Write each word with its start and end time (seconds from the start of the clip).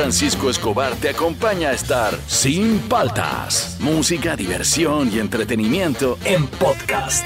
Francisco 0.00 0.48
Escobar 0.48 0.94
te 0.96 1.10
acompaña 1.10 1.68
a 1.68 1.72
estar 1.72 2.18
sin 2.26 2.78
paltas. 2.88 3.76
Música, 3.80 4.34
diversión 4.34 5.12
y 5.12 5.18
entretenimiento 5.18 6.18
en 6.24 6.46
podcast. 6.46 7.22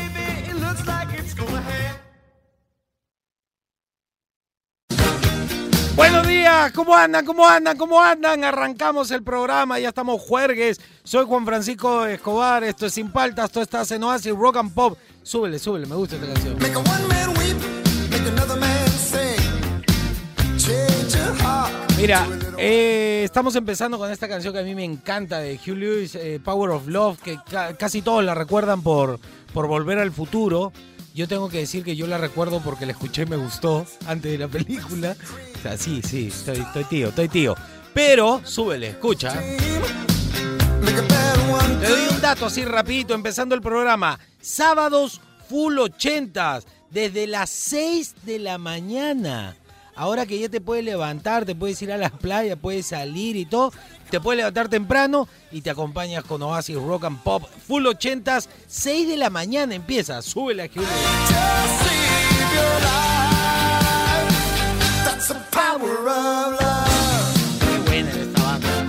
Buenos 5.95 6.27
días, 6.27 6.73
¿cómo 6.73 6.97
andan? 6.97 7.25
¿Cómo 7.25 7.49
andan? 7.49 7.79
¿Cómo 7.79 8.03
andan? 8.03 8.43
Arrancamos 8.43 9.13
el 9.13 9.23
programa, 9.23 9.79
ya 9.79 9.91
estamos 9.91 10.21
juergues. 10.21 10.81
Soy 11.05 11.27
Juan 11.27 11.47
Francisco 11.47 12.05
Escobar, 12.07 12.65
esto 12.65 12.87
es 12.87 12.95
Sin 12.95 13.13
Paltas, 13.13 13.57
esto 13.57 13.63
está 13.63 13.95
en 13.95 14.03
Oasis 14.03 14.35
Rock 14.35 14.57
and 14.57 14.75
Pop. 14.75 14.99
Súbele, 15.23 15.61
súbele, 15.61 15.87
me 15.87 15.95
gusta 15.95 16.17
esta 16.17 16.27
canción. 16.27 16.59
Mira, 22.05 22.29
eh, 22.59 23.23
estamos 23.25 23.57
empezando 23.57 23.97
con 23.97 24.11
esta 24.13 24.29
canción 24.29 24.53
que 24.53 24.61
a 24.61 24.63
mí 24.63 24.75
me 24.75 24.85
encanta 24.85 25.39
de 25.39 25.55
Hugh 25.55 25.75
Lewis, 25.75 26.15
eh, 26.17 26.39
Power 26.45 26.73
of 26.73 26.87
Love, 26.87 27.19
que 27.19 27.39
ca- 27.51 27.75
casi 27.79 28.03
todos 28.03 28.23
la 28.23 28.35
recuerdan 28.35 28.83
por, 28.83 29.19
por 29.55 29.67
Volver 29.69 29.99
al 29.99 30.13
Futuro. 30.13 30.71
Yo 31.15 31.27
tengo 31.27 31.49
que 31.49 31.61
decir 31.61 31.83
que 31.83 31.97
yo 31.97 32.07
la 32.07 32.19
recuerdo 32.19 32.61
porque 32.61 32.85
la 32.85 32.93
escuché 32.93 33.23
y 33.23 33.27
me 33.27 33.37
gustó 33.37 33.87
antes 34.07 34.31
de 34.33 34.37
la 34.37 34.49
película. 34.49 35.17
O 35.59 35.63
sea, 35.63 35.79
sí, 35.79 36.03
sí, 36.03 36.27
estoy, 36.27 36.85
tío, 36.91 37.09
estoy 37.09 37.29
tío. 37.29 37.55
Pero, 37.95 38.43
súbele, 38.45 38.89
escucha. 38.89 39.41
Te 41.81 41.89
doy 41.89 42.03
un 42.11 42.21
dato 42.21 42.45
así 42.45 42.67
rapidito, 42.67 43.15
empezando 43.15 43.55
el 43.55 43.63
programa. 43.63 44.21
Sábados 44.43 45.23
full 45.49 45.79
80 45.79 46.61
desde 46.91 47.27
las 47.27 47.49
6 47.49 48.15
de 48.27 48.41
la 48.41 48.59
mañana. 48.59 49.57
Ahora 49.97 50.27
que 50.27 50.39
ya 50.39 50.49
te 50.49 50.61
puedes 50.61 50.85
levantar, 50.85 51.45
te 51.45 51.55
puedes 51.55 51.81
ir 51.83 51.93
a 51.93 51.97
las 51.97 52.11
playas, 52.21 52.59
puedes 52.61 52.87
salir 52.87 53.37
y 53.37 53.47
todo, 53.47 53.73
te 54.11 54.21
puedes 54.21 54.39
levantar 54.39 54.69
temprano 54.69 55.29
y 55.53 55.61
te 55.61 55.71
acompañas 55.71 56.25
con 56.25 56.43
Oasis 56.43 56.77
Rock 56.77 57.05
and 57.05 57.19
Pop 57.23 57.45
Full 57.67 57.87
80 57.87 58.41
6 58.67 59.09
de 59.09 59.17
la 59.17 59.31
mañana 59.31 59.75
empieza, 59.75 60.21
súbele 60.23 60.63
a 60.65 60.67
Hugh 60.67 60.77
Lewis. 60.77 60.89
Just 60.89 61.83
save 61.83 62.55
your 62.55 62.81
life. 62.81 63.05
That's 65.05 65.29
the 65.29 65.35
power 65.51 66.09
of 66.09 66.61
love. 66.61 67.61
Qué 67.61 67.79
buena 67.91 68.11
era 68.11 68.23
esta 68.23 68.43
banda. 68.43 68.87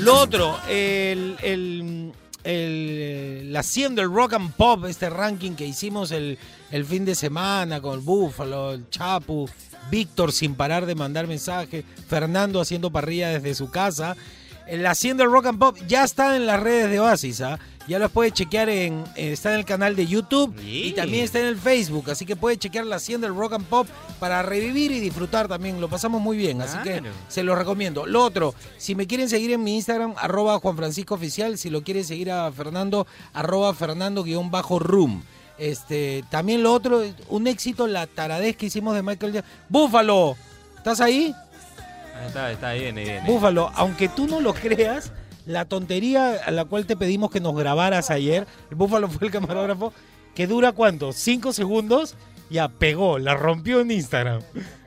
Lo 0.00 0.18
otro, 0.18 0.58
el, 0.68 1.36
el, 1.42 2.11
el- 2.44 3.52
la 3.52 3.62
100 3.62 3.94
del 3.94 4.12
Rock 4.12 4.34
and 4.34 4.52
Pop, 4.54 4.84
este 4.86 5.10
ranking 5.10 5.52
que 5.52 5.66
hicimos 5.66 6.10
el, 6.10 6.38
el 6.70 6.84
fin 6.84 7.04
de 7.04 7.14
semana 7.14 7.80
con 7.80 7.94
el 7.94 8.00
Búfalo, 8.00 8.72
el 8.72 8.88
Chapu, 8.90 9.48
Víctor 9.90 10.32
sin 10.32 10.54
parar 10.54 10.86
de 10.86 10.94
mandar 10.94 11.26
mensajes, 11.26 11.84
Fernando 12.08 12.60
haciendo 12.60 12.90
parrilla 12.90 13.28
desde 13.30 13.54
su 13.54 13.70
casa. 13.70 14.16
La 14.70 14.94
100 14.94 15.16
del 15.16 15.30
Rock 15.30 15.46
and 15.46 15.58
Pop 15.58 15.76
ya 15.86 16.04
está 16.04 16.36
en 16.36 16.46
las 16.46 16.60
redes 16.60 16.90
de 16.90 17.00
Oasis, 17.00 17.40
¿ah? 17.40 17.58
Ya 17.88 17.98
los 17.98 18.12
puede 18.12 18.30
chequear 18.30 18.68
en, 18.68 19.02
eh, 19.16 19.32
está 19.32 19.52
en 19.52 19.58
el 19.58 19.64
canal 19.64 19.96
de 19.96 20.06
YouTube 20.06 20.54
y 20.64 20.92
también 20.92 21.24
está 21.24 21.40
en 21.40 21.46
el 21.46 21.56
Facebook, 21.56 22.10
así 22.10 22.24
que 22.24 22.36
puede 22.36 22.56
chequear 22.56 22.86
la 22.86 23.00
100 23.00 23.22
del 23.22 23.34
Rock 23.34 23.54
and 23.54 23.66
Pop 23.66 23.88
para 24.20 24.40
revivir 24.42 24.92
y 24.92 25.00
disfrutar 25.00 25.48
también. 25.48 25.80
Lo 25.80 25.88
pasamos 25.88 26.20
muy 26.20 26.36
bien, 26.36 26.62
así 26.62 26.78
que 26.84 27.02
se 27.28 27.42
lo 27.42 27.56
recomiendo. 27.56 28.06
Lo 28.06 28.22
otro, 28.22 28.54
si 28.78 28.94
me 28.94 29.06
quieren 29.08 29.28
seguir 29.28 29.50
en 29.50 29.64
mi 29.64 29.74
Instagram, 29.74 30.14
arroba 30.16 30.60
Juan 30.60 30.76
Francisco 30.76 31.14
Oficial, 31.14 31.58
si 31.58 31.70
lo 31.70 31.82
quieren 31.82 32.04
seguir 32.04 32.30
a 32.30 32.50
Fernando, 32.52 33.06
arroba 33.32 33.74
Fernando-Room. 33.74 35.22
Este, 35.58 36.24
también 36.30 36.62
lo 36.62 36.72
otro, 36.72 37.02
un 37.28 37.46
éxito, 37.46 37.86
la 37.86 38.06
taradez 38.06 38.56
que 38.56 38.66
hicimos 38.66 38.94
de 38.94 39.02
Michael 39.02 39.32
Jackson. 39.32 39.52
Búfalo, 39.68 40.36
¿estás 40.76 41.00
ahí? 41.00 41.34
Está, 42.26 42.50
está 42.52 42.72
bien, 42.72 42.96
ahí 42.98 43.04
viene. 43.04 43.26
Búfalo, 43.26 43.70
aunque 43.74 44.08
tú 44.08 44.26
no 44.26 44.40
lo 44.40 44.54
creas, 44.54 45.12
la 45.46 45.64
tontería 45.64 46.34
a 46.44 46.50
la 46.50 46.64
cual 46.64 46.86
te 46.86 46.96
pedimos 46.96 47.30
que 47.30 47.40
nos 47.40 47.54
grabaras 47.56 48.10
ayer, 48.10 48.46
el 48.70 48.76
Búfalo 48.76 49.08
fue 49.08 49.26
el 49.26 49.32
camarógrafo, 49.32 49.92
que 50.34 50.46
dura 50.46 50.72
cuánto, 50.72 51.12
cinco 51.12 51.52
segundos, 51.52 52.14
ya 52.50 52.68
pegó, 52.68 53.18
la 53.18 53.34
rompió 53.34 53.80
en 53.80 53.90
Instagram. 53.90 54.42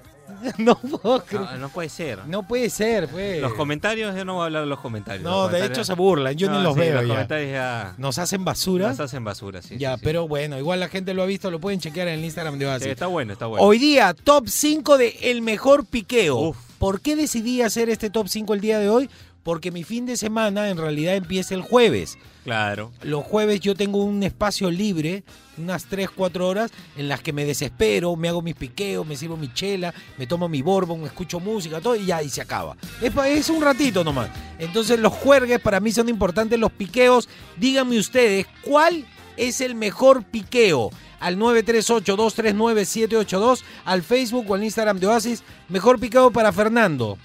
No 0.59 0.75
puedo 0.75 1.23
creer. 1.23 1.43
No, 1.53 1.57
no 1.57 1.69
puede 1.69 1.89
ser. 1.89 2.19
No 2.27 2.43
puede 2.47 2.69
ser, 2.69 3.07
pues. 3.07 3.41
Los 3.41 3.53
comentarios, 3.53 4.15
yo 4.15 4.25
no 4.25 4.33
voy 4.35 4.43
a 4.43 4.45
hablar 4.45 4.63
de 4.63 4.67
los 4.69 4.79
comentarios. 4.79 5.23
No, 5.23 5.29
Los 5.43 5.51
de 5.51 5.57
comentarios- 5.59 5.77
hecho 5.77 5.83
se 5.85 5.93
burlan, 5.93 6.35
yo 6.35 6.49
No, 6.51 6.57
ni 6.57 6.63
los 6.63 6.73
sí, 6.75 6.79
veo 6.81 6.93
Los 6.95 7.01
ya. 7.03 7.07
comentarios 7.07 7.51
ya 7.51 7.93
Nos 7.97 8.17
hacen 8.19 8.45
basura. 8.45 8.89
nos 8.89 8.99
hacen 8.99 9.23
basura, 9.23 9.61
sí. 9.63 9.77
ya, 9.79 9.93
sí, 9.93 9.99
sí. 9.99 10.01
pero 10.03 10.27
bueno, 10.27 10.59
igual 10.59 10.81
la 10.81 10.89
gente 10.89 11.13
lo 11.15 11.23
ha 11.23 11.25
visto, 11.25 11.49
lo 11.49 11.59
pueden 11.59 11.79
chequear 11.79 12.09
en 12.09 12.15
el 12.19 12.25
Instagram 12.25 12.59
de 12.59 12.65
Sí, 12.65 12.71
Oasis. 12.71 12.87
está 12.89 13.07
bueno, 13.07 13.33
está 13.33 13.45
bueno. 13.47 13.65
Hoy 13.65 13.79
día, 13.79 14.13
top 14.13 14.47
5 14.47 14.97
de 14.99 15.17
el 15.23 15.41
mejor 15.41 15.85
piqueo. 15.85 16.35
Uf. 16.37 16.57
¿Por 16.85 17.01
qué 17.01 17.15
decidí 17.15 17.63
hacer 17.63 17.89
este 17.89 18.11
top 18.11 18.27
5 18.27 18.53
el 18.53 18.61
día 18.61 18.77
de 18.77 18.89
hoy? 18.89 19.09
Porque 19.41 19.71
mi 19.71 19.83
fin 19.83 20.05
de 20.05 20.17
semana 20.17 20.69
en 20.69 20.77
realidad 20.77 21.15
empieza 21.15 21.55
el 21.55 21.63
jueves. 21.63 22.15
Claro. 22.43 22.91
Los 23.01 23.23
jueves 23.23 23.59
yo 23.59 23.73
tengo 23.73 24.03
un 24.03 24.21
espacio 24.21 24.69
libre, 24.69 25.23
unas 25.57 25.85
3, 25.85 26.11
4 26.11 26.47
horas, 26.47 26.69
en 26.95 27.07
las 27.07 27.21
que 27.21 27.33
me 27.33 27.43
desespero, 27.43 28.15
me 28.15 28.29
hago 28.29 28.43
mis 28.43 28.53
piqueos, 28.53 29.03
me 29.03 29.15
sirvo 29.15 29.35
mi 29.35 29.51
chela, 29.51 29.95
me 30.19 30.27
tomo 30.27 30.47
mi 30.47 30.61
bourbon, 30.61 31.05
escucho 31.05 31.39
música, 31.39 31.81
todo, 31.81 31.95
y 31.95 32.05
ya, 32.05 32.21
y 32.21 32.29
se 32.29 32.43
acaba. 32.43 32.77
Es, 33.01 33.49
un 33.49 33.63
ratito 33.63 34.03
nomás. 34.03 34.29
Entonces 34.59 34.99
los 34.99 35.11
juergues 35.11 35.59
para 35.61 35.79
mí 35.79 35.91
son 35.91 36.07
importantes, 36.07 36.59
los 36.59 36.71
piqueos. 36.71 37.27
Díganme 37.57 37.97
ustedes, 37.97 38.45
¿cuál 38.61 39.07
es 39.37 39.59
el 39.59 39.73
mejor 39.73 40.23
piqueo? 40.23 40.91
Al 41.19 41.37
938-239-782, 41.37 43.63
al 43.85 44.03
Facebook 44.03 44.49
o 44.49 44.55
al 44.55 44.63
Instagram 44.63 44.99
de 44.99 45.07
Oasis. 45.07 45.43
Mejor 45.69 45.99
piqueo 45.99 46.31
para 46.31 46.51
Fernando. 46.51 47.17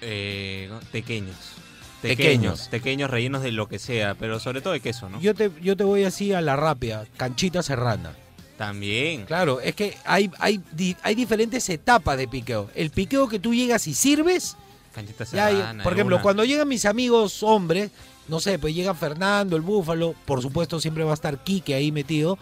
Eh, 0.00 0.70
pequeños. 0.92 1.36
Pequeños. 2.02 2.16
Pequeños. 2.18 2.68
Pequeños 2.68 3.10
rellenos 3.10 3.42
de 3.42 3.52
lo 3.52 3.68
que 3.68 3.78
sea, 3.78 4.14
pero 4.14 4.38
sobre 4.38 4.60
todo 4.60 4.72
de 4.74 4.80
queso, 4.80 5.08
¿no? 5.08 5.20
Yo 5.20 5.34
te, 5.34 5.50
yo 5.62 5.76
te 5.76 5.84
voy 5.84 6.04
así 6.04 6.32
a 6.32 6.40
la 6.40 6.56
rápida, 6.56 7.06
canchita 7.16 7.62
serrana. 7.62 8.12
También. 8.58 9.24
Claro, 9.26 9.60
es 9.60 9.74
que 9.74 9.96
hay, 10.04 10.30
hay, 10.38 10.60
di- 10.72 10.96
hay 11.02 11.14
diferentes 11.14 11.68
etapas 11.68 12.16
de 12.16 12.26
piqueo. 12.28 12.70
El 12.74 12.90
piqueo 12.90 13.28
que 13.28 13.38
tú 13.38 13.54
llegas 13.54 13.86
y 13.86 13.94
sirves, 13.94 14.56
Canchita 14.94 15.24
hay- 15.24 15.56
serrana. 15.56 15.82
por 15.82 15.92
ejemplo, 15.92 16.16
una. 16.16 16.22
cuando 16.22 16.44
llegan 16.44 16.68
mis 16.68 16.84
amigos 16.86 17.42
hombres, 17.42 17.90
no 18.28 18.40
sé, 18.40 18.58
pues 18.58 18.74
llega 18.74 18.94
Fernando, 18.94 19.56
el 19.56 19.62
búfalo, 19.62 20.14
por 20.24 20.40
supuesto 20.42 20.80
siempre 20.80 21.04
va 21.04 21.10
a 21.10 21.14
estar 21.14 21.42
Quique 21.44 21.74
ahí 21.74 21.92
metido. 21.92 22.38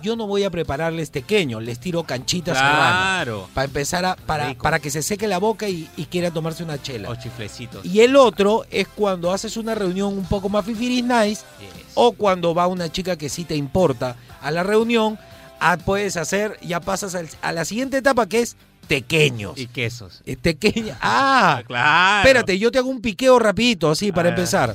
Yo 0.00 0.14
no 0.14 0.26
voy 0.28 0.44
a 0.44 0.50
prepararles 0.50 1.10
tequeño, 1.10 1.60
les 1.60 1.80
tiro 1.80 2.04
canchita 2.04 2.54
serrana. 2.54 2.76
Claro. 3.24 3.48
Para 3.52 3.64
empezar 3.66 4.04
a, 4.04 4.14
para, 4.14 4.48
Rico. 4.50 4.62
para 4.62 4.78
que 4.78 4.90
se 4.90 5.02
seque 5.02 5.26
la 5.26 5.38
boca 5.38 5.68
y, 5.68 5.88
y 5.96 6.04
quiera 6.06 6.30
tomarse 6.30 6.62
una 6.62 6.80
chela. 6.80 7.10
O 7.10 7.16
chiflecitos. 7.16 7.84
Y 7.84 8.00
el 8.00 8.14
otro 8.14 8.64
es 8.70 8.86
cuando 8.88 9.32
haces 9.32 9.56
una 9.56 9.74
reunión 9.74 10.16
un 10.16 10.24
poco 10.26 10.48
más 10.48 10.64
fifiris 10.64 11.02
nice, 11.04 11.42
Yes. 11.60 11.92
o 11.94 12.12
cuando 12.12 12.54
va 12.54 12.68
una 12.68 12.92
chica 12.92 13.16
que 13.16 13.28
sí 13.28 13.44
te 13.44 13.56
importa 13.56 14.14
a 14.40 14.50
la 14.52 14.62
reunión, 14.62 15.18
ah, 15.58 15.76
puedes 15.84 16.16
hacer, 16.16 16.56
ya 16.62 16.78
pasas 16.80 17.16
al- 17.16 17.28
a 17.42 17.50
la 17.52 17.64
siguiente 17.64 17.96
etapa 17.96 18.26
que 18.28 18.40
es 18.42 18.56
tequeños. 18.86 19.58
Y 19.58 19.66
quesos. 19.66 20.22
Eh, 20.26 20.36
Tequeña. 20.36 20.96
Ah, 21.02 21.62
Claro. 21.66 22.20
espérate, 22.20 22.56
yo 22.58 22.70
te 22.70 22.78
hago 22.78 22.88
un 22.88 23.00
piqueo 23.00 23.38
rapidito, 23.40 23.90
así 23.90 24.12
para 24.12 24.28
A 24.28 24.30
ver. 24.30 24.38
empezar. 24.38 24.74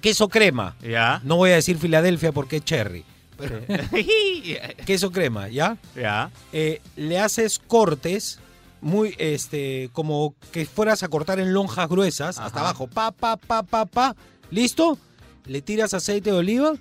Queso 0.00 0.28
crema. 0.28 0.74
Ya. 0.82 1.20
No 1.24 1.36
voy 1.36 1.50
a 1.50 1.54
decir 1.54 1.78
Filadelfia 1.78 2.32
porque 2.32 2.56
es 2.56 2.64
cherry. 2.64 3.04
Pero, 3.40 3.60
queso 4.86 5.10
crema, 5.10 5.48
¿ya? 5.48 5.78
ya. 5.96 6.30
Eh, 6.52 6.80
le 6.96 7.18
haces 7.18 7.58
cortes 7.58 8.38
muy, 8.80 9.14
este, 9.18 9.90
como 9.92 10.34
que 10.52 10.66
fueras 10.66 11.02
a 11.02 11.08
cortar 11.08 11.40
en 11.40 11.52
lonjas 11.52 11.88
gruesas, 11.88 12.38
hasta 12.38 12.60
abajo, 12.60 12.86
pa, 12.86 13.10
pa, 13.10 13.36
pa, 13.36 13.62
pa, 13.62 13.86
pa, 13.86 14.16
¿listo? 14.50 14.98
Le 15.46 15.62
tiras 15.62 15.94
aceite 15.94 16.30
de 16.30 16.36
oliva 16.36 16.74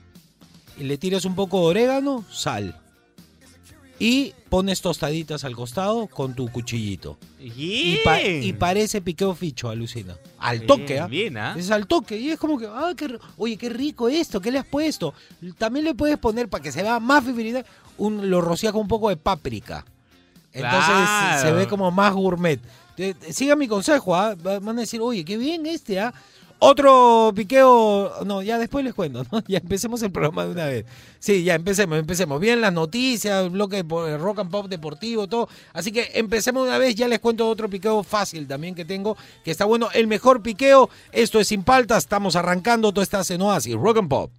y 0.77 0.83
le 0.83 0.97
tiras 0.97 1.25
un 1.25 1.35
poco 1.35 1.59
de 1.59 1.65
orégano, 1.67 2.25
sal. 2.31 2.78
Y 4.01 4.33
pones 4.49 4.79
tostaditas 4.81 5.43
al 5.43 5.55
costado 5.57 6.07
con 6.07 6.33
tu 6.33 6.49
cuchillito. 6.49 7.17
Y, 7.37 7.97
pa- 8.03 8.21
y 8.21 8.53
parece 8.53 9.01
piqueo 9.01 9.35
ficho, 9.35 9.69
alucina. 9.69 10.15
Al 10.37 10.61
toque, 10.65 10.99
¿ah? 10.99 11.07
Bien, 11.07 11.35
¿ah? 11.37 11.53
Es 11.57 11.69
al 11.69 11.85
toque. 11.85 12.17
Y 12.17 12.29
es 12.29 12.39
como 12.39 12.57
que, 12.57 12.65
ah, 12.65 12.93
qué, 12.95 13.19
oye, 13.37 13.57
qué 13.57 13.67
rico 13.69 14.07
esto, 14.07 14.39
¿qué 14.39 14.51
le 14.51 14.59
has 14.59 14.65
puesto? 14.65 15.13
También 15.57 15.83
le 15.85 15.93
puedes 15.93 16.17
poner, 16.17 16.47
para 16.47 16.63
que 16.63 16.71
se 16.71 16.81
vea 16.81 16.99
más 17.01 17.25
fibrina, 17.25 17.63
un, 17.97 18.29
lo 18.29 18.39
rocías 18.39 18.71
con 18.71 18.83
un 18.83 18.87
poco 18.87 19.09
de 19.09 19.17
páprica. 19.17 19.83
Entonces 20.53 20.85
Claro. 20.87 21.41
se 21.41 21.51
ve 21.51 21.67
como 21.67 21.91
más 21.91 22.13
gourmet. 22.13 22.59
Siga 23.31 23.55
mi 23.55 23.67
consejo, 23.67 24.15
¿ah? 24.15 24.35
Va- 24.35 24.59
van 24.59 24.77
a 24.77 24.81
decir, 24.81 25.01
oye, 25.01 25.23
qué 25.25 25.37
bien 25.37 25.65
este, 25.65 25.99
¿ah? 25.99 26.13
Otro 26.61 27.31
piqueo, 27.33 28.11
no, 28.25 28.41
ya 28.41 28.57
después 28.57 28.83
les 28.83 28.93
cuento, 28.93 29.23
¿no? 29.31 29.41
Ya 29.47 29.59
empecemos 29.59 30.01
el 30.03 30.11
programa 30.11 30.45
de 30.45 30.51
una 30.51 30.65
vez. 30.65 30.85
Sí, 31.19 31.43
ya 31.43 31.55
empecemos, 31.55 31.97
empecemos. 31.97 32.39
Bien 32.41 32.59
las 32.59 32.73
noticias, 32.73 33.43
el 33.45 33.49
bloque 33.51 33.77
de 33.77 33.83
po- 33.85 34.17
rock 34.17 34.39
and 34.39 34.51
pop 34.51 34.67
deportivo, 34.67 35.27
todo. 35.27 35.47
Así 35.71 35.91
que 35.93 36.11
empecemos 36.15 36.67
una 36.67 36.77
vez, 36.77 36.95
ya 36.95 37.07
les 37.07 37.19
cuento 37.19 37.47
otro 37.47 37.69
piqueo 37.69 38.03
fácil 38.03 38.45
también 38.45 38.75
que 38.75 38.83
tengo, 38.83 39.15
que 39.45 39.51
está 39.51 39.63
bueno. 39.63 39.87
El 39.93 40.07
mejor 40.07 40.41
piqueo, 40.41 40.89
esto 41.13 41.39
es 41.39 41.47
Sin 41.47 41.63
Palta, 41.63 41.97
estamos 41.97 42.35
arrancando, 42.35 42.91
todo 42.91 43.03
está 43.03 43.21
en 43.29 43.41
Oasis, 43.41 43.75
rock 43.75 43.97
and 43.99 44.09
pop. 44.09 44.31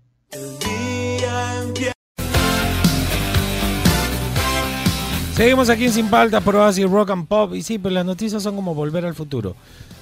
Seguimos 5.34 5.70
aquí 5.70 5.86
en 5.86 5.92
Sin 5.92 6.08
Paltas, 6.08 6.42
por 6.42 6.54
Oasis 6.56 6.88
Rock 6.90 7.10
and 7.10 7.26
Pop. 7.26 7.54
Y 7.54 7.62
sí, 7.62 7.78
pero 7.78 7.94
las 7.94 8.04
noticias 8.04 8.42
son 8.42 8.56
como 8.56 8.74
volver 8.74 9.06
al 9.06 9.14
futuro. 9.14 9.56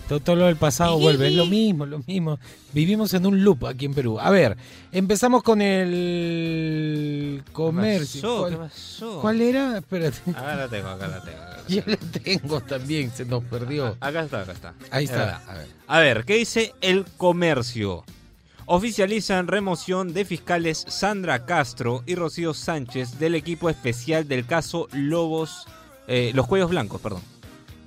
Todo, 0.08 0.20
todo 0.20 0.36
lo 0.36 0.46
del 0.46 0.56
pasado 0.56 0.98
vuelve, 0.98 1.28
es 1.28 1.34
lo 1.34 1.44
mismo, 1.46 1.84
lo 1.84 1.98
mismo. 2.06 2.38
Vivimos 2.72 3.12
en 3.12 3.26
un 3.26 3.44
loop 3.44 3.66
aquí 3.66 3.84
en 3.84 3.92
Perú. 3.94 4.18
A 4.18 4.30
ver, 4.30 4.56
empezamos 4.90 5.42
con 5.42 5.60
el 5.62 7.42
comercio. 7.52 8.20
pasó? 8.22 8.38
¿Cuál, 8.40 8.50
¿Qué 8.52 8.56
pasó? 8.58 9.20
cuál 9.20 9.40
era? 9.42 9.78
Espérate. 9.78 10.30
Acá 10.30 10.56
la 10.56 10.68
tengo, 10.68 10.88
acá 10.88 11.08
la 11.08 11.22
tengo. 11.22 11.38
acá 11.42 11.56
la 11.58 11.68
Yo 11.68 11.82
tengo. 11.84 11.98
la 12.00 12.20
tengo 12.22 12.60
también, 12.62 13.10
se 13.14 13.24
nos 13.26 13.44
perdió. 13.44 13.96
Acá 14.00 14.22
está, 14.22 14.40
acá 14.40 14.52
está. 14.52 14.74
Ahí 14.90 15.04
Es 15.04 15.10
está. 15.10 15.24
verdad. 15.24 15.42
A 15.48 15.54
ver. 15.54 15.66
A 15.86 15.98
ver, 16.00 16.24
¿qué 16.24 16.34
dice 16.36 16.74
el 16.80 17.04
comercio? 17.16 18.04
Oficializan 18.70 19.46
remoción 19.46 20.12
de 20.12 20.24
fiscales 20.24 20.84
Sandra 20.88 21.46
Castro 21.46 22.02
y 22.06 22.14
Rocío 22.14 22.52
Sánchez 22.54 23.18
del 23.18 23.34
equipo 23.34 23.70
especial 23.70 24.28
del 24.28 24.44
caso 24.46 24.88
Lobos, 24.92 25.66
eh, 26.06 26.32
los 26.34 26.46
cuellos 26.46 26.68
blancos, 26.70 27.00
perdón. 27.00 27.22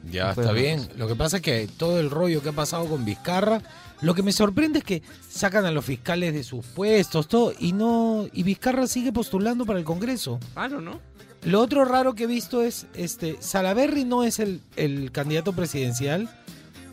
Ya 0.09 0.27
Después 0.27 0.47
está 0.47 0.53
bien. 0.59 0.87
Lo 0.97 1.07
que 1.07 1.15
pasa 1.15 1.37
es 1.37 1.43
que 1.43 1.67
todo 1.77 1.99
el 1.99 2.09
rollo 2.09 2.41
que 2.41 2.49
ha 2.49 2.53
pasado 2.53 2.85
con 2.87 3.05
Vizcarra, 3.05 3.61
lo 4.01 4.15
que 4.15 4.23
me 4.23 4.31
sorprende 4.31 4.79
es 4.79 4.85
que 4.85 5.03
sacan 5.29 5.65
a 5.65 5.71
los 5.71 5.85
fiscales 5.85 6.33
de 6.33 6.43
sus 6.43 6.65
puestos, 6.65 7.27
todo, 7.27 7.53
y 7.59 7.73
no, 7.73 8.25
y 8.33 8.43
Vizcarra 8.43 8.87
sigue 8.87 9.11
postulando 9.11 9.65
para 9.65 9.77
el 9.79 9.85
Congreso. 9.85 10.39
Claro, 10.53 10.81
¿no? 10.81 10.99
Lo 11.43 11.59
otro 11.59 11.85
raro 11.85 12.13
que 12.15 12.23
he 12.23 12.27
visto 12.27 12.61
es, 12.63 12.87
este, 12.93 13.37
Salaverry 13.39 14.03
no 14.05 14.23
es 14.23 14.39
el, 14.39 14.61
el 14.75 15.11
candidato 15.11 15.53
presidencial. 15.53 16.29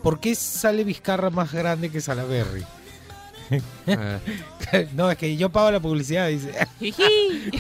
¿Por 0.02 0.20
qué 0.20 0.34
sale 0.34 0.84
Vizcarra 0.84 1.31
más 1.31 1.52
grande 1.52 1.90
que 1.90 2.00
Salaverry? 2.00 2.64
Eh, 3.87 4.88
no, 4.94 5.11
es 5.11 5.16
que 5.16 5.34
yo 5.38 5.49
pago 5.49 5.70
la 5.70 5.81
publicidad, 5.81 6.28
dice. 6.28 6.52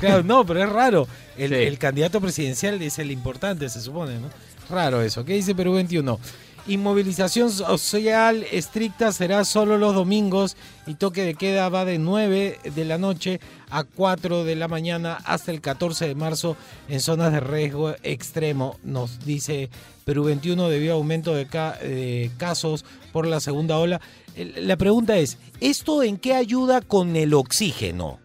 claro, 0.00 0.22
no, 0.22 0.44
pero 0.44 0.62
es 0.62 0.68
raro. 0.68 1.08
El, 1.38 1.48
Sí. 1.50 1.54
el 1.54 1.78
candidato 1.78 2.20
presidencial 2.20 2.82
es 2.82 2.98
el 2.98 3.10
importante, 3.10 3.68
se 3.70 3.80
supone, 3.80 4.18
¿no? 4.20 4.28
Raro 4.70 5.02
eso. 5.02 5.24
¿Qué 5.24 5.34
dice 5.34 5.54
Perú 5.54 5.74
21? 5.74 6.18
Inmovilización 6.66 7.50
social 7.50 8.44
estricta 8.52 9.10
será 9.12 9.46
solo 9.46 9.78
los 9.78 9.94
domingos 9.94 10.54
y 10.86 10.94
toque 10.96 11.22
de 11.22 11.34
queda 11.34 11.70
va 11.70 11.86
de 11.86 11.98
9 11.98 12.58
de 12.74 12.84
la 12.84 12.98
noche 12.98 13.40
a 13.70 13.84
4 13.84 14.44
de 14.44 14.54
la 14.54 14.68
mañana 14.68 15.16
hasta 15.24 15.50
el 15.50 15.62
14 15.62 16.08
de 16.08 16.14
marzo 16.14 16.58
en 16.90 17.00
zonas 17.00 17.32
de 17.32 17.40
riesgo 17.40 17.94
extremo, 18.02 18.76
nos 18.82 19.24
dice 19.24 19.70
Perú 20.04 20.24
21 20.24 20.68
debido 20.68 20.92
a 20.92 20.96
aumento 20.96 21.34
de, 21.34 21.46
ca- 21.46 21.78
de 21.80 22.30
casos 22.36 22.84
por 23.12 23.26
la 23.26 23.40
segunda 23.40 23.78
ola. 23.78 24.02
La 24.36 24.76
pregunta 24.76 25.16
es, 25.16 25.38
¿esto 25.60 26.02
en 26.02 26.18
qué 26.18 26.34
ayuda 26.34 26.82
con 26.82 27.16
el 27.16 27.32
oxígeno? 27.32 28.18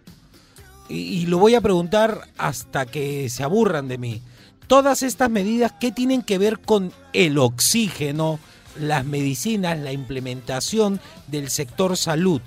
y 0.89 1.25
lo 1.27 1.39
voy 1.39 1.55
a 1.55 1.61
preguntar 1.61 2.27
hasta 2.37 2.85
que 2.85 3.27
se 3.29 3.41
aburran 3.41 3.87
de 3.87 3.97
mí. 3.97 4.21
Todas 4.67 5.03
estas 5.03 5.29
medidas, 5.29 5.73
¿qué 5.79 5.91
tienen 5.91 6.21
que 6.21 6.37
ver 6.37 6.59
con 6.59 6.91
el 7.11 7.37
oxígeno, 7.37 8.39
las 8.79 9.05
medicinas, 9.05 9.77
la 9.77 9.91
implementación 9.91 10.99
del 11.27 11.49
sector 11.49 11.97
salud? 11.97 12.41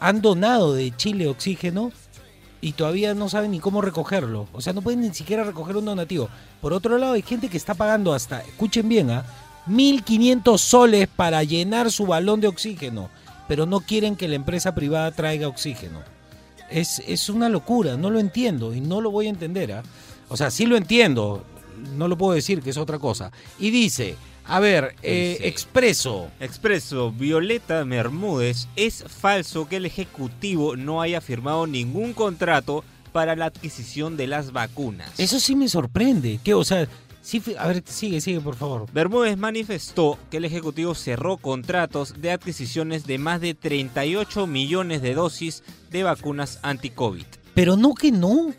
Han 0.00 0.22
donado 0.22 0.74
de 0.74 0.94
Chile 0.96 1.28
oxígeno 1.28 1.92
y 2.60 2.72
todavía 2.72 3.14
no 3.14 3.28
saben 3.28 3.52
ni 3.52 3.60
cómo 3.60 3.80
recogerlo. 3.80 4.48
O 4.52 4.60
sea, 4.60 4.72
no 4.72 4.82
pueden 4.82 5.00
ni 5.00 5.14
siquiera 5.14 5.44
recoger 5.44 5.76
un 5.76 5.86
donativo. 5.86 6.28
Por 6.60 6.72
otro 6.72 6.98
lado, 6.98 7.14
hay 7.14 7.22
gente 7.22 7.48
que 7.48 7.56
está 7.56 7.74
pagando 7.74 8.12
hasta, 8.12 8.40
escuchen 8.42 8.88
bien, 8.88 9.10
¿ah? 9.10 9.24
1.500 9.68 10.58
soles 10.58 11.08
para 11.08 11.42
llenar 11.42 11.90
su 11.90 12.06
balón 12.06 12.40
de 12.40 12.48
oxígeno, 12.48 13.10
pero 13.46 13.66
no 13.66 13.80
quieren 13.80 14.16
que 14.16 14.28
la 14.28 14.36
empresa 14.36 14.74
privada 14.74 15.10
traiga 15.12 15.48
oxígeno. 15.48 16.00
Es, 16.70 17.02
es 17.06 17.28
una 17.28 17.48
locura, 17.48 17.96
no 17.96 18.10
lo 18.10 18.18
entiendo 18.18 18.74
y 18.74 18.80
no 18.80 19.00
lo 19.00 19.10
voy 19.10 19.26
a 19.26 19.30
entender. 19.30 19.72
¿ah? 19.72 19.82
O 20.28 20.36
sea, 20.36 20.50
sí 20.50 20.66
lo 20.66 20.76
entiendo, 20.76 21.44
no 21.96 22.08
lo 22.08 22.16
puedo 22.18 22.34
decir 22.34 22.60
que 22.62 22.70
es 22.70 22.76
otra 22.76 22.98
cosa. 22.98 23.30
Y 23.58 23.70
dice, 23.70 24.16
a 24.44 24.60
ver, 24.60 24.94
eh, 25.02 25.32
Dice- 25.38 25.48
expreso. 25.48 26.28
Expreso, 26.40 27.12
Violeta 27.12 27.82
Bermúdez, 27.84 28.68
es 28.76 29.04
falso 29.06 29.68
que 29.68 29.76
el 29.76 29.86
Ejecutivo 29.86 30.76
no 30.76 31.00
haya 31.02 31.20
firmado 31.20 31.66
ningún 31.66 32.12
contrato 32.12 32.84
para 33.12 33.36
la 33.36 33.46
adquisición 33.46 34.16
de 34.16 34.26
las 34.26 34.52
vacunas. 34.52 35.10
Eso 35.18 35.40
sí 35.40 35.56
me 35.56 35.68
sorprende. 35.68 36.40
Que, 36.44 36.52
o 36.54 36.62
sea, 36.64 36.86
sí, 37.22 37.42
a 37.58 37.66
ver, 37.68 37.82
sigue, 37.86 38.20
sigue, 38.20 38.40
por 38.40 38.54
favor. 38.54 38.86
Bermúdez 38.92 39.36
manifestó 39.38 40.18
que 40.30 40.36
el 40.36 40.44
Ejecutivo 40.44 40.94
cerró 40.94 41.38
contratos 41.38 42.20
de 42.20 42.32
adquisiciones 42.32 43.06
de 43.06 43.18
más 43.18 43.40
de 43.40 43.54
38 43.54 44.46
millones 44.46 45.00
de 45.02 45.14
dosis 45.14 45.62
de 45.90 46.02
vacunas 46.02 46.58
anti-COVID. 46.62 47.24
Pero 47.54 47.76
no 47.76 47.94
que 47.94 48.12
no. 48.12 48.52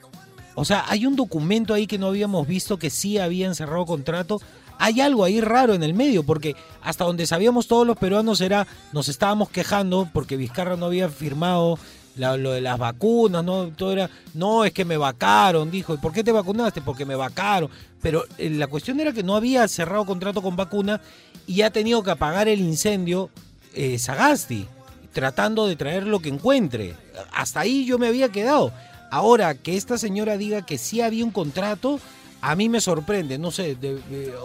O 0.60 0.66
sea, 0.66 0.84
hay 0.90 1.06
un 1.06 1.16
documento 1.16 1.74
ahí 1.74 1.88
que 1.88 1.98
no 1.98 2.08
habíamos 2.08 2.46
visto 2.46 2.78
que 2.78 2.90
sí 2.90 3.18
habían 3.18 3.56
cerrado 3.56 3.86
contrato. 3.86 4.42
Hay 4.78 5.00
algo 5.00 5.24
ahí 5.24 5.40
raro 5.40 5.74
en 5.74 5.84
el 5.84 5.94
medio, 5.94 6.24
porque 6.24 6.54
hasta 6.82 7.06
donde 7.06 7.26
sabíamos 7.26 7.68
todos 7.68 7.88
los 7.88 7.98
peruanos 7.98 8.42
era, 8.42 8.68
nos 8.92 9.08
estábamos 9.08 9.50
quejando 9.50 10.10
porque 10.12 10.36
Vizcarra 10.36 10.76
no 10.76 10.88
había 10.88 11.08
firmado 11.08 11.80
lo 12.18 12.52
de 12.52 12.60
las 12.60 12.78
vacunas, 12.78 13.42
no, 13.42 13.68
todo 13.70 13.94
era, 13.94 14.10
no, 14.34 14.66
es 14.66 14.74
que 14.74 14.84
me 14.84 14.98
vacaron, 14.98 15.72
dijo, 15.72 15.94
¿y 15.94 15.98
por 15.98 16.12
qué 16.12 16.26
te 16.26 16.34
vacunaste? 16.34 16.82
Porque 16.82 17.06
me 17.06 17.16
vacaron. 17.16 17.70
Pero 18.02 18.26
eh, 18.38 18.50
la 18.50 18.68
cuestión 18.68 19.00
era 19.00 19.14
que 19.14 19.24
no 19.24 19.38
había 19.38 19.66
cerrado 19.70 20.06
contrato 20.06 20.42
con 20.42 20.58
vacuna 20.58 21.00
y 21.48 21.62
ha 21.62 21.72
tenido 21.72 22.04
que 22.04 22.12
apagar 22.12 22.50
el 22.50 22.60
incendio 22.60 23.30
eh, 23.76 23.98
Sagasti, 23.98 24.68
tratando 25.14 25.68
de 25.68 25.78
traer 25.78 26.06
lo 26.06 26.20
que 26.20 26.28
encuentre. 26.28 26.96
Hasta 27.32 27.62
ahí 27.62 27.86
yo 27.86 27.98
me 27.98 28.08
había 28.08 28.28
quedado. 28.28 28.74
Ahora 29.12 29.56
que 29.56 29.76
esta 29.76 29.98
señora 29.98 30.38
diga 30.38 30.66
que 30.66 30.78
sí 30.78 31.02
había 31.02 31.26
un 31.26 31.32
contrato, 31.32 32.00
a 32.42 32.56
mí 32.56 32.70
me 32.70 32.82
sorprende. 32.82 33.38
No 33.38 33.52
sé, 33.52 33.78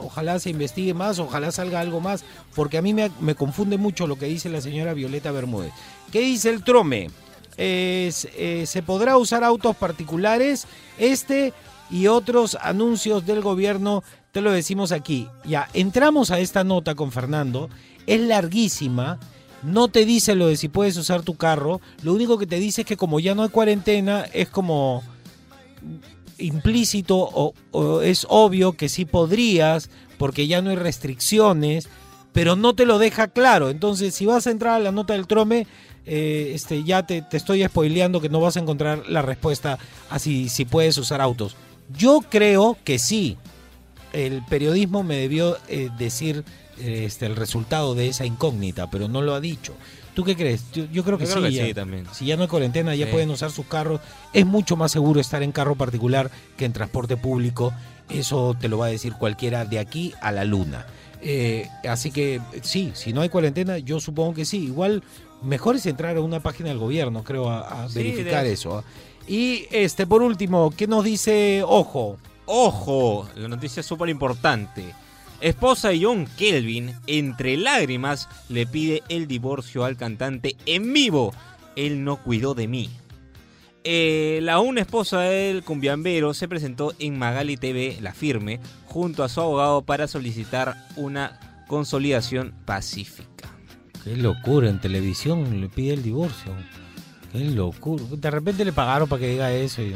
ojalá 0.01 0.39
se 0.39 0.51
investigue 0.51 0.95
más, 0.95 1.19
ojalá 1.19 1.53
salga 1.53 1.81
algo 1.81 2.01
más, 2.01 2.25
porque 2.55 2.79
a 2.79 2.83
mí 2.83 2.95
me, 2.95 3.35
confunde 3.35 3.77
mucho 3.77 4.07
lo 4.07 4.17
que 4.17 4.27
dice 4.27 4.49
la 4.49 4.61
señora 4.61 4.95
Violeta 4.95 5.31
Bermúdez. 5.31 5.73
¿Qué 6.11 6.21
dice 6.21 6.51
el 6.51 6.65
Trome? 6.65 7.11
Eh, 7.57 8.11
se 8.67 8.83
podrá 8.83 9.17
usar 9.17 9.45
autos 9.45 9.77
particulares, 9.77 10.67
este 10.99 11.53
y 11.91 12.07
otros 12.09 12.57
anuncios 12.61 13.27
del 13.27 13.41
gobierno, 13.41 14.03
te 14.33 14.41
lo 14.41 14.51
decimos 14.51 14.91
aquí. 14.91 15.29
Ya, 15.45 15.69
entramos 15.75 16.31
a 16.31 16.41
esta 16.41 16.65
nota 16.65 16.95
con 16.95 17.13
Fernando, 17.13 17.71
es 18.07 18.21
larguísima, 18.21 19.21
no 19.65 19.89
te 19.89 20.05
dice 20.05 20.35
lo 20.35 20.49
de 20.49 20.57
si 20.57 20.69
puedes 20.69 20.97
usar 20.97 21.23
tu 21.23 21.37
carro, 21.37 21.81
lo 22.03 22.13
único 22.13 22.39
que 22.39 22.47
te 22.47 22.59
dice 22.59 22.83
es 22.83 22.87
que 22.87 22.97
como 22.97 23.19
ya 23.21 23.35
no 23.35 23.43
hay 23.43 23.49
cuarentena, 23.49 24.25
es 24.33 24.49
como 24.49 25.03
implícito 26.39 27.17
o, 27.73 28.01
es 28.03 28.27
obvio 28.29 28.75
que 28.75 28.89
sí 28.89 29.05
podrías, 29.05 29.91
porque 30.19 30.47
ya 30.47 30.61
no 30.63 30.71
hay 30.71 30.77
restricciones, 30.77 31.89
pero 32.33 32.57
no 32.57 32.75
te 32.75 32.87
lo 32.87 32.99
deja 32.99 33.29
claro. 33.29 33.71
Entonces, 33.71 34.15
si 34.15 34.27
vas 34.27 34.47
a 34.47 34.51
entrar 34.51 34.75
a 34.75 34.81
la 34.81 34.93
nota 34.93 35.15
del 35.15 35.27
trome, 35.27 35.67
eh, 36.07 36.53
este, 36.55 36.85
ya 36.85 37.07
te, 37.07 37.23
te 37.23 37.37
estoy 37.37 37.65
spoileando 37.65 38.21
que 38.21 38.29
no 38.29 38.41
vas 38.41 38.57
a 38.57 38.61
encontrar 38.61 39.09
la 39.09 39.23
respuesta 39.23 39.79
a 40.11 40.19
si, 40.19 40.49
puedes 40.71 40.99
usar 40.99 41.21
autos. 41.21 41.57
Yo 41.97 42.21
creo 42.29 42.77
que 42.85 42.99
sí. 42.99 43.37
El 44.13 44.45
periodismo 44.45 45.03
me 45.03 45.17
debió 45.17 45.57
eh, 45.69 45.91
decir 45.99 46.45
este, 46.79 47.27
el 47.27 47.37
resultado 47.37 47.95
de 47.95 48.09
esa 48.09 48.25
incógnita, 48.27 48.91
pero 48.91 49.09
no 49.09 49.23
lo 49.23 49.35
ha 49.35 49.41
dicho. 49.41 49.75
¿Tú 50.15 50.23
qué 50.25 50.37
crees? 50.37 50.71
Yo, 50.73 50.85
yo 50.93 51.03
creo 51.05 51.19
que 51.19 51.25
Yo 51.25 51.31
sí. 51.33 51.39
creo 51.39 51.49
que 51.51 51.55
ya. 51.57 51.67
sí 51.67 51.75
también. 51.75 52.07
Si 52.13 52.25
ya 52.27 52.37
no 52.37 52.43
hay 52.43 52.49
cuarentena, 52.49 52.95
ya 52.95 53.07
Sí. 53.07 53.13
pueden 53.13 53.31
usar 53.31 53.51
sus 53.51 53.67
carros. 53.67 54.01
Es 54.33 54.47
mucho 54.47 54.77
más 54.77 54.93
seguro 54.93 55.21
estar 55.21 55.43
en 55.43 55.51
carro 55.53 55.75
particular 55.75 56.31
que 56.57 56.65
en 56.65 56.73
transporte 56.73 57.17
público. 57.17 57.73
Eso 58.09 58.55
te 58.61 58.69
lo 58.69 58.79
va 58.79 58.87
a 58.87 58.91
decir 58.91 59.15
cualquiera 59.15 59.65
de 59.65 59.79
aquí 59.79 60.13
a 60.21 60.31
la 60.31 60.45
luna. 60.45 60.87
Eh, 61.21 61.69
así 61.89 62.11
que 62.11 62.41
sí, 62.63 62.93
si 62.95 63.13
no 63.13 63.23
hay 63.23 63.29
cuarentena, 63.31 63.79
yo 63.79 63.99
supongo 63.99 64.35
que 64.35 64.45
sí. 64.45 64.59
Igual 64.67 65.03
mejor 65.43 65.77
es 65.77 65.87
entrar 65.87 66.17
a 66.17 66.21
una 66.21 66.41
página 66.41 66.69
del 66.69 66.79
gobierno, 66.79 67.25
creo, 67.25 67.49
a, 67.51 67.85
a 67.85 67.89
Sí, 67.89 67.95
verificar 67.99 68.45
de- 68.45 68.53
eso. 68.53 68.79
¿ah? 68.79 68.85
Y 69.27 69.65
este, 69.71 70.07
por 70.07 70.23
último, 70.23 70.71
¿qué 70.77 70.87
nos 70.87 71.03
dice 71.03 71.63
Ojo? 71.67 72.19
¡Ojo! 72.47 73.27
La 73.37 73.49
noticia 73.49 73.81
es 73.81 73.87
súper 73.87 74.11
importante. 74.11 74.95
Esposa 75.41 75.91
John 76.01 76.27
Kelvin, 76.39 76.95
entre 77.07 77.57
lágrimas, 77.57 78.29
le 78.49 78.67
pide 78.67 79.03
el 79.09 79.27
divorcio 79.27 79.85
al 79.85 79.97
cantante 79.97 80.57
en 80.67 80.93
vivo. 80.93 81.35
Él 81.77 82.05
no 82.05 82.17
cuidó 82.17 82.55
de 82.55 82.69
mí. 82.69 82.91
Eh, 83.87 84.39
la 84.43 84.61
una 84.61 84.81
esposa 84.81 85.21
del 85.21 85.63
cumbiambero 85.63 86.33
se 86.33 86.49
presentó 86.49 86.95
en 86.99 87.19
Magali 87.19 87.57
TV, 87.59 87.99
La 88.01 88.15
Firme, 88.15 88.61
junto 88.87 89.23
a 89.23 89.29
su 89.29 89.41
abogado 89.43 89.83
para 89.83 90.09
solicitar 90.09 90.87
una 90.97 91.39
consolidación 91.69 92.55
pacífica. 92.65 93.51
Qué 94.03 94.17
locura, 94.17 94.71
en 94.71 94.81
televisión 94.81 95.61
le 95.61 95.69
pide 95.69 95.95
el 95.95 96.03
divorcio. 96.03 96.53
Qué 97.33 97.41
locura. 97.41 98.05
De 98.11 98.31
repente 98.31 98.65
le 98.65 98.73
pagaron 98.73 99.09
para 99.09 99.21
que 99.21 99.29
diga 99.29 99.53
eso. 99.53 99.83
y- 99.83 99.95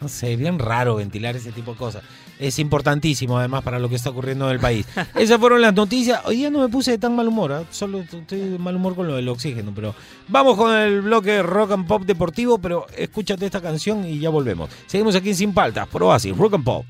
no 0.00 0.08
sé, 0.08 0.36
bien 0.36 0.58
raro 0.58 0.96
ventilar 0.96 1.34
ese 1.36 1.50
tipo 1.52 1.72
de 1.72 1.78
cosas 1.78 2.02
es 2.38 2.58
importantísimo 2.58 3.38
además 3.38 3.62
para 3.62 3.78
lo 3.78 3.88
que 3.88 3.96
está 3.96 4.10
ocurriendo 4.10 4.46
en 4.46 4.52
el 4.52 4.60
país. 4.60 4.86
Esas 5.14 5.38
fueron 5.38 5.60
las 5.60 5.74
noticias. 5.74 6.20
Hoy 6.24 6.36
día 6.36 6.50
no 6.50 6.60
me 6.60 6.68
puse 6.68 6.92
de 6.92 6.98
tan 6.98 7.14
mal 7.14 7.28
humor, 7.28 7.52
¿ah? 7.52 7.64
solo 7.70 8.00
estoy 8.00 8.38
de 8.38 8.58
mal 8.58 8.76
humor 8.76 8.94
con 8.94 9.06
lo 9.06 9.16
del 9.16 9.28
oxígeno, 9.28 9.72
pero 9.74 9.94
vamos 10.28 10.56
con 10.56 10.74
el 10.74 11.02
bloque 11.02 11.42
rock 11.42 11.72
and 11.72 11.86
pop 11.86 12.02
deportivo, 12.02 12.58
pero 12.58 12.86
escúchate 12.96 13.46
esta 13.46 13.60
canción 13.60 14.04
y 14.04 14.18
ya 14.18 14.30
volvemos. 14.30 14.70
Seguimos 14.86 15.14
aquí 15.14 15.30
en 15.30 15.36
Sin 15.36 15.54
Paltas, 15.54 15.88
por 15.88 16.02
Oasis, 16.02 16.36
rock 16.36 16.54
and 16.54 16.64
pop. 16.64 16.84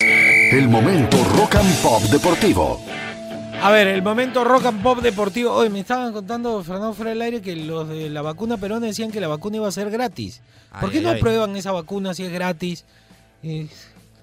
El 0.00 0.68
momento 0.68 1.16
rock 1.36 1.56
and 1.56 1.74
pop 1.82 2.02
deportivo. 2.04 2.80
A 3.60 3.70
ver, 3.72 3.88
el 3.88 4.02
momento 4.02 4.44
rock 4.44 4.66
and 4.66 4.82
pop 4.82 5.00
deportivo. 5.00 5.52
Hoy 5.52 5.68
me 5.68 5.80
estaban 5.80 6.12
contando, 6.12 6.62
Fernando 6.62 6.94
fuera 6.94 7.10
del 7.10 7.22
aire, 7.22 7.42
que 7.42 7.56
los 7.56 7.88
de 7.88 8.08
la 8.08 8.22
vacuna 8.22 8.56
peruana 8.56 8.86
decían 8.86 9.10
que 9.10 9.20
la 9.20 9.28
vacuna 9.28 9.56
iba 9.56 9.68
a 9.68 9.72
ser 9.72 9.90
gratis. 9.90 10.40
¿Por 10.80 10.84
Ay, 10.84 10.90
qué 10.90 10.98
ay, 10.98 11.04
no 11.04 11.10
ay. 11.10 11.20
prueban 11.20 11.56
esa 11.56 11.72
vacuna 11.72 12.14
si 12.14 12.24
es 12.24 12.32
gratis? 12.32 12.84
Y, 13.42 13.66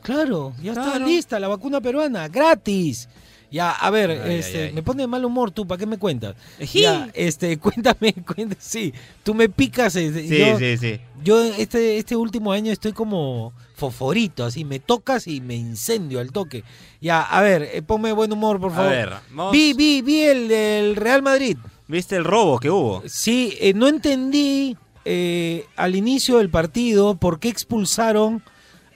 claro, 0.02 0.54
ya 0.64 0.72
está 0.72 0.98
lista 1.00 1.40
la 1.40 1.48
vacuna 1.50 1.82
peruana, 1.82 2.28
gratis. 2.30 3.10
Ya, 3.52 3.72
a 3.72 3.90
ver, 3.90 4.10
este, 4.12 4.72
me 4.74 4.82
pone 4.84 5.04
de 5.04 5.08
mal 5.08 5.24
humor 5.24 5.52
tú, 5.52 5.68
¿para 5.68 5.80
qué 5.80 5.86
me 5.86 5.98
cuentas? 5.98 6.36
Ya, 6.74 7.10
este, 7.14 7.58
cuéntame, 7.60 8.14
cuéntame, 8.14 8.58
sí, 8.60 8.94
tú 9.24 9.34
me 9.34 9.50
picas. 9.50 9.96
este, 9.96 10.28
Sí, 10.28 10.40
yo, 10.40 10.58
sí, 10.58 10.78
sí. 10.78 11.00
Yo 11.26 11.44
este, 11.44 11.98
este 11.98 12.16
último 12.16 12.52
año 12.54 12.72
estoy 12.72 12.94
como 12.94 13.52
foforito, 13.76 14.46
así, 14.46 14.64
me 14.64 14.80
tocas 14.80 15.28
y 15.28 15.42
me 15.42 15.56
incendio 15.56 16.20
al 16.22 16.32
toque. 16.32 16.64
Ya, 17.02 17.22
a 17.22 17.42
ver, 17.42 17.64
eh, 17.74 17.82
ponme 17.82 18.14
buen 18.14 18.32
humor, 18.32 18.60
por 18.62 18.72
A 18.72 18.76
favor. 18.76 18.92
ver, 18.92 19.10
vamos- 19.32 19.52
Vi, 19.52 19.74
vi, 19.74 20.02
vi 20.02 20.22
el 20.22 20.48
del 20.48 20.96
Real 20.96 21.22
Madrid. 21.22 21.58
¿Viste 21.88 22.16
el 22.16 22.24
robo 22.24 22.60
que 22.60 22.70
hubo? 22.72 23.04
Sí, 23.08 23.58
eh, 23.60 23.74
no 23.74 23.88
entendí 23.88 24.78
eh, 25.04 25.66
al 25.76 25.96
inicio 25.96 26.38
del 26.38 26.50
partido 26.50 27.16
por 27.16 27.40
qué 27.40 27.50
expulsaron. 27.50 28.42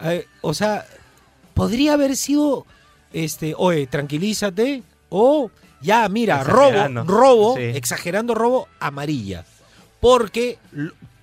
eh, 0.01 0.25
o 0.41 0.53
sea, 0.53 0.86
podría 1.53 1.93
haber 1.93 2.15
sido, 2.15 2.65
este, 3.12 3.53
oye, 3.57 3.86
tranquilízate, 3.86 4.81
o 5.09 5.51
ya, 5.81 6.07
mira, 6.09 6.39
Exagerando. 6.41 7.03
robo, 7.03 7.19
robo, 7.19 7.55
Sí. 7.57 7.63
exagerando 7.63 8.33
robo, 8.33 8.67
amarilla. 8.79 9.45
Porque 10.00 10.57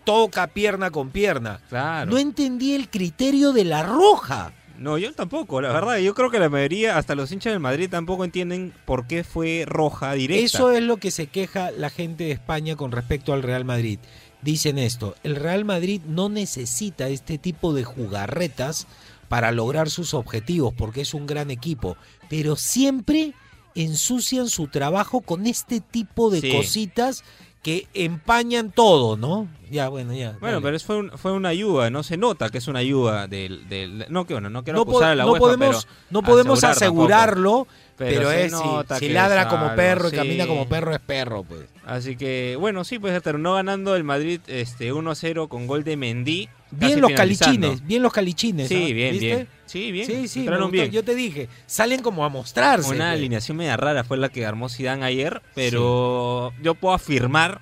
toca 0.06 0.46
pierna 0.46 0.90
con 0.90 1.10
pierna. 1.10 1.60
Claro. 1.68 2.10
No 2.10 2.16
entendí 2.18 2.72
el 2.74 2.88
criterio 2.88 3.52
de 3.52 3.64
la 3.64 3.82
roja. 3.82 4.54
No, 4.78 4.96
yo 4.98 5.12
tampoco, 5.12 5.60
la 5.60 5.72
verdad. 5.72 5.98
Yo 5.98 6.14
creo 6.14 6.30
que 6.30 6.38
la 6.38 6.48
mayoría, 6.48 6.96
hasta 6.96 7.14
los 7.14 7.32
hinchas 7.32 7.52
del 7.52 7.60
Madrid, 7.60 7.88
tampoco 7.90 8.24
entienden 8.24 8.72
por 8.84 9.06
qué 9.06 9.24
fue 9.24 9.64
roja 9.66 10.12
directa. 10.12 10.44
Eso 10.44 10.70
es 10.70 10.82
lo 10.82 10.98
que 10.98 11.10
se 11.10 11.26
queja 11.26 11.70
la 11.70 11.90
gente 11.90 12.24
de 12.24 12.32
España 12.32 12.76
con 12.76 12.92
respecto 12.92 13.32
al 13.32 13.42
Real 13.42 13.64
Madrid. 13.64 13.98
Dicen 14.42 14.78
esto, 14.78 15.14
el 15.22 15.34
Real 15.36 15.64
Madrid 15.64 16.02
no 16.06 16.28
necesita 16.28 17.08
este 17.08 17.36
tipo 17.38 17.72
de 17.74 17.84
jugarretas 17.84 18.86
para 19.28 19.50
lograr 19.50 19.90
sus 19.90 20.14
objetivos 20.14 20.72
porque 20.76 21.00
es 21.00 21.14
un 21.14 21.26
gran 21.26 21.50
equipo, 21.50 21.96
pero 22.28 22.54
siempre 22.54 23.32
ensucian 23.74 24.48
su 24.48 24.68
trabajo 24.68 25.20
con 25.20 25.46
este 25.46 25.80
tipo 25.80 26.30
de 26.30 26.40
Sí. 26.42 26.52
cositas 26.52 27.24
que 27.62 27.88
empañan 27.94 28.70
todo, 28.70 29.16
¿no? 29.16 29.48
Ya, 29.70 29.88
bueno, 29.88 30.12
ya. 30.14 30.36
Bueno, 30.40 30.56
dale. 30.56 30.62
pero 30.62 30.76
es- 30.76 30.84
fue, 30.84 30.96
un- 30.98 31.10
fue 31.18 31.32
una 31.32 31.48
ayuda, 31.48 31.90
no 31.90 32.02
se 32.04 32.16
nota 32.16 32.48
que 32.50 32.58
es 32.58 32.68
una 32.68 32.78
ayuda 32.78 33.26
del... 33.26 33.68
del- 33.68 34.06
no, 34.08 34.24
que 34.24 34.34
bueno, 34.34 34.48
no 34.50 34.62
quiero 34.62 34.76
no, 34.78 34.82
acusar 34.84 35.10
a 35.10 35.14
la 35.16 35.24
no 35.24 35.32
UEFA, 35.32 35.40
podemos, 35.40 35.84
pero 35.84 35.96
no 36.10 36.22
podemos 36.22 36.62
asegurar 36.62 37.34
tampoco. 37.34 37.66
Pero, 37.96 38.28
Pero 38.28 38.30
es, 38.30 38.52
si- 38.52 38.98
si, 38.98 39.08
ladra 39.08 39.42
es 39.42 39.46
como 39.48 39.74
perro 39.74 40.08
y 40.08 40.12
camina 40.12 40.46
como 40.46 40.68
perro, 40.68 40.92
es 40.92 41.00
perro, 41.00 41.44
pues. 41.44 41.62
Así 41.84 42.16
que, 42.16 42.56
bueno, 42.58 42.84
sí, 42.84 42.98
pues 42.98 43.20
terminó 43.22 43.54
ganando 43.54 43.96
el 43.96 44.04
Madrid 44.04 44.40
este 44.48 44.92
1-0 44.92 45.48
con 45.48 45.66
gol 45.66 45.84
de 45.84 45.96
Mendy. 45.96 46.48
Bien 46.72 47.00
los 47.00 47.12
calichines, 47.12 47.86
bien 47.86 48.02
los 48.02 48.12
calichines. 48.12 48.68
Sí, 48.68 48.88
¿ah? 48.90 48.94
bien, 48.94 49.12
¿Viste? 49.12 49.26
bien. 49.26 49.48
Sí, 49.66 49.92
bien. 49.92 50.06
Sí, 50.06 50.28
sí, 50.28 50.48
bien. 50.70 50.90
Yo 50.90 51.04
te 51.04 51.14
dije, 51.14 51.48
salen 51.66 52.02
como 52.02 52.24
a 52.24 52.28
mostrarse. 52.28 52.88
Una 52.88 53.06
pues. 53.06 53.18
alineación 53.18 53.56
media 53.56 53.76
rara 53.76 54.04
fue 54.04 54.16
la 54.16 54.28
que 54.28 54.44
armó 54.44 54.68
Zidane 54.68 55.04
ayer, 55.04 55.42
pero 55.54 56.52
yo 56.62 56.74
puedo 56.74 56.94
afirmar 56.94 57.60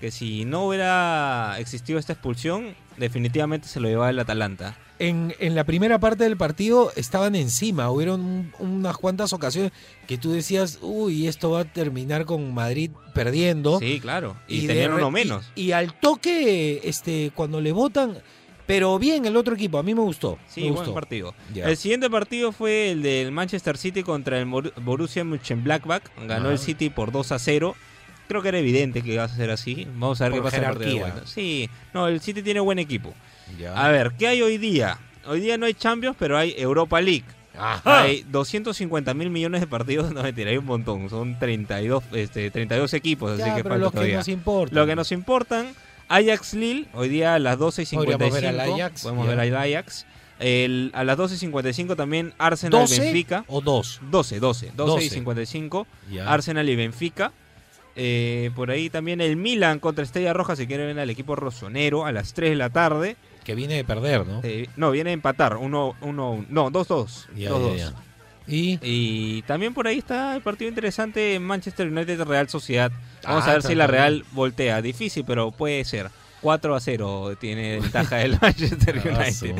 que 0.00 0.10
si 0.10 0.44
no 0.44 0.66
hubiera 0.66 1.56
existido 1.58 1.98
esta 1.98 2.12
expulsión, 2.12 2.74
definitivamente 2.96 3.68
se 3.68 3.80
lo 3.80 3.88
llevaba 3.88 4.10
el 4.10 4.18
Atalanta. 4.18 4.76
En, 5.00 5.32
en 5.38 5.54
la 5.54 5.62
primera 5.64 6.00
parte 6.00 6.24
del 6.24 6.36
partido 6.36 6.90
estaban 6.96 7.36
encima, 7.36 7.88
hubieron 7.90 8.20
un- 8.20 8.52
unas 8.58 8.96
cuantas 8.96 9.32
ocasiones 9.32 9.70
que 10.08 10.18
tú 10.18 10.32
decías, 10.32 10.78
uy, 10.82 11.28
esto 11.28 11.50
va 11.52 11.60
a 11.60 11.64
terminar 11.64 12.24
con 12.24 12.52
Madrid 12.52 12.90
perdiendo. 13.14 13.78
Sí, 13.78 14.00
claro. 14.00 14.36
Y, 14.48 14.66
tenían 14.66 14.92
uno 14.94 15.10
menos. 15.10 15.50
Y, 15.54 15.66
y 15.66 15.72
al 15.72 15.94
toque, 16.00 16.80
este, 16.82 17.30
cuando 17.34 17.60
le 17.60 17.70
votan, 17.70 18.18
pero 18.66 18.98
bien 18.98 19.24
el 19.24 19.36
otro 19.36 19.54
equipo, 19.54 19.78
a 19.78 19.82
mí 19.84 19.94
me 19.94 20.00
gustó. 20.00 20.36
Sí, 20.48 20.62
me 20.62 20.66
buen 20.72 20.76
gustó. 20.78 20.94
partido. 20.94 21.34
El 21.54 21.76
siguiente 21.76 22.10
partido 22.10 22.50
fue 22.50 22.90
el 22.90 23.02
del 23.02 23.30
Manchester 23.30 23.78
City 23.78 24.02
contra 24.02 24.38
el 24.40 24.46
Borussia 24.46 25.22
Mönchengladbach. 25.24 26.02
Ganó 26.26 26.48
Ah. 26.48 26.52
el 26.52 26.58
City 26.58 26.90
por 26.90 27.12
2 27.12 27.30
a 27.32 27.38
0. 27.38 27.76
Creo 28.26 28.42
que 28.42 28.48
era 28.48 28.58
evidente 28.58 29.00
que 29.02 29.14
iba 29.14 29.24
a 29.24 29.28
ser 29.28 29.50
así. 29.50 29.86
Vamos 29.94 30.20
a 30.20 30.24
ver 30.24 30.32
Por 30.32 30.40
qué 30.40 30.44
pasa 30.44 30.56
en 30.58 30.62
el 30.64 30.68
partido 30.70 30.88
de 30.90 30.94
jerarquía. 30.96 31.14
vuelta. 31.14 31.30
Sí, 31.32 31.70
no, 31.94 32.08
el 32.08 32.20
City 32.20 32.42
tiene 32.42 32.60
buen 32.60 32.78
equipo. 32.78 33.14
Ya. 33.58 33.72
A 33.74 33.88
ver, 33.90 34.12
¿qué 34.18 34.26
hay 34.28 34.42
hoy 34.42 34.58
día? 34.58 34.98
Hoy 35.26 35.40
día 35.40 35.56
no 35.58 35.66
hay 35.66 35.74
Champions, 35.74 36.16
pero 36.18 36.36
hay 36.38 36.54
Europa 36.56 37.00
League. 37.00 37.24
Ajá. 37.56 38.02
Hay 38.02 38.24
250 38.30 39.14
mil 39.14 39.30
millones 39.30 39.60
de 39.60 39.66
partidos. 39.66 40.10
No, 40.14 40.22
mentira, 40.22 40.50
hay 40.50 40.56
un 40.58 40.64
montón. 40.66 41.08
Son 41.10 41.38
32, 41.38 42.04
este, 42.12 42.50
32 42.50 42.94
equipos, 42.94 43.32
así 43.32 43.40
Ya, 43.40 43.56
que 43.56 43.62
pero 43.62 43.74
falta 43.74 43.82
los 43.84 43.90
que 43.92 43.96
todavía. 43.96 44.16
nos 44.18 44.28
importan. 44.28 44.76
Lo 44.78 44.86
que 44.86 44.94
nos 44.96 45.10
importan, 45.12 45.68
Ajax 46.08 46.54
Lille, 46.54 46.86
hoy 46.94 47.08
día 47.08 47.34
a 47.34 47.38
las 47.38 47.58
12 47.58 47.82
y 47.82 47.84
Podríamos 47.86 48.26
55. 48.28 48.34
ver 48.34 48.46
al 48.46 48.74
Ajax, 48.80 49.02
Podemos 49.02 49.24
ya. 49.26 49.30
ver 49.34 49.40
al 49.40 49.56
Ajax. 49.56 50.06
El- 50.38 50.92
a 50.94 51.02
las 51.02 51.16
12 51.16 51.34
y 51.34 51.38
55 51.38 51.96
también 51.96 52.32
Arsenal 52.38 52.82
12 52.82 53.00
Benfica. 53.00 53.44
o 53.48 53.60
2. 53.60 54.00
12, 54.08 54.38
12, 54.38 54.66
12, 54.76 54.76
12. 54.76 55.04
y 55.04 55.08
55. 55.10 55.86
Ya. 56.12 56.32
Arsenal 56.32 56.68
y 56.68 56.76
Benfica. 56.76 57.32
Eh, 57.96 58.52
por 58.54 58.70
ahí 58.70 58.88
también 58.90 59.20
el 59.20 59.34
Milan 59.34 59.80
contra 59.80 60.04
Estrella 60.04 60.32
Roja, 60.32 60.54
si 60.54 60.68
quieren 60.68 60.86
ver 60.86 61.00
al 61.00 61.10
equipo 61.10 61.34
rosonero, 61.34 62.06
a 62.06 62.12
las 62.12 62.32
3 62.34 62.50
de 62.50 62.56
la 62.56 62.70
tarde. 62.70 63.16
Que 63.48 63.54
viene 63.54 63.76
de 63.76 63.84
perder, 63.84 64.26
¿no? 64.26 64.40
Eh, 64.42 64.68
no, 64.76 64.90
viene 64.90 65.08
a 65.08 65.12
empatar. 65.14 65.56
1 65.56 65.96
1 66.02 66.46
no, 66.50 66.70
2-2. 66.70 67.28
Ya, 67.34 67.48
2-2. 67.50 67.76
ya, 67.78 67.84
ya. 67.90 67.94
Y 68.46 68.78
Y 68.82 69.40
también 69.42 69.72
por 69.72 69.86
ahí 69.86 69.96
está 69.96 70.36
el 70.36 70.42
partido 70.42 70.68
interesante 70.68 71.40
Manchester 71.40 71.88
United 71.88 72.24
Real 72.24 72.46
Sociedad. 72.50 72.92
Vamos 73.24 73.44
Ah, 73.46 73.50
a 73.50 73.52
ver 73.54 73.62
si 73.62 73.74
la. 73.74 73.86
Real 73.86 74.22
voltea. 74.32 74.82
Difícil, 74.82 75.24
pero 75.24 75.50
puede 75.50 75.82
ser. 75.86 76.10
4 76.42 76.74
a 76.74 76.80
0 76.80 77.36
tiene 77.40 77.80
ventaja 77.80 78.20
el 78.20 78.38
Manchester 78.42 78.98
United. 78.98 79.56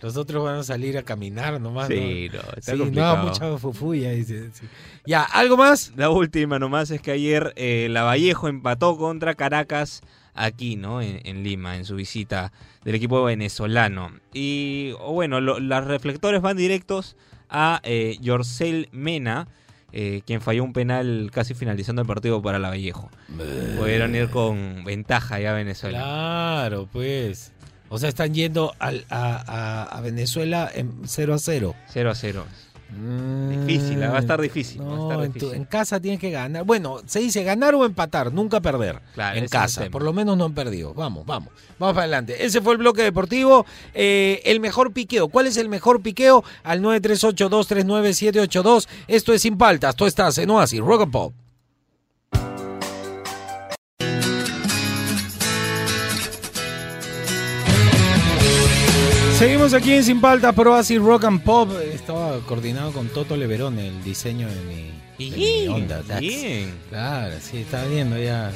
Los 0.00 0.16
otros 0.16 0.42
van 0.42 0.56
a 0.60 0.62
salir 0.64 0.96
a 0.96 1.02
caminar 1.02 1.60
nomás. 1.60 1.88
Sí, 1.88 2.30
no, 2.32 2.38
¿no? 2.38 2.48
está 2.56 2.72
Sí, 2.72 2.78
no 2.78 2.84
complicado. 2.84 3.16
mucha 3.26 3.58
fufuya. 3.58 4.12
dice, 4.12 4.48
sí. 4.54 4.64
Ya, 5.04 5.24
¿algo 5.24 5.58
más? 5.58 5.92
La 5.94 6.08
última 6.08 6.58
nomás 6.58 6.90
es 6.90 7.02
que 7.02 7.10
ayer 7.12 7.52
eh, 7.56 7.88
la 7.90 8.02
Vallejo 8.04 8.48
empató 8.48 8.96
contra 8.96 9.34
Caracas 9.34 10.00
aquí, 10.34 10.76
¿no? 10.76 11.02
En, 11.02 11.20
en 11.24 11.42
Lima, 11.42 11.76
en 11.76 11.84
su 11.84 11.96
visita 11.96 12.52
del 12.84 12.94
equipo 12.94 13.22
venezolano. 13.24 14.12
Y 14.32 14.92
bueno, 15.08 15.40
lo- 15.40 15.60
los 15.60 15.84
reflectores 15.84 16.40
van 16.40 16.56
directos 16.56 17.16
a 17.48 17.80
eh, 17.82 18.16
Yorcel 18.20 18.88
Mena, 18.92 19.48
eh, 19.92 20.22
quien 20.24 20.40
falló 20.40 20.62
un 20.62 20.72
penal 20.72 21.30
casi 21.32 21.52
finalizando 21.54 22.02
el 22.02 22.06
partido 22.08 22.40
para 22.40 22.58
la 22.60 22.68
Vallejo. 22.70 23.10
Pudieron 23.76 24.14
ir 24.14 24.30
con 24.30 24.84
ventaja 24.84 25.40
ya 25.40 25.50
a 25.50 25.54
Venezuela. 25.54 25.98
Claro, 25.98 26.88
pues. 26.92 27.52
O 27.88 27.98
sea, 27.98 28.08
están 28.08 28.32
yendo 28.34 28.72
al- 28.78 29.04
a, 29.10 29.42
a- 29.46 29.82
a 29.98 30.00
Venezuela 30.00 30.70
en 30.72 30.92
0 31.06 31.34
a 31.34 31.38
0. 31.38 31.74
0 31.88 32.10
a 32.10 32.14
0. 32.14 32.46
Difícil, 32.90 34.02
va 34.02 34.16
a 34.16 34.20
estar 34.20 34.40
difícil. 34.40 34.80
va 34.82 34.96
a 34.96 35.00
estar 35.02 35.24
en, 35.24 35.32
tu- 35.32 35.38
difícil. 35.38 35.56
en 35.56 35.64
casa 35.64 36.00
tienes 36.00 36.20
que 36.20 36.30
ganar. 36.30 36.64
Bueno, 36.64 36.98
se 37.06 37.20
dice 37.20 37.42
ganar 37.44 37.74
o 37.74 37.84
empatar, 37.84 38.32
nunca 38.32 38.60
perder. 38.60 39.00
Claro, 39.14 39.38
en 39.38 39.48
casa, 39.48 39.88
por 39.90 40.02
lo 40.02 40.12
menos 40.12 40.36
no 40.36 40.44
han 40.44 40.54
perdido. 40.54 40.94
Vamos, 40.94 41.24
vamos, 41.26 41.50
vamos 41.78 41.94
para 41.94 42.04
adelante. 42.04 42.44
Ese 42.44 42.60
fue 42.60 42.72
el 42.72 42.78
bloque 42.78 43.02
deportivo. 43.02 43.66
Eh, 43.94 44.42
el 44.44 44.60
mejor 44.60 44.92
piqueo. 44.92 45.28
¿Cuál 45.28 45.46
es 45.46 45.56
el 45.56 45.68
mejor 45.68 46.02
piqueo? 46.02 46.44
Al 46.62 46.80
938-239-782. 46.82 48.88
Esto 49.08 49.32
es 49.32 49.42
Sin 49.42 49.56
Paltas. 49.56 49.96
Tú 49.96 50.06
estás 50.06 50.36
en 50.38 50.50
Oasis, 50.50 50.80
Rock 50.80 51.02
and 51.02 51.12
Pop. 51.12 51.32
Seguimos 59.40 59.72
aquí 59.72 59.94
en 59.94 60.04
Sin 60.04 60.20
Paltas 60.20 60.54
por 60.54 60.68
Oasis 60.68 61.00
Rock 61.00 61.24
and 61.24 61.42
Pop. 61.42 61.70
Estaba 61.94 62.38
coordinado 62.40 62.92
con 62.92 63.08
Toto 63.08 63.36
Leverón 63.38 63.78
el 63.78 64.04
diseño 64.04 64.46
de 64.46 64.60
mi, 64.60 65.30
de 65.30 65.36
mi 65.36 65.44
Bien, 65.44 65.68
onda. 65.70 66.02
Bien, 66.20 66.74
Claro, 66.90 67.34
sí, 67.40 67.58
está 67.58 67.86
viendo 67.86 68.18
ya. 68.18 68.52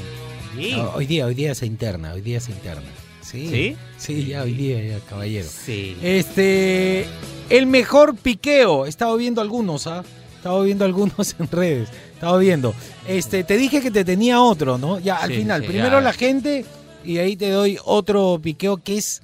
bien. 0.54 0.76
No, 0.78 0.90
hoy 0.90 1.06
día, 1.06 1.24
hoy 1.24 1.34
día 1.34 1.54
se 1.54 1.64
interna, 1.64 2.12
hoy 2.12 2.20
día 2.20 2.38
se 2.38 2.52
interna. 2.52 2.82
Sí. 3.22 3.48
¿Sí? 3.48 3.76
Sí, 3.96 4.26
ya 4.26 4.42
hoy 4.42 4.52
día, 4.52 4.82
ya, 4.84 4.98
caballero. 5.08 5.48
Sí. 5.48 5.96
Este, 6.02 7.06
el 7.48 7.66
mejor 7.66 8.14
piqueo. 8.16 8.84
He 8.84 8.90
estado 8.90 9.16
viendo 9.16 9.40
algunos, 9.40 9.86
¿ah? 9.86 10.04
He 10.34 10.36
estado 10.36 10.62
viendo 10.64 10.84
algunos 10.84 11.34
en 11.38 11.50
redes. 11.50 11.88
He 11.88 12.14
estado 12.14 12.38
viendo. 12.38 12.74
Este, 13.08 13.42
te 13.42 13.56
dije 13.56 13.80
que 13.80 13.90
te 13.90 14.04
tenía 14.04 14.42
otro, 14.42 14.76
¿no? 14.76 14.98
Ya, 15.00 15.16
al 15.16 15.30
Sí, 15.30 15.36
final. 15.38 15.62
sí, 15.62 15.68
Primero 15.68 15.96
ya. 15.98 16.00
la 16.02 16.12
gente 16.12 16.66
y 17.02 17.16
ahí 17.16 17.36
te 17.36 17.48
doy 17.48 17.78
otro 17.86 18.38
piqueo 18.42 18.76
que 18.76 18.98
es 18.98 19.22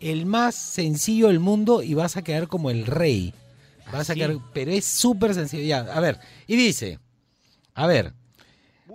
el 0.00 0.26
más 0.26 0.54
sencillo 0.54 1.28
del 1.28 1.40
mundo 1.40 1.82
y 1.82 1.94
vas 1.94 2.16
a 2.16 2.22
quedar 2.22 2.48
como 2.48 2.70
el 2.70 2.86
rey. 2.86 3.34
Vas 3.92 4.10
a 4.10 4.14
quedar, 4.14 4.36
pero 4.52 4.70
es 4.70 4.84
súper 4.84 5.34
sencillo. 5.34 5.64
Ya, 5.64 5.80
a 5.80 6.00
ver. 6.00 6.18
Y 6.46 6.56
dice, 6.56 6.98
a 7.74 7.86
ver. 7.86 8.12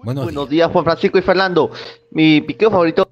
Buenos 0.03 0.25
Buenos 0.25 0.49
días, 0.49 0.71
Juan 0.71 0.83
Francisco 0.83 1.17
y 1.17 1.21
Fernando. 1.21 1.71
Mi 2.11 2.41
piqueo 2.41 2.71
favorito 2.71 3.11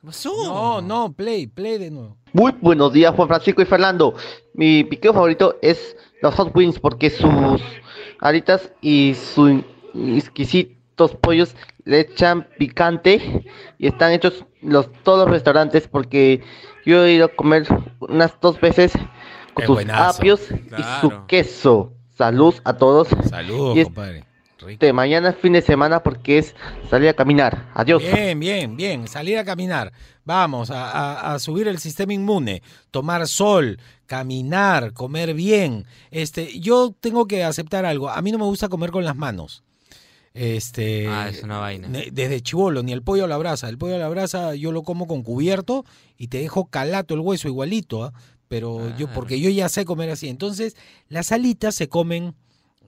¿Qué 0.00 0.06
pasó? 0.06 0.32
No, 0.44 0.80
no, 0.80 1.12
play, 1.12 1.46
play 1.46 1.78
de 1.78 1.90
nuevo. 1.90 2.16
Muy 2.32 2.52
buenos 2.60 2.92
días, 2.92 3.14
Juan 3.14 3.28
Francisco 3.28 3.62
y 3.62 3.64
Fernando. 3.64 4.14
Mi 4.54 4.84
piqueo 4.84 5.12
favorito 5.14 5.56
es 5.62 5.96
los 6.20 6.34
Hot 6.34 6.54
Wings 6.54 6.78
porque 6.78 7.10
sus 7.10 7.62
alitas 8.20 8.72
y 8.80 9.14
sus 9.14 9.62
exquisitos 9.94 11.14
pollos 11.20 11.54
le 11.84 12.00
echan 12.00 12.46
picante 12.58 13.44
y 13.78 13.86
están 13.86 14.12
hechos 14.12 14.44
los 14.60 14.92
todos 15.02 15.20
los 15.20 15.30
restaurantes 15.30 15.88
porque 15.88 16.42
yo 16.86 17.04
he 17.04 17.12
ido 17.14 17.26
a 17.26 17.28
comer 17.28 17.66
unas 18.00 18.32
dos 18.40 18.58
veces 18.60 18.92
con 19.52 19.66
sus 19.66 19.74
buenazo. 19.76 20.18
apios 20.18 20.40
y 20.50 20.82
su 21.00 21.26
queso. 21.26 21.92
Salud 22.16 22.54
a 22.64 22.72
todos. 22.74 23.08
Saludos, 23.28 23.84
compadre. 23.84 24.24
Rico. 24.58 24.92
Mañana 24.94 25.28
es 25.28 25.36
fin 25.36 25.52
de 25.52 25.62
semana 25.62 26.02
porque 26.02 26.38
es 26.38 26.56
salir 26.90 27.08
a 27.10 27.14
caminar. 27.14 27.66
Adiós. 27.74 28.02
Bien, 28.02 28.40
bien, 28.40 28.76
bien. 28.76 29.06
Salir 29.06 29.38
a 29.38 29.44
caminar. 29.44 29.92
Vamos 30.24 30.70
a, 30.70 30.90
a- 30.90 31.34
a 31.34 31.38
subir 31.38 31.68
el 31.68 31.78
sistema 31.78 32.12
inmune, 32.14 32.62
tomar 32.90 33.28
sol, 33.28 33.78
caminar, 34.06 34.92
comer 34.92 35.34
bien. 35.34 35.84
Este, 36.10 36.58
yo 36.58 36.92
tengo 36.98 37.26
que 37.28 37.44
aceptar 37.44 37.84
algo. 37.84 38.08
A 38.08 38.20
mí 38.22 38.32
no 38.32 38.38
me 38.38 38.44
gusta 38.44 38.68
comer 38.68 38.90
con 38.90 39.04
las 39.04 39.14
manos. 39.14 39.62
Este, 40.36 41.06
Ah, 41.08 41.28
es 41.30 41.42
una 41.42 41.58
vaina. 41.58 41.88
desde 41.88 42.40
chivolo, 42.42 42.82
ni 42.82 42.92
el 42.92 43.02
pollo 43.02 43.24
a 43.24 43.28
la 43.28 43.38
brasa. 43.38 43.68
El 43.68 43.78
pollo 43.78 43.94
a 43.94 43.98
la 43.98 44.08
brasa 44.08 44.54
yo 44.54 44.70
lo 44.70 44.82
como 44.82 45.06
con 45.06 45.22
cubierto 45.22 45.84
y 46.18 46.28
te 46.28 46.38
dejo 46.38 46.66
calato 46.66 47.14
el 47.14 47.20
hueso 47.20 47.48
igualito, 47.48 48.04
¿ah? 48.04 48.12
pero 48.48 48.90
yo 48.90 49.06
Claro. 49.06 49.12
porque 49.14 49.40
yo 49.40 49.48
ya 49.50 49.68
sé 49.68 49.84
comer 49.84 50.10
así. 50.10 50.28
Entonces, 50.28 50.76
las 51.08 51.32
alitas 51.32 51.74
se 51.74 51.88
comen 51.88 52.34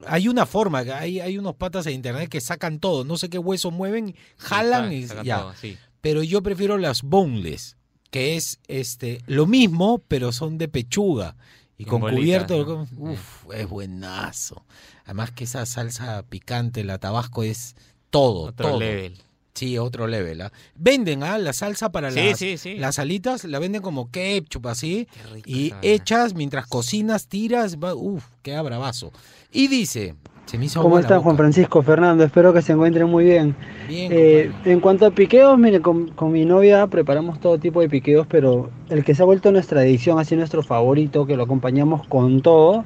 hay 0.07 0.29
una 0.29 0.45
forma, 0.45 0.79
hay, 0.79 1.19
hay 1.19 1.37
unos 1.37 1.55
patas 1.55 1.85
en 1.87 1.93
internet 1.95 2.29
que 2.29 2.39
sacan 2.39 2.79
todo, 2.79 3.03
no 3.03 3.17
sé 3.17 3.29
qué 3.29 3.37
hueso 3.37 3.69
mueven, 3.69 4.15
jalan 4.37 4.93
y 4.93 5.05
ya. 5.25 5.39
todo, 5.41 5.53
sí. 5.59 5.77
Pero 5.99 6.23
yo 6.23 6.41
prefiero 6.41 6.77
las 6.77 7.01
boneless, 7.01 7.75
que 8.09 8.37
es 8.37 8.59
este 8.69 9.21
lo 9.27 9.45
mismo, 9.45 10.01
pero 10.07 10.31
son 10.31 10.57
de 10.57 10.69
pechuga 10.69 11.35
y 11.79 11.85
con 11.85 12.01
cubierto, 12.01 12.65
¿no? 12.65 13.11
uf, 13.11 13.45
es 13.55 13.67
buenazo. 13.67 14.65
Además 15.05 15.31
que 15.31 15.45
esa 15.45 15.65
salsa 15.65 16.21
picante, 16.23 16.83
la 16.83 16.99
tabasco 16.99 17.41
es 17.41 17.75
todo, 18.09 18.49
Otro 18.49 18.67
todo. 18.69 18.79
level. 18.79 19.17
Sí, 19.55 19.77
otro 19.77 20.05
level. 20.07 20.41
¿ah? 20.41 20.51
Venden 20.75 21.23
¿ah? 21.23 21.37
la 21.37 21.53
salsa 21.53 21.91
para 21.91 22.11
Sí, 22.11 22.21
las, 22.29 22.37
sí, 22.37 22.57
sí. 22.57 22.75
las 22.75 22.99
alitas, 22.99 23.43
la 23.45 23.59
venden 23.59 23.81
como 23.81 24.11
ketchup 24.11 24.67
así 24.67 25.07
Qué 25.11 25.23
rico 25.33 25.49
y 25.49 25.73
hechas 25.81 26.33
mientras 26.33 26.67
cocinas, 26.67 27.27
tiras, 27.27 27.77
va, 27.77 27.95
uf, 27.95 28.23
queda 28.41 28.61
bravazo. 28.61 29.11
Y 29.51 29.67
dice, 29.67 30.15
se 30.49 30.57
me 30.57 30.65
hizo 30.65 30.81
¿Cómo 30.81 30.97
están 30.97 31.21
Juan. 31.21 31.37
Francisco, 31.37 31.81
Fernando? 31.83 32.23
Espero 32.23 32.51
que 32.53 32.61
se 32.61 32.71
encuentren 32.73 33.07
muy 33.07 33.23
bien. 33.25 33.55
Bien, 33.87 34.11
Eh, 34.11 34.51
en 34.65 34.79
cuanto 34.79 35.05
a 35.05 35.11
piqueos, 35.11 35.57
mire, 35.59 35.79
con, 35.79 36.07
con 36.09 36.31
mi 36.31 36.43
novia 36.45 36.87
preparamos 36.87 37.39
todo 37.39 37.57
tipo 37.59 37.81
de 37.81 37.89
piqueos, 37.89 38.25
pero 38.27 38.69
el 38.89 39.03
que 39.03 39.13
se 39.13 39.21
ha 39.21 39.25
vuelto 39.25 39.51
nuestra 39.51 39.83
edición, 39.83 40.17
así 40.17 40.35
nuestro 40.35 40.63
favorito, 40.63 41.25
que 41.27 41.35
lo 41.37 41.43
acompañamos 41.43 42.07
con 42.07 42.41
todo, 42.41 42.83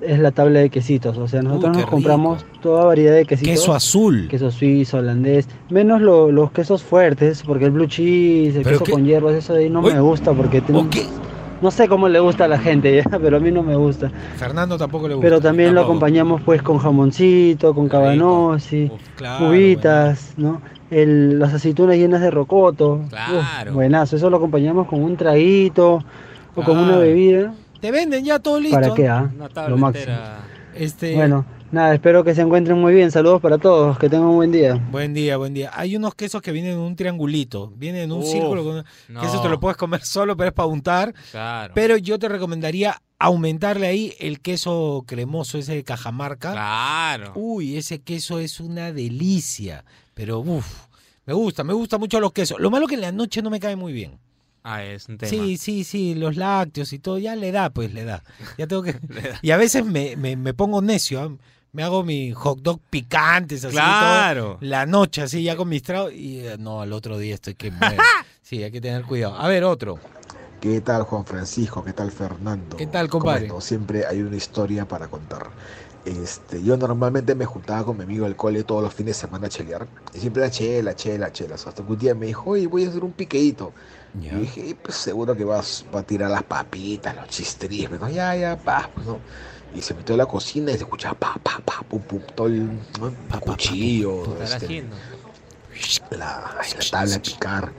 es 0.00 0.18
la 0.18 0.30
tabla 0.30 0.60
de 0.60 0.70
quesitos. 0.70 1.18
O 1.18 1.28
sea, 1.28 1.42
nosotros 1.42 1.76
Uh, 1.76 1.80
nos 1.80 1.90
compramos 1.90 2.46
toda 2.62 2.86
variedad 2.86 3.14
de 3.14 3.26
quesitos. 3.26 3.52
queso 3.52 3.74
azul. 3.74 4.28
Queso 4.30 4.50
suizo, 4.50 4.96
holandés, 4.96 5.46
menos 5.68 6.00
lo- 6.00 6.32
los 6.32 6.50
quesos 6.52 6.82
fuertes, 6.82 7.42
porque 7.46 7.66
el 7.66 7.72
blue 7.72 7.86
cheese, 7.86 8.56
el 8.56 8.64
queso 8.64 8.84
qué- 8.84 8.92
con 8.92 9.04
hierbas, 9.04 9.34
eso 9.34 9.52
de 9.52 9.64
ahí 9.64 9.68
no 9.70 9.80
Uy. 9.80 9.92
me 9.92 10.00
gusta, 10.00 10.32
porque 10.32 10.62
tiene 10.62 10.80
¿O 10.80 10.84
un- 10.84 10.88
qué? 10.88 11.04
No 11.60 11.70
sé 11.70 11.88
cómo 11.88 12.08
le 12.08 12.20
gusta 12.20 12.44
a 12.44 12.48
la 12.48 12.58
gente, 12.58 12.94
ya, 13.10 13.18
pero 13.18 13.36
a 13.36 13.40
mí 13.40 13.50
no 13.50 13.62
me 13.62 13.76
gusta. 13.76 14.10
Fernando 14.36 14.76
tampoco 14.78 15.08
le 15.08 15.14
gusta. 15.14 15.26
Pero 15.26 15.40
también 15.40 15.74
lo 15.74 15.82
acompañamos 15.82 16.42
pues 16.42 16.62
con 16.62 16.78
jamoncito, 16.78 17.74
con 17.74 17.88
Uf, 18.92 19.00
claro, 19.16 19.48
uvitas, 19.48 20.34
¿no? 20.36 20.60
El, 20.90 21.38
las 21.38 21.54
aceitunas 21.54 21.96
llenas 21.96 22.20
de 22.20 22.30
rocoto. 22.30 22.94
Uf, 23.04 23.08
Claro. 23.10 23.72
buenazo, 23.74 24.16
eso 24.16 24.28
lo 24.30 24.38
acompañamos 24.38 24.86
con 24.88 25.02
un 25.02 25.16
traguito 25.16 26.02
o 26.54 26.62
con 26.62 26.76
una 26.78 26.96
bebida. 26.96 27.54
Te 27.80 27.90
venden 27.90 28.24
ya 28.24 28.38
todo 28.38 28.60
listo. 28.60 28.78
¿Para 28.78 28.94
qué? 28.94 29.08
ah? 29.08 29.30
Una 29.34 29.48
Lo 29.70 29.76
máximo. 29.76 30.12
entera. 30.12 30.38
Este, 30.74 31.14
Bueno, 31.14 31.44
nada, 31.72 31.94
espero 31.94 32.24
que 32.24 32.34
se 32.34 32.42
encuentren 32.42 32.78
muy 32.78 32.94
bien. 32.94 33.10
Saludos 33.10 33.40
para 33.40 33.58
todos, 33.58 33.98
que 33.98 34.08
tengan 34.08 34.28
un 34.28 34.36
buen 34.36 34.52
día. 34.52 34.74
Buen 34.90 35.14
día, 35.14 35.36
buen 35.36 35.54
día. 35.54 35.70
Hay 35.74 35.96
unos 35.96 36.14
quesos 36.14 36.42
que 36.42 36.52
vienen 36.52 36.72
en 36.72 36.78
un 36.78 36.96
triangulito, 36.96 37.72
vienen 37.76 38.02
en 38.02 38.12
un 38.12 38.20
Uf, 38.20 38.30
círculo. 38.30 38.64
Con... 38.64 38.84
no. 39.08 39.20
Que 39.20 39.26
eso 39.26 39.40
te 39.40 39.48
lo 39.48 39.60
puedes 39.60 39.76
comer 39.76 40.00
solo, 40.04 40.36
pero 40.36 40.48
es 40.48 40.54
para 40.54 40.66
untar. 40.66 41.14
Claro. 41.30 41.72
Pero 41.74 41.96
yo 41.96 42.18
te 42.18 42.28
recomendaría 42.28 43.00
aumentarle 43.18 43.86
ahí 43.86 44.14
el 44.18 44.40
queso 44.40 45.04
cremoso, 45.06 45.58
ese 45.58 45.74
de 45.74 45.84
Cajamarca. 45.84 46.52
Claro. 46.52 47.32
Uy, 47.34 47.76
ese 47.76 48.00
queso 48.00 48.38
es 48.38 48.60
una 48.60 48.92
delicia. 48.92 49.84
Pero 50.14 50.40
uff, 50.40 50.86
me 51.26 51.34
gusta, 51.34 51.64
me 51.64 51.72
gusta 51.72 51.98
mucho 51.98 52.18
los 52.20 52.32
quesos. 52.32 52.58
Lo 52.58 52.70
malo 52.70 52.86
que 52.86 52.94
en 52.94 53.02
la 53.02 53.12
noche 53.12 53.42
no 53.42 53.50
me 53.50 53.60
cae 53.60 53.76
muy 53.76 53.92
bien. 53.92 54.18
Ah, 54.62 54.84
es 54.84 55.08
un 55.08 55.16
tema. 55.16 55.30
Sí, 55.30 55.56
sí, 55.56 55.84
sí, 55.84 56.14
los 56.14 56.36
lácteos 56.36 56.92
y 56.92 56.98
todo, 56.98 57.18
ya 57.18 57.34
le 57.34 57.50
da, 57.52 57.70
pues 57.70 57.94
le 57.94 58.04
da. 58.04 58.22
Ya 58.58 58.66
tengo 58.66 58.82
que. 58.82 58.94
y 59.42 59.50
a 59.52 59.56
veces 59.56 59.84
me, 59.84 60.16
me, 60.16 60.36
me 60.36 60.52
pongo 60.54 60.82
necio, 60.82 61.22
¿ah? 61.22 61.30
Me 61.72 61.82
hago 61.82 62.02
mi 62.02 62.32
hot 62.32 62.60
dog 62.60 62.80
picantes 62.90 63.64
así. 63.64 63.74
Claro. 63.74 64.42
todo, 64.42 64.58
la 64.62 64.86
noche 64.86 65.22
así, 65.22 65.42
ya 65.42 65.56
con 65.56 65.68
mis 65.68 65.82
tragos. 65.82 66.12
Y 66.12 66.40
eh, 66.40 66.56
no, 66.58 66.80
al 66.80 66.92
otro 66.92 67.18
día 67.18 67.34
estoy 67.34 67.54
que 67.54 67.70
muero. 67.70 68.02
Sí, 68.42 68.64
hay 68.64 68.72
que 68.72 68.80
tener 68.80 69.04
cuidado. 69.04 69.36
A 69.36 69.46
ver, 69.46 69.62
otro. 69.62 70.00
¿Qué 70.60 70.80
tal 70.80 71.04
Juan 71.04 71.24
Francisco? 71.24 71.84
¿Qué 71.84 71.92
tal 71.92 72.10
Fernando? 72.10 72.76
¿Qué 72.76 72.88
tal, 72.88 73.08
compadre? 73.08 73.46
Como 73.46 73.60
siempre 73.60 74.04
hay 74.06 74.22
una 74.22 74.34
historia 74.36 74.88
para 74.88 75.06
contar. 75.06 75.50
Este, 76.04 76.60
yo 76.62 76.76
normalmente 76.76 77.36
me 77.36 77.44
juntaba 77.44 77.84
con 77.84 77.96
mi 77.96 78.02
amigo 78.02 78.24
del 78.24 78.34
cole 78.34 78.64
todos 78.64 78.82
los 78.82 78.92
fines 78.92 79.16
de 79.16 79.20
semana 79.20 79.46
a 79.46 79.50
chelear. 79.50 79.86
Y 80.14 80.18
siempre 80.18 80.42
era 80.42 80.50
chela, 80.50 80.96
chela, 80.96 81.32
chela. 81.32 81.54
Hasta 81.54 81.72
que 81.74 81.92
un 81.92 81.98
día 81.98 82.14
me 82.14 82.26
dijo, 82.26 82.50
oye, 82.50 82.66
voy 82.66 82.86
a 82.86 82.88
hacer 82.88 83.04
un 83.04 83.12
piqueíto. 83.12 83.72
Y 84.20 84.28
yo 84.30 84.38
dije, 84.40 84.66
"Y, 84.66 84.74
pues 84.74 84.96
seguro 84.96 85.36
que 85.36 85.44
vas, 85.44 85.84
va 85.94 86.00
a 86.00 86.02
tirar 86.02 86.30
las 86.30 86.42
papitas, 86.42 87.14
los 87.14 87.28
chistrismes, 87.28 88.00
¿no? 88.00 88.08
Ya, 88.08 88.34
ya, 88.34 88.56
pa, 88.56 88.90
pues, 88.92 89.06
¿no? 89.06 89.18
Y 89.74 89.82
se 89.82 89.94
metió 89.94 90.14
a 90.14 90.18
la 90.18 90.26
cocina 90.26 90.70
y 90.72 90.74
se 90.74 90.80
escuchaba 90.84 91.14
pa, 91.18 91.34
pa, 91.42 91.60
pa, 91.64 91.82
pum, 91.88 92.00
pum, 92.02 92.20
todo 92.34 92.48
el 92.48 92.66
¿no? 93.00 93.40
cuchillo, 93.40 94.24
¿Qué 94.36 94.44
estará 94.44 94.56
este, 94.66 96.16
la, 96.16 96.56
la 96.56 96.90
tabla 96.90 97.12
de 97.12 97.20
picar. 97.20 97.72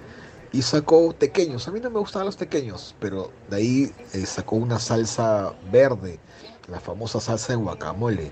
Y 0.53 0.61
sacó 0.61 1.13
tequeños. 1.13 1.67
A 1.67 1.71
mí 1.71 1.79
no 1.79 1.89
me 1.89 1.99
gustaban 1.99 2.25
los 2.25 2.37
tequeños, 2.37 2.95
pero 2.99 3.31
de 3.49 3.57
ahí 3.57 3.91
eh, 4.13 4.25
sacó 4.25 4.55
una 4.57 4.79
salsa 4.79 5.53
verde, 5.71 6.19
la 6.67 6.79
famosa 6.79 7.19
salsa 7.21 7.53
de 7.53 7.57
guacamole. 7.57 8.31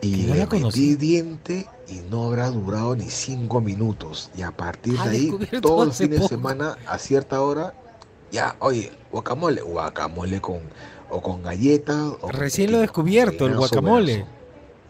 Y 0.00 0.26
no 0.26 0.34
le 0.34 0.40
la 0.40 0.46
conocí. 0.48 0.90
metí 0.90 0.96
diente 0.96 1.66
y 1.88 2.00
no 2.10 2.26
habrá 2.26 2.50
durado 2.50 2.94
ni 2.96 3.08
cinco 3.10 3.60
minutos. 3.60 4.30
Y 4.36 4.42
a 4.42 4.50
partir 4.50 5.00
Ah, 5.00 5.08
de 5.08 5.16
ahí, 5.16 5.34
todos 5.62 5.86
los 5.86 5.96
fines 5.96 6.20
de 6.20 6.28
semana, 6.28 6.76
a 6.86 6.98
cierta 6.98 7.40
hora, 7.40 7.74
ya, 8.30 8.56
oye, 8.58 8.92
guacamole, 9.12 9.62
guacamole 9.62 10.40
con, 10.40 10.60
o 11.14 11.22
con 11.22 11.42
galletas. 11.42 11.96
o 11.96 12.18
con 12.18 12.30
Recién 12.32 12.72
lo 12.72 12.78
he 12.78 12.80
tequeño. 12.80 12.80
descubierto, 12.82 13.46
el 13.46 13.56
guacamole. 13.56 14.26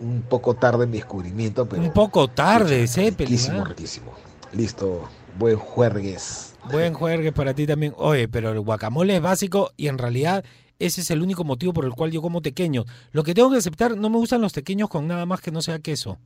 Un 0.01 0.23
poco 0.23 0.55
tarde 0.55 0.85
en 0.85 0.91
mi 0.91 0.97
descubrimiento, 0.99 1.67
pero 1.67 1.83
Un 1.83 1.93
poco 1.93 2.29
tarde, 2.29 2.87
Zeppelin. 2.89 3.31
Riquísimo, 3.31 3.65
riquísimo. 3.65 4.13
Listo, 4.53 5.09
buen 5.39 5.57
juergues. 5.57 6.55
Buen 6.71 6.95
juegue 6.95 7.31
para 7.33 7.55
ti 7.55 7.67
también. 7.67 7.95
Oye, 7.97 8.27
pero 8.29 8.51
el 8.53 8.61
guacamole 8.61 9.17
es 9.17 9.23
básico 9.23 9.71
y 9.77 9.89
en 9.89 9.99
realidad 9.99 10.45
ese 10.79 11.03
es 11.03 11.11
el 11.11 11.23
único 11.23 11.45
motivo 11.45 11.73
por 11.73 11.85
el 11.85 11.93
cual 11.93 12.11
yo 12.11 12.23
como 12.23 12.41
tequeños. 12.43 12.87
Lo 13.13 13.23
que 13.23 13.35
tengo 13.35 13.51
que 13.51 13.59
aceptar, 13.59 13.97
no 13.97 14.11
me 14.11 14.17
gustan 14.17 14.41
los 14.41 14.53
tequeños 14.53 14.89
con 14.89 15.07
nada 15.07 15.27
más 15.27 15.41
que 15.41 15.51
no 15.53 15.63
sea 15.63 15.79
queso. 15.79 16.19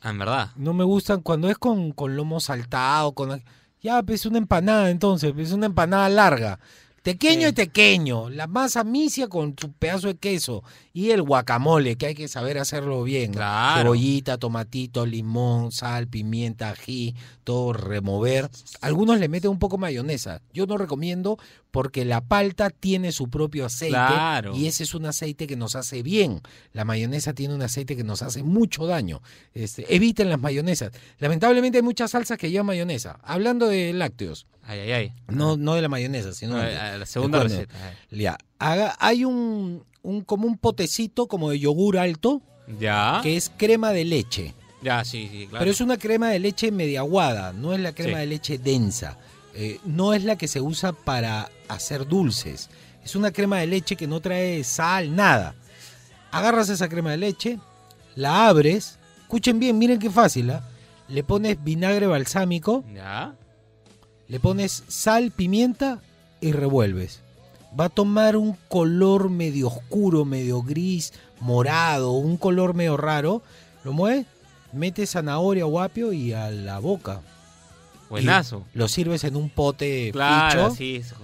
Ah, 0.00 0.10
en 0.10 0.18
verdad. 0.18 0.50
No 0.56 0.72
me 0.72 0.84
gustan 0.84 1.20
cuando 1.20 1.50
es 1.50 1.58
con, 1.58 1.92
con 1.92 2.16
lomo 2.16 2.40
saltado, 2.40 3.12
con... 3.12 3.42
Ya, 3.82 4.02
pues 4.02 4.24
una 4.26 4.38
empanada 4.38 4.90
entonces, 4.90 5.34
es 5.36 5.52
una 5.52 5.66
empanada 5.66 6.08
larga. 6.08 6.58
Tequeño 7.02 7.48
y 7.48 7.52
tequeño, 7.54 8.28
la 8.28 8.46
masa 8.46 8.84
misia 8.84 9.26
con 9.28 9.54
su 9.58 9.72
pedazo 9.72 10.08
de 10.08 10.16
queso 10.16 10.62
y 10.92 11.12
el 11.12 11.22
guacamole, 11.22 11.96
que 11.96 12.06
hay 12.06 12.14
que 12.14 12.28
saber 12.28 12.58
hacerlo 12.58 13.02
bien. 13.04 13.32
Claro. 13.32 13.80
Cebollita, 13.80 14.36
tomatito, 14.36 15.06
limón, 15.06 15.72
sal, 15.72 16.08
pimienta, 16.08 16.68
ají, 16.70 17.14
todo 17.42 17.72
remover. 17.72 18.50
Algunos 18.82 19.18
le 19.18 19.28
meten 19.28 19.50
un 19.50 19.58
poco 19.58 19.78
mayonesa. 19.78 20.42
Yo 20.52 20.66
no 20.66 20.76
recomiendo 20.76 21.38
porque 21.70 22.04
la 22.04 22.20
palta 22.20 22.68
tiene 22.68 23.12
su 23.12 23.30
propio 23.30 23.64
aceite 23.66 23.94
Claro. 23.94 24.54
y 24.54 24.66
ese 24.66 24.82
es 24.82 24.94
un 24.94 25.06
aceite 25.06 25.46
que 25.46 25.56
nos 25.56 25.76
hace 25.76 26.02
bien. 26.02 26.42
La 26.74 26.84
mayonesa 26.84 27.32
tiene 27.32 27.54
un 27.54 27.62
aceite 27.62 27.96
que 27.96 28.04
nos 28.04 28.20
hace 28.20 28.42
mucho 28.42 28.84
daño. 28.86 29.22
Este, 29.54 29.94
eviten 29.94 30.28
las 30.28 30.40
mayonesas. 30.40 30.92
Lamentablemente 31.18 31.78
hay 31.78 31.82
muchas 31.82 32.10
salsas 32.10 32.36
que 32.36 32.50
llevan 32.50 32.66
mayonesa. 32.66 33.18
Hablando 33.22 33.68
de 33.68 33.92
lácteos, 33.94 34.46
Ay, 34.70 34.78
ay, 34.80 34.92
ay. 34.92 35.12
no, 35.28 35.56
no 35.56 35.74
de 35.74 35.82
la 35.82 35.88
mayonesa, 35.88 36.32
sino 36.32 36.56
No, 36.56 36.62
de- 36.62 36.76
a 36.76 36.96
la 36.98 37.06
segunda 37.06 37.38
de 37.38 37.44
receta. 37.44 37.74
ay. 38.12 38.18
ya. 38.20 38.38
Haga- 38.58 38.96
hay 39.00 39.24
un, 39.24 39.84
un 40.02 40.20
como 40.22 40.46
un 40.46 40.56
potecito 40.58 41.26
como 41.26 41.50
de 41.50 41.58
yogur 41.58 41.98
alto 41.98 42.40
Ya. 42.78 43.18
que 43.22 43.36
es 43.36 43.50
crema 43.56 43.90
de 43.92 44.04
leche. 44.04 44.54
Ya, 44.82 45.04
sí, 45.04 45.28
sí, 45.30 45.46
claro. 45.48 45.58
Pero 45.62 45.70
es 45.72 45.80
una 45.80 45.96
crema 45.98 46.28
de 46.30 46.38
leche 46.38 46.70
media 46.70 47.00
aguada, 47.00 47.52
no 47.52 47.72
es 47.74 47.80
la 47.80 47.92
crema 47.94 48.14
Sí. 48.18 48.20
de 48.20 48.26
leche 48.26 48.58
densa. 48.58 49.18
Eh, 49.54 49.80
no 49.84 50.14
es 50.14 50.22
la 50.24 50.36
que 50.36 50.46
se 50.46 50.60
usa 50.60 50.92
para 50.92 51.50
hacer 51.68 52.06
dulces. 52.06 52.70
Es 53.04 53.16
una 53.16 53.32
crema 53.32 53.58
de 53.58 53.66
leche 53.66 53.96
que 53.96 54.06
no 54.06 54.20
trae 54.20 54.62
sal, 54.62 55.14
nada. 55.16 55.54
Agarras 56.30 56.68
esa 56.68 56.88
crema 56.88 57.10
de 57.10 57.16
leche, 57.16 57.58
la 58.14 58.46
abres. 58.48 58.98
Escuchen 59.22 59.58
bien, 59.58 59.76
miren 59.78 59.98
qué 59.98 60.08
fácil. 60.10 60.50
¿ah? 60.50 60.62
Le 61.08 61.24
pones 61.24 61.62
vinagre 61.62 62.06
balsámico, 62.06 62.84
Ya. 62.94 63.34
Le 64.30 64.40
pones 64.40 64.84
sal, 64.88 65.30
pimienta 65.30 66.00
y 66.40 66.52
revuelves. 66.52 67.20
Va 67.78 67.84
a 67.84 67.88
tomar 67.90 68.36
un 68.36 68.56
color 68.68 69.28
medio 69.28 69.68
oscuro, 69.68 70.24
medio 70.24 70.62
gris, 70.62 71.12
morado, 71.40 72.12
un 72.12 72.36
color 72.38 72.72
medio 72.74 72.96
raro. 72.96 73.42
Lo 73.84 73.92
mueves, 73.92 74.26
metes 74.72 75.10
zanahoria 75.10 75.66
o 75.66 75.78
apio 75.80 76.12
y 76.12 76.32
a 76.32 76.50
la 76.50 76.78
boca. 76.78 77.20
Buenazo. 78.08 78.64
Y 78.74 78.78
lo 78.78 78.88
sirves 78.88 79.24
en 79.24 79.36
un 79.36 79.50
pote 79.50 80.10
Claro, 80.12 80.74
sí. 80.74 80.96
eso. 80.96 81.16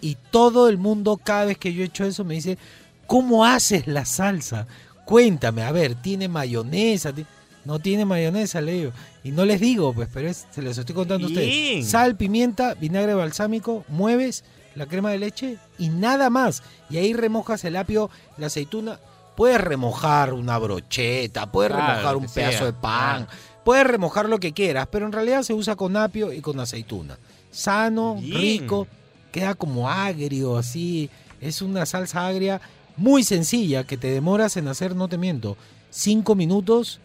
Y 0.00 0.16
todo 0.30 0.68
el 0.68 0.78
mundo, 0.78 1.16
cada 1.16 1.46
vez 1.46 1.58
que 1.58 1.72
yo 1.72 1.82
he 1.82 1.86
hecho 1.86 2.04
eso, 2.04 2.24
me 2.24 2.34
dice, 2.34 2.58
¿cómo 3.06 3.44
haces 3.44 3.86
la 3.88 4.04
salsa? 4.04 4.66
Cuéntame, 5.04 5.62
a 5.62 5.72
ver, 5.72 5.94
¿tiene 5.96 6.28
mayonesa? 6.28 7.12
Ti- 7.12 7.26
No 7.68 7.78
tiene 7.80 8.06
mayonesa, 8.06 8.62
le 8.62 8.72
digo. 8.72 8.92
Y 9.22 9.30
no 9.30 9.44
les 9.44 9.60
digo, 9.60 9.92
pues, 9.92 10.08
pero 10.10 10.26
es- 10.26 10.46
se 10.50 10.62
los 10.62 10.78
estoy 10.78 10.94
contando 10.94 11.26
a 11.26 11.30
ustedes. 11.30 11.86
Sal, 11.86 12.16
pimienta, 12.16 12.72
vinagre 12.72 13.12
balsámico, 13.12 13.84
mueves 13.88 14.42
la 14.74 14.86
crema 14.86 15.10
de 15.10 15.18
leche 15.18 15.58
y 15.78 15.90
nada 15.90 16.30
más. 16.30 16.62
Y 16.88 16.96
ahí 16.96 17.12
remojas 17.12 17.62
el 17.64 17.76
apio, 17.76 18.08
la 18.38 18.46
aceituna. 18.46 18.98
Puedes 19.36 19.60
remojar 19.60 20.32
una 20.32 20.56
brocheta, 20.58 21.52
puedes 21.52 21.70
Claro, 21.72 21.86
remojar 21.92 22.16
un 22.16 22.26
pedazo 22.26 22.56
sea, 22.58 22.66
de 22.66 22.72
pan, 22.72 23.26
claro. 23.26 23.40
puedes 23.64 23.86
remojar 23.86 24.30
lo 24.30 24.40
que 24.40 24.54
quieras, 24.54 24.88
pero 24.90 25.04
en 25.04 25.12
realidad 25.12 25.42
se 25.42 25.52
usa 25.52 25.76
con 25.76 25.94
apio 25.96 26.32
y 26.32 26.40
con 26.40 26.58
aceituna. 26.60 27.18
Sano, 27.50 28.16
Bien. 28.18 28.40
rico, 28.40 28.86
queda 29.30 29.54
como 29.54 29.90
agrio, 29.90 30.56
así. 30.56 31.10
Es 31.40 31.60
una 31.60 31.84
salsa 31.84 32.26
agria 32.26 32.62
muy 32.96 33.22
sencilla 33.24 33.84
que 33.84 33.98
te 33.98 34.10
demoras 34.10 34.56
en 34.56 34.68
hacer, 34.68 34.96
no 34.96 35.06
te 35.06 35.18
miento, 35.18 35.56
cinco 35.90 36.34
minutos 36.34 37.00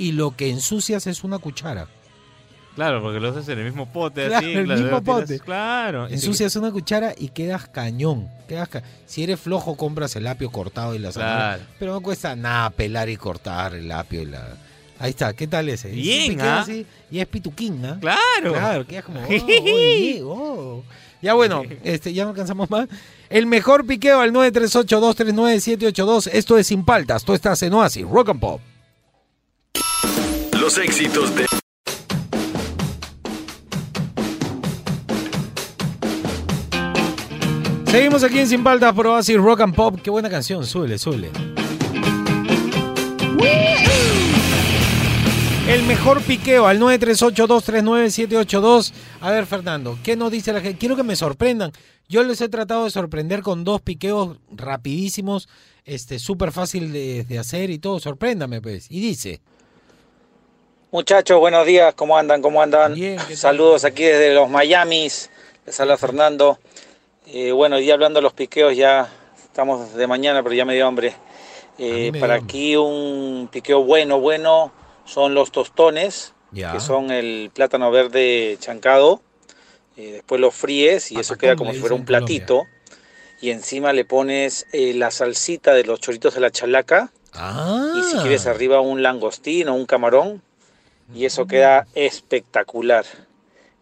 y 0.00 0.12
lo 0.12 0.34
que 0.36 0.48
ensucias 0.50 1.06
es 1.06 1.22
una 1.24 1.38
cuchara. 1.38 1.86
Claro, 2.74 3.02
porque 3.02 3.20
lo 3.20 3.28
haces 3.30 3.48
en 3.48 3.58
el 3.58 3.64
mismo 3.66 3.92
pote, 3.92 4.28
Claro, 4.28 4.46
así. 4.46 4.52
el 4.56 4.64
claro, 4.64 4.80
mismo 4.80 5.02
pote. 5.02 5.38
Claro. 5.40 6.08
y 6.08 6.14
Ensucias 6.14 6.54
una 6.56 6.70
cuchara 6.70 7.12
y 7.18 7.28
quedas 7.28 7.68
cañón. 7.68 8.28
Quedas 8.48 8.68
ca- 8.68 8.82
si 9.06 9.22
eres 9.24 9.38
flojo, 9.40 9.76
compras 9.76 10.14
el 10.16 10.26
apio 10.26 10.50
cortado 10.50 10.94
y 10.94 10.98
la 11.00 11.12
zanahoria. 11.12 11.56
Claro. 11.56 11.62
Pero 11.78 11.92
no 11.94 12.00
cuesta 12.00 12.34
nada 12.36 12.70
pelar 12.70 13.08
y 13.10 13.16
cortar 13.16 13.74
el 13.74 13.90
apio 13.92 14.22
y 14.22 14.26
la. 14.26 14.56
Ahí 15.00 15.10
está, 15.10 15.32
¿qué 15.32 15.46
tal 15.46 15.68
ese? 15.68 15.88
Bien, 15.90 16.32
piqueo 16.32 16.46
¿ah? 16.50 16.60
así, 16.60 16.86
y 17.10 17.18
es 17.18 17.26
pituquín, 17.26 17.82
¿no? 17.82 17.98
Claro. 18.00 18.52
Claro, 18.52 18.86
quedas 18.86 19.04
como. 19.04 19.20
oh, 20.24 20.24
oh. 20.24 20.84
Ya 21.20 21.34
bueno, 21.34 21.62
este, 21.84 22.12
ya 22.14 22.24
no 22.24 22.30
alcanzamos 22.30 22.70
más. 22.70 22.88
El 23.28 23.46
mejor 23.46 23.84
piqueo 23.86 24.20
al 24.20 24.32
938-239-782. 24.32 26.30
Esto 26.32 26.56
es 26.56 26.66
Sin 26.66 26.84
Paltas. 26.84 27.24
Tú 27.24 27.34
estás 27.34 27.62
en 27.62 27.74
Oasis, 27.74 28.06
Rock 28.06 28.30
and 28.30 28.40
Pop. 28.40 28.60
Éxitos 30.78 31.34
de 31.34 31.46
Seguimos 37.86 38.22
aquí 38.22 38.38
en 38.38 38.46
Sin 38.46 38.62
Paltas 38.62 38.94
por 38.94 39.08
Oasis, 39.08 39.36
Rock 39.36 39.62
and 39.62 39.74
Pop. 39.74 39.98
Qué 40.00 40.10
buena 40.10 40.30
canción, 40.30 40.64
suele, 40.64 40.96
suele. 40.96 41.32
El 45.66 45.82
mejor 45.84 46.22
piqueo 46.22 46.68
al 46.68 46.78
938-239-782. 46.78 48.92
A 49.20 49.32
ver, 49.32 49.46
Fernando, 49.46 49.98
¿qué 50.04 50.14
nos 50.14 50.30
dice 50.30 50.52
la 50.52 50.60
gente? 50.60 50.78
Quiero 50.78 50.94
que 50.94 51.02
me 51.02 51.16
sorprendan. 51.16 51.72
Yo 52.08 52.22
les 52.22 52.40
he 52.40 52.48
tratado 52.48 52.84
de 52.84 52.90
sorprender 52.90 53.42
con 53.42 53.64
dos 53.64 53.80
piqueos 53.80 54.36
rapidísimos, 54.52 55.48
este, 55.84 56.20
súper 56.20 56.52
fácil 56.52 56.92
de, 56.92 57.24
de 57.24 57.38
hacer 57.40 57.70
y 57.70 57.80
todo. 57.80 57.98
Sorpréndame, 57.98 58.60
pues. 58.60 58.86
Y 58.88 59.00
dice. 59.00 59.40
Muchachos, 60.92 61.38
buenos 61.38 61.66
días, 61.66 61.94
¿cómo 61.94 62.18
andan? 62.18 62.42
¿Cómo 62.42 62.60
andan? 62.62 62.96
Saludos 63.34 63.84
aquí 63.84 64.02
desde 64.02 64.34
los 64.34 64.50
Miamis, 64.50 65.30
les 65.64 65.78
habla 65.78 65.96
Fernando. 65.96 66.58
Eh, 67.28 67.52
bueno, 67.52 67.76
día 67.76 67.94
hablando 67.94 68.18
de 68.18 68.22
los 68.22 68.32
piqueos, 68.32 68.76
ya 68.76 69.08
estamos 69.44 69.94
de 69.94 70.06
mañana, 70.08 70.42
pero 70.42 70.52
ya 70.54 70.64
me 70.64 70.74
dio 70.74 70.86
hambre. 70.88 71.14
Eh, 71.78 72.10
me 72.12 72.18
para 72.18 72.34
aquí 72.34 72.74
un 72.76 73.48
piqueo 73.52 73.84
bueno, 73.84 74.18
bueno, 74.18 74.72
son 75.04 75.32
los 75.34 75.52
tostones, 75.52 76.34
Ya. 76.50 76.72
que 76.72 76.80
son 76.80 77.12
el 77.12 77.52
plátano 77.54 77.92
verde 77.92 78.56
chancado. 78.58 79.22
Eh, 79.96 80.10
después 80.14 80.40
lo 80.40 80.50
fríes 80.50 81.12
y 81.12 81.20
eso 81.20 81.36
queda 81.36 81.54
como 81.54 81.72
si 81.72 81.78
fuera 81.78 81.94
un 81.94 82.04
platito. 82.04 82.64
Y 83.40 83.50
encima 83.50 83.92
le 83.92 84.04
pones 84.04 84.66
la 84.72 85.10
salsita 85.12 85.72
de 85.72 85.84
los 85.84 86.00
choritos 86.00 86.34
de 86.34 86.40
la 86.40 86.50
chalaca 86.50 87.12
Ah. 87.32 87.92
y 87.96 88.02
si 88.02 88.16
quieres 88.18 88.46
arriba 88.48 88.80
un 88.80 89.04
langostín 89.04 89.68
o 89.68 89.74
un 89.74 89.86
camarón 89.86 90.42
y 91.14 91.24
eso 91.24 91.46
queda 91.46 91.86
espectacular. 91.94 93.04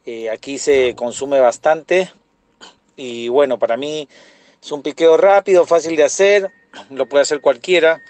Eh, 0.06 0.30
aquí 0.30 0.58
se 0.58 0.94
consume 0.94 1.38
bastante 1.40 2.10
y 2.96 3.28
bueno, 3.28 3.58
para 3.58 3.76
mí 3.76 4.08
es 4.62 4.72
un 4.72 4.82
piqueo 4.82 5.16
rápido, 5.16 5.66
fácil 5.66 5.96
de 5.96 6.04
hacer, 6.04 6.50
lo 6.90 7.06
puede 7.06 7.22
hacer 7.22 7.40
cualquiera 7.40 8.00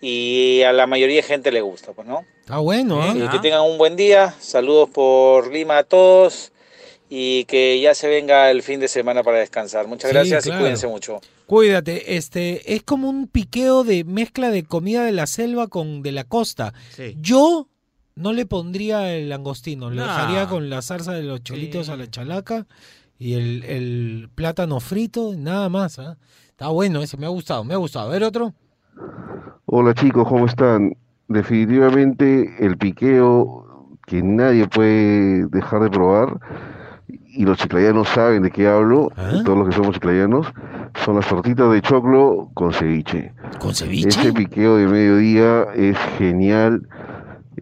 y 0.00 0.62
a 0.62 0.72
la 0.72 0.86
mayoría 0.86 1.16
de 1.16 1.22
gente 1.24 1.50
le 1.50 1.60
gusta, 1.60 1.92
pues, 1.92 2.06
¿no? 2.06 2.24
Está 2.40 2.58
bueno. 2.58 3.04
Eh, 3.04 3.24
Ah. 3.26 3.30
que 3.32 3.40
tengan 3.40 3.62
un 3.62 3.76
buen 3.78 3.96
día, 3.96 4.34
saludos 4.40 4.88
por 4.90 5.52
Lima 5.52 5.78
a 5.78 5.84
todos 5.84 6.52
y 7.10 7.44
que 7.46 7.80
ya 7.80 7.94
se 7.94 8.06
venga 8.06 8.50
el 8.50 8.62
fin 8.62 8.78
de 8.80 8.86
semana 8.88 9.22
para 9.24 9.38
descansar. 9.38 9.88
Muchas 9.88 10.10
Sí, 10.10 10.14
gracias 10.14 10.44
claro. 10.44 10.60
y 10.60 10.62
cuídense 10.62 10.86
mucho. 10.86 11.20
Cuídate, 11.46 12.16
este, 12.16 12.74
es 12.74 12.82
como 12.84 13.08
un 13.08 13.26
piqueo 13.26 13.82
de 13.82 14.04
mezcla 14.04 14.50
de 14.50 14.62
comida 14.64 15.04
de 15.04 15.12
la 15.12 15.26
selva 15.26 15.66
con 15.66 16.02
de 16.02 16.12
la 16.12 16.24
costa. 16.24 16.72
Sí. 16.94 17.16
Yo 17.20 17.66
no 18.18 18.32
le 18.32 18.44
pondría 18.46 19.14
el 19.14 19.28
langostino, 19.28 19.88
le 19.90 19.96
No. 19.96 20.02
dejaría 20.02 20.46
con 20.46 20.68
la 20.68 20.82
salsa 20.82 21.12
de 21.12 21.22
los 21.22 21.42
cholitos 21.42 21.86
Sí. 21.86 21.92
a 21.92 21.96
la 21.96 22.10
chalaca 22.10 22.66
y 23.18 23.34
el, 23.34 23.64
el 23.64 24.28
plátano 24.34 24.80
frito, 24.80 25.34
nada 25.36 25.68
más. 25.68 25.98
¿ah? 25.98 26.16
Está 26.48 26.68
bueno 26.68 27.00
ese, 27.00 27.16
me 27.16 27.26
ha 27.26 27.30
gustado, 27.30 27.64
me 27.64 27.74
ha 27.74 27.78
gustado. 27.78 28.08
A 28.08 28.12
ver 28.12 28.24
otro. 28.24 28.52
Hola 29.66 29.94
chicos, 29.94 30.26
¿cómo 30.28 30.46
están? 30.46 30.96
Definitivamente 31.28 32.54
el 32.60 32.76
piqueo 32.78 33.88
que 34.06 34.22
nadie 34.22 34.66
puede 34.68 35.46
dejar 35.48 35.82
de 35.82 35.90
probar 35.90 36.38
y 37.06 37.44
los 37.44 37.58
chiclayanos 37.58 38.08
saben 38.08 38.42
de 38.42 38.50
qué 38.50 38.66
hablo, 38.66 39.10
¿Ah? 39.16 39.42
todos 39.44 39.58
los 39.58 39.68
que 39.68 39.74
somos 39.74 39.94
chiclayanos, 39.94 40.46
son 41.04 41.16
las 41.16 41.28
tortitas 41.28 41.70
de 41.70 41.82
choclo 41.82 42.50
con 42.54 42.72
ceviche. 42.72 43.32
¿Con 43.60 43.74
ceviche? 43.74 44.08
Ese 44.08 44.32
piqueo 44.32 44.76
de 44.76 44.86
mediodía 44.86 45.64
es 45.74 45.96
genial. 46.18 46.88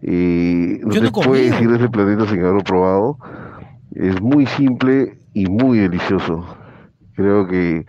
Eh, 0.01 0.79
no 0.83 0.91
Yo 0.93 1.01
no 1.01 1.11
comido. 1.11 1.33
decir 1.33 1.69
de 1.69 1.75
ese 1.77 1.89
planeta 1.89 2.25
sin 2.27 2.39
haberlo 2.41 2.63
probado. 2.63 3.17
Es 3.95 4.21
muy 4.21 4.45
simple 4.45 5.17
y 5.33 5.45
muy 5.47 5.79
delicioso. 5.79 6.45
Creo 7.15 7.47
que 7.47 7.85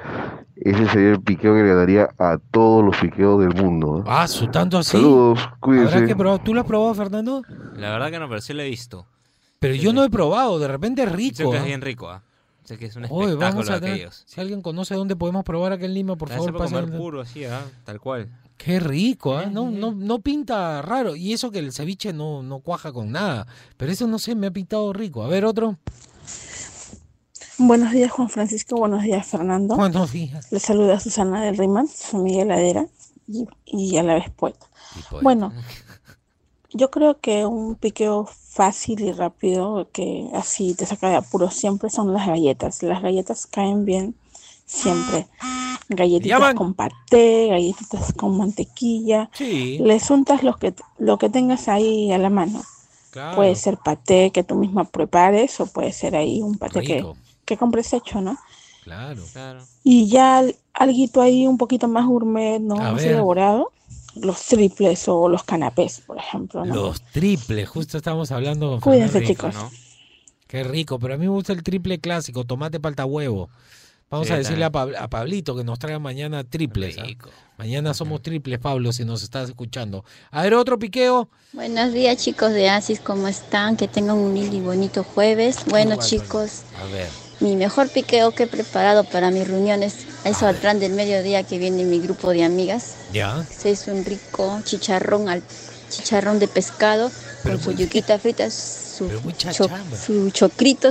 ese 0.57 0.89
sería 0.89 1.11
el 1.11 1.21
piqueo 1.21 1.55
que 1.55 1.63
le 1.63 1.75
daría 1.75 2.09
a 2.19 2.39
todos 2.51 2.85
los 2.85 2.97
piqueos 2.97 3.41
del 3.41 3.55
mundo. 3.63 3.99
¿eh? 4.01 4.05
Ah, 4.07 4.27
su 4.27 4.47
tanto 4.49 4.79
así. 4.79 4.93
Saludos, 4.93 5.41
cuídense. 5.61 6.07
Que. 6.07 6.15
¿Tú 6.45 6.55
lo 6.55 6.61
has 6.61 6.67
probado, 6.67 6.95
Fernando? 6.95 7.43
La 7.77 7.91
verdad 7.91 8.11
que 8.11 8.19
no, 8.19 8.29
pero 8.29 8.41
sí 8.41 8.55
lo 8.55 8.63
he 8.63 8.69
visto. 8.69 9.07
Pero 9.59 9.75
yo 9.75 9.93
no 9.93 10.05
he 10.05 10.11
probado, 10.11 10.59
de 10.59 10.69
repente 10.69 11.03
es 11.03 11.11
Sé 11.11 11.17
rico. 11.17 11.51
que 11.51 11.57
es 11.57 11.63
¿ah? 11.63 11.67
bien 11.67 11.81
rico, 11.81 12.09
¿ah? 12.09 12.23
Sé 12.65 12.77
que 12.79 12.87
es 12.87 12.97
un 12.97 13.05
Oye, 13.05 13.33
espectáculo 13.33 13.39
vamos 13.41 13.71
a 13.71 13.81
tener- 13.81 13.95
aquellos. 13.95 14.23
Si 14.27 14.41
alguien 14.41 14.61
conoce 14.63 14.95
dónde 14.95 15.17
podemos 15.17 15.43
probar 15.45 15.73
acá 15.73 15.85
en 15.87 15.95
Lima, 15.95 16.17
por 16.17 16.29
favor, 16.29 16.53
comer 16.53 16.85
pasen. 16.85 16.97
puro 16.99 17.21
así, 17.21 17.45
¿ah? 17.45 17.61
Tal 17.85 17.99
cual. 17.99 18.29
Qué 18.59 18.81
rico, 18.81 19.37
¿ah? 19.37 19.47
No, 19.47 19.71
no, 19.71 19.93
no 19.93 20.19
pinta 20.19 20.83
raro. 20.83 21.15
Y 21.15 21.33
eso 21.33 21.51
que 21.53 21.61
el 21.61 21.73
ceviche 21.73 22.13
no, 22.13 22.43
no 22.43 22.59
cuaja 22.59 22.93
con 22.93 23.13
nada. 23.13 23.47
Pero 23.77 23.93
eso 23.93 24.07
no 24.09 24.19
sé, 24.19 24.35
me 24.35 24.49
ha 24.49 24.51
pintado 24.51 24.93
rico. 24.93 25.23
A 25.23 25.29
ver, 25.29 25.45
otro. 25.45 25.79
Buenos 27.57 27.93
días, 27.93 28.11
Juan 28.11 28.29
Francisco. 28.29 28.77
Buenos 28.77 29.05
días, 29.05 29.27
Fernando. 29.27 29.77
Buenos 29.77 30.13
días. 30.13 30.51
Les 30.53 30.63
saluda 30.63 30.99
Susana 31.01 31.43
del 31.43 31.57
Riman, 31.57 31.89
su 31.89 32.17
amiga 32.17 32.43
heladera 32.43 32.87
y, 33.27 33.47
y 33.65 33.97
a 33.97 34.03
la 34.03 34.15
vez 34.15 34.31
poeta. 34.31 34.67
pues. 35.11 35.23
Bueno, 35.23 35.53
yo 36.73 36.91
creo 36.91 37.21
que 37.21 37.47
un 37.47 37.77
piqueo 37.77 38.27
fácil 38.27 39.01
y 39.01 39.13
rápido 39.13 39.89
que 39.93 40.29
así 40.35 40.75
te 40.75 40.85
saca 40.85 41.09
de 41.11 41.17
apuros 41.17 41.55
siempre 41.55 41.91
son 41.91 42.13
las 42.13 42.27
galletas. 42.27 42.83
Las 42.83 43.03
galletas 43.03 43.47
caen 43.47 43.85
bien 43.85 44.17
siempre. 44.69 45.27
Galletitas 45.89 46.39
Llaman. 46.39 46.57
con 46.57 46.75
paté, 46.75 47.49
galletitas 47.49 48.13
con 48.13 48.37
mantequilla. 48.37 49.31
Sí, 49.33 49.79
Les 49.79 50.11
untas 50.11 50.43
lo 50.43 50.57
que, 50.57 50.75
lo 50.99 51.17
que 51.19 51.31
tengas 51.31 51.67
ahí 51.69 52.13
a 52.13 52.19
la 52.19 52.29
mano. 52.31 52.63
claro. 53.11 53.37
Puede 53.37 53.55
ser 53.57 53.79
paté 53.79 54.31
que 54.31 54.45
tú 54.45 54.55
misma 54.55 54.85
prepares 54.85 55.59
o 55.61 55.67
puede 55.67 55.93
ser 55.93 56.15
ahí 56.15 56.43
un 56.43 56.59
paté 56.59 56.83
que, 56.83 56.97
Rico, 56.97 57.17
que 57.47 57.57
compres 57.57 57.93
hecho, 57.95 58.21
¿no? 58.21 58.37
claro. 58.85 59.23
Claro. 59.33 59.65
Y 59.83 60.09
ya 60.09 60.39
al- 60.39 60.57
alguito 60.75 61.21
ahí 61.23 61.47
un 61.47 61.57
poquito 61.59 61.89
más 61.89 62.07
gourmet, 62.07 62.61
¿no? 62.61 62.77
A 62.77 62.93
Más 62.93 63.03
ver. 63.03 63.13
elaborado. 63.13 63.73
Los 64.15 64.43
triples 64.47 65.07
o 65.09 65.29
los 65.29 65.45
canapés, 65.45 66.01
por 66.07 66.19
ejemplo, 66.19 66.65
¿no? 66.65 66.75
Los 66.75 67.01
triples, 67.03 67.69
justo 67.69 67.97
estamos 67.97 68.31
hablando 68.33 68.71
con 68.73 68.81
Cuídense. 68.81 69.21
Rico, 69.21 69.33
chicos. 69.33 69.55
¿no? 69.55 69.71
Qué 70.49 70.65
rico, 70.65 70.99
pero 70.99 71.15
a 71.15 71.17
mí 71.17 71.27
me 71.27 71.31
gusta 71.33 71.53
el 71.53 71.63
triple 71.63 71.99
clásico, 72.01 72.45
tomate, 72.45 72.81
palta, 72.81 73.05
huevo. 73.07 73.49
Vamos 74.11 74.27
Sí, 74.29 74.33
a 74.33 74.37
decirle 74.39 74.65
a. 74.65 74.73
Pab- 74.73 74.97
a 74.99 75.09
Pablito 75.09 75.55
que 75.55 75.65
nos 75.65 75.79
traiga 75.79 75.99
mañana 75.99 76.43
triples. 76.45 76.97
¿ah? 76.99 77.07
Mañana 77.59 77.93
somos 77.93 78.23
triples, 78.23 78.59
Pablo, 78.59 78.93
si 78.93 79.05
nos 79.05 79.23
estás 79.23 79.49
escuchando. 79.51 80.05
A 80.31 80.43
ver, 80.43 80.55
otro 80.55 80.79
piqueo. 80.79 81.29
Buenos 81.53 81.93
días 81.93 82.17
chicos 82.17 82.53
de 82.53 82.71
Asis, 82.71 83.01
¿cómo 83.01 83.29
están? 83.29 83.77
Que 83.77 83.89
tengan 83.89 84.17
un 84.17 84.35
lindo 84.35 84.57
y 84.57 84.61
bonito 84.61 85.05
jueves. 85.05 85.59
Bueno 85.67 85.93
Igual, 85.95 86.07
chicos, 86.07 86.63
A 86.81 86.85
ver. 86.87 87.09
mi 87.41 87.57
mejor 87.57 87.89
piqueo 87.91 88.31
que 88.33 88.45
he 88.45 88.47
preparado 88.47 89.05
para 89.05 89.31
mis 89.31 89.47
reuniones, 89.47 90.07
a 90.25 90.29
eso 90.31 90.47
al 90.47 90.55
plan 90.57 90.79
del 90.81 90.93
mediodía 90.93 91.43
que 91.43 91.59
viene 91.59 91.85
mi 91.85 91.99
grupo 92.01 92.31
de 92.31 92.45
amigas, 92.45 92.95
Ya. 93.13 93.45
es 93.65 93.89
un 93.89 94.05
rico 94.05 94.61
chicharrón 94.65 95.29
al 95.29 95.43
chicharrón 95.91 96.39
de 96.39 96.49
pescado 96.49 97.11
con 97.43 97.61
su 97.61 97.73
yuquita 97.73 98.19
frita, 98.19 98.51
su, 98.51 99.09
cho- 99.49 99.69
su 100.07 100.31
chocrito, 100.31 100.91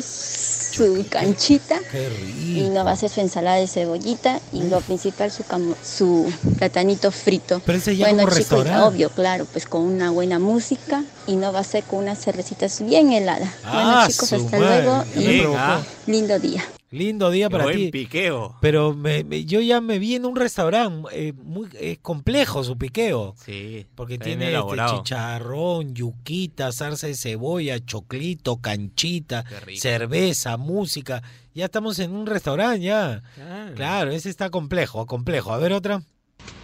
su 0.78 1.06
canchita 1.10 1.80
Qué 1.92 2.10
y 2.40 2.70
no 2.70 2.86
va 2.86 2.92
a 2.92 2.96
ser 2.96 3.10
su 3.10 3.20
ensalada 3.22 3.58
de 3.58 3.68
cebollita 3.68 4.40
y 4.54 4.64
lo 4.64 4.80
principal 4.82 5.32
su 5.32 5.44
camo- 5.44 5.76
su 5.84 6.32
platanito 6.58 7.12
frito. 7.12 7.62
Pero 7.66 7.78
ese 7.78 7.96
ya 7.96 8.06
bueno 8.08 8.24
como 8.24 8.36
chicos, 8.36 8.50
restaurante. 8.64 8.88
obvio, 8.88 9.10
claro, 9.10 9.46
pues 9.52 9.66
con 9.66 9.82
una 9.82 10.12
buena 10.12 10.40
música 10.40 11.04
y 11.28 11.36
no 11.36 11.52
va 11.52 11.60
a 11.60 11.64
ser 11.64 11.84
con 11.84 12.00
unas 12.00 12.20
cervecitas 12.24 12.82
bien 12.86 13.12
heladas. 13.12 13.50
Ah, 13.64 13.72
bueno 13.74 14.08
chicos, 14.08 14.30
su 14.30 14.36
hasta 14.36 14.60
madre, 14.60 14.84
luego 14.84 15.04
ya 15.16 15.22
me 15.22 15.34
y 15.36 15.42
provocó. 15.42 15.86
lindo 16.08 16.40
día. 16.40 16.64
Lindo 16.90 17.30
día 17.32 17.50
para 17.50 17.66
buen 17.66 17.76
ti. 17.78 17.92
piqueo. 17.92 18.56
Pero 18.62 18.94
me- 18.94 19.26
me- 19.26 19.44
yo 19.44 19.60
ya 19.60 19.82
me 19.82 20.00
vi 20.00 20.16
en 20.16 20.26
un 20.26 20.38
restaurante 20.38 21.10
eh, 21.12 21.34
muy 21.34 21.68
es 21.78 21.98
complejo 22.00 22.64
su 22.64 22.78
piqueo. 22.78 23.36
Sí. 23.46 23.86
Porque 23.94 24.18
tiene 24.18 24.54
este 24.56 24.78
chicharrón, 24.90 25.94
yuquita, 25.96 26.72
zarza 26.72 27.08
de 27.08 27.16
cebolla, 27.16 27.84
choclito, 27.86 28.58
canchita, 28.62 29.44
cerveza, 29.76 30.56
música. 30.56 31.22
Ya 31.54 31.66
estamos 31.66 32.00
en 32.00 32.14
un 32.16 32.26
restaurante 32.26 32.80
ya. 32.82 33.22
Claro. 33.36 33.74
Claro, 33.76 34.12
ese 34.12 34.30
está 34.30 34.50
complejo, 34.50 35.06
complejo. 35.06 35.52
A 35.52 35.58
ver 35.58 35.74
otra. 35.74 36.02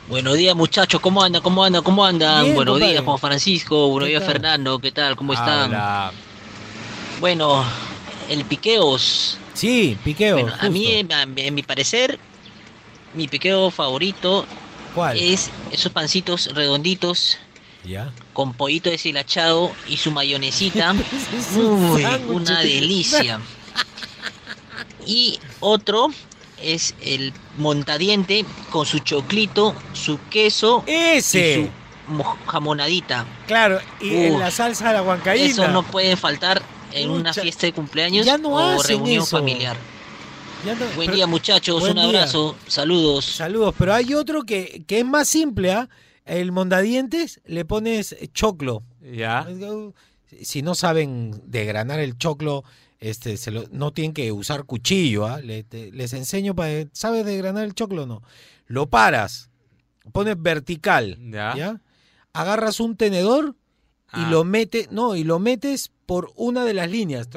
Buenos 0.07 0.35
días 0.37 0.55
muchachos, 0.55 1.01
¿cómo 1.01 1.21
andan? 1.21 1.41
¿Cómo 1.41 1.63
andan? 1.65 1.83
¿Cómo 1.83 2.05
andan? 2.05 2.43
Bien, 2.43 2.55
Buenos 2.55 2.73
compadre. 2.75 2.93
días 2.93 3.03
Juan 3.03 3.19
Francisco, 3.19 3.89
buenos 3.89 4.07
¿Qué 4.07 4.17
días? 4.17 4.23
Fernando, 4.25 4.79
¿qué 4.79 4.91
tal? 4.93 5.15
¿Cómo 5.17 5.33
están? 5.33 5.65
Habla. 5.73 6.11
Bueno, 7.19 7.63
el 8.29 8.45
piqueos. 8.45 9.37
Sí, 9.53 9.97
piqueo. 10.03 10.35
Bueno, 10.41 10.55
a 10.59 10.69
mí, 10.69 10.91
en, 10.93 11.09
en 11.37 11.53
mi 11.53 11.61
parecer, 11.63 12.17
mi 13.13 13.27
piqueo 13.27 13.69
favorito 13.69 14.45
¿Cuál? 14.95 15.17
es 15.19 15.51
esos 15.71 15.91
pancitos 15.91 16.47
redonditos 16.55 17.37
Ya. 17.83 18.11
con 18.33 18.53
pollito 18.53 18.89
deshilachado 18.89 19.71
y 19.87 19.97
su 19.97 20.09
mayonesita. 20.11 20.95
Uy, 21.55 22.03
una 22.29 22.61
delicia. 22.61 23.39
Y 25.05 25.39
otro 25.59 26.07
es 26.61 26.95
el 27.01 27.33
montadiente 27.57 28.45
con 28.71 28.85
su 28.85 28.99
choclito, 28.99 29.75
su 29.93 30.17
queso 30.29 30.83
Ese. 30.87 31.59
y 31.59 31.65
su 31.65 32.13
mo- 32.13 32.37
jamonadita. 32.47 33.25
Claro, 33.47 33.79
y 34.01 34.15
en 34.15 34.39
la 34.39 34.49
salsa 34.49 34.87
de 34.87 34.93
la 34.93 35.01
huancaína. 35.03 35.45
Eso 35.45 35.67
no 35.67 35.83
puede 35.83 36.15
faltar 36.15 36.62
en 36.93 37.09
una 37.09 37.33
fiesta 37.33 37.65
de 37.67 37.73
cumpleaños 37.73 38.25
ya 38.25 38.37
no 38.37 38.49
o 38.53 38.81
reunión 38.83 39.23
eso. 39.23 39.37
familiar. 39.37 39.77
Ya 40.65 40.75
no- 40.75 40.85
Buen 40.95 41.07
pero- 41.07 41.15
día 41.15 41.27
muchachos, 41.27 41.79
buen 41.81 41.97
un 41.97 42.09
día. 42.09 42.19
abrazo, 42.21 42.55
saludos. 42.67 43.25
Saludos, 43.25 43.75
pero 43.77 43.93
hay 43.93 44.13
otro 44.13 44.43
que, 44.43 44.83
que 44.87 44.99
es 44.99 45.05
más 45.05 45.27
simple, 45.27 45.71
¿ah? 45.73 45.89
El 46.25 46.51
mondadientes 46.53 47.41
le 47.45 47.65
pones 47.65 48.15
choclo. 48.33 48.83
Ya. 49.01 49.45
Si 50.41 50.61
no 50.61 50.73
saben 50.73 51.41
degranar 51.45 51.99
el 51.99 52.17
choclo, 52.17 52.63
este, 52.99 53.35
se 53.35 53.51
lo- 53.51 53.65
no 53.71 53.91
tienen 53.91 54.13
que 54.13 54.31
usar 54.31 54.63
cuchillo, 54.63 55.25
¿ah? 55.27 55.41
Le- 55.41 55.63
te- 55.63 55.91
les 55.91 56.13
enseño 56.13 56.55
para... 56.55 56.85
¿Sabes 56.93 57.25
degranar 57.25 57.65
el 57.65 57.73
choclo 57.75 58.03
o 58.03 58.05
no? 58.05 58.23
Lo 58.65 58.89
paras, 58.89 59.49
pones 60.13 60.41
vertical, 60.41 61.17
Ya. 61.29 61.53
¿ya? 61.57 61.81
Agarras 62.31 62.79
un 62.79 62.95
tenedor 62.95 63.55
y 64.15 64.21
Ah. 64.21 64.27
lo 64.29 64.43
metes, 64.43 64.91
no, 64.91 65.15
y 65.15 65.23
lo 65.23 65.39
metes 65.39 65.91
por 66.05 66.31
una 66.35 66.65
de 66.65 66.73
las 66.73 66.89
líneas, 66.89 67.27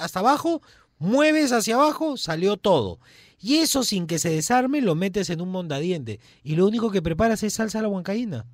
hasta 0.00 0.18
abajo, 0.20 0.62
mueves 0.98 1.52
hacia 1.52 1.74
abajo, 1.74 2.16
salió 2.16 2.56
todo. 2.56 2.98
Y 3.40 3.56
eso 3.56 3.82
sin 3.82 4.06
que 4.06 4.18
se 4.20 4.30
desarme 4.30 4.80
lo 4.80 4.94
metes 4.94 5.28
en 5.30 5.40
un 5.40 5.50
mondadiente. 5.50 6.20
Y 6.44 6.54
lo 6.54 6.66
único 6.66 6.90
que 6.92 7.02
preparas 7.02 7.42
es 7.42 7.54
salsa 7.54 7.80
a 7.80 7.82
la 7.82 7.88
huancaína. 7.88 8.46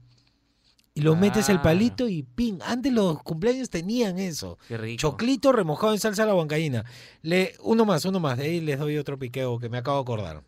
Y 0.95 1.03
lo 1.03 1.14
metes 1.14 1.49
el 1.51 1.59
Ah. 1.59 1.62
palito 1.62 2.09
y 2.09 2.23
pin. 2.23 2.59
Antes 2.64 2.93
los 2.93 3.23
cumpleaños 3.23 3.71
tenían 3.71 4.19
eso. 4.19 4.59
Qué 4.67 4.77
rico. 4.79 4.99
Choclito 4.99 5.53
remojado 5.53 5.93
en 5.93 6.01
salsa 6.01 6.23
a 6.25 6.27
la 6.27 6.35
huancaína. 6.35 6.85
Le, 7.23 7.55
uno 7.62 7.85
más, 7.85 8.05
uno 8.07 8.19
más. 8.19 8.38
De 8.38 8.45
ahí 8.45 8.61
les 8.61 8.79
doy 8.79 8.97
otro 8.97 9.19
piqueo 9.19 9.59
que 9.59 9.69
me 9.69 9.79
acabo 9.79 9.99
de 9.99 10.03
acordar. 10.03 10.43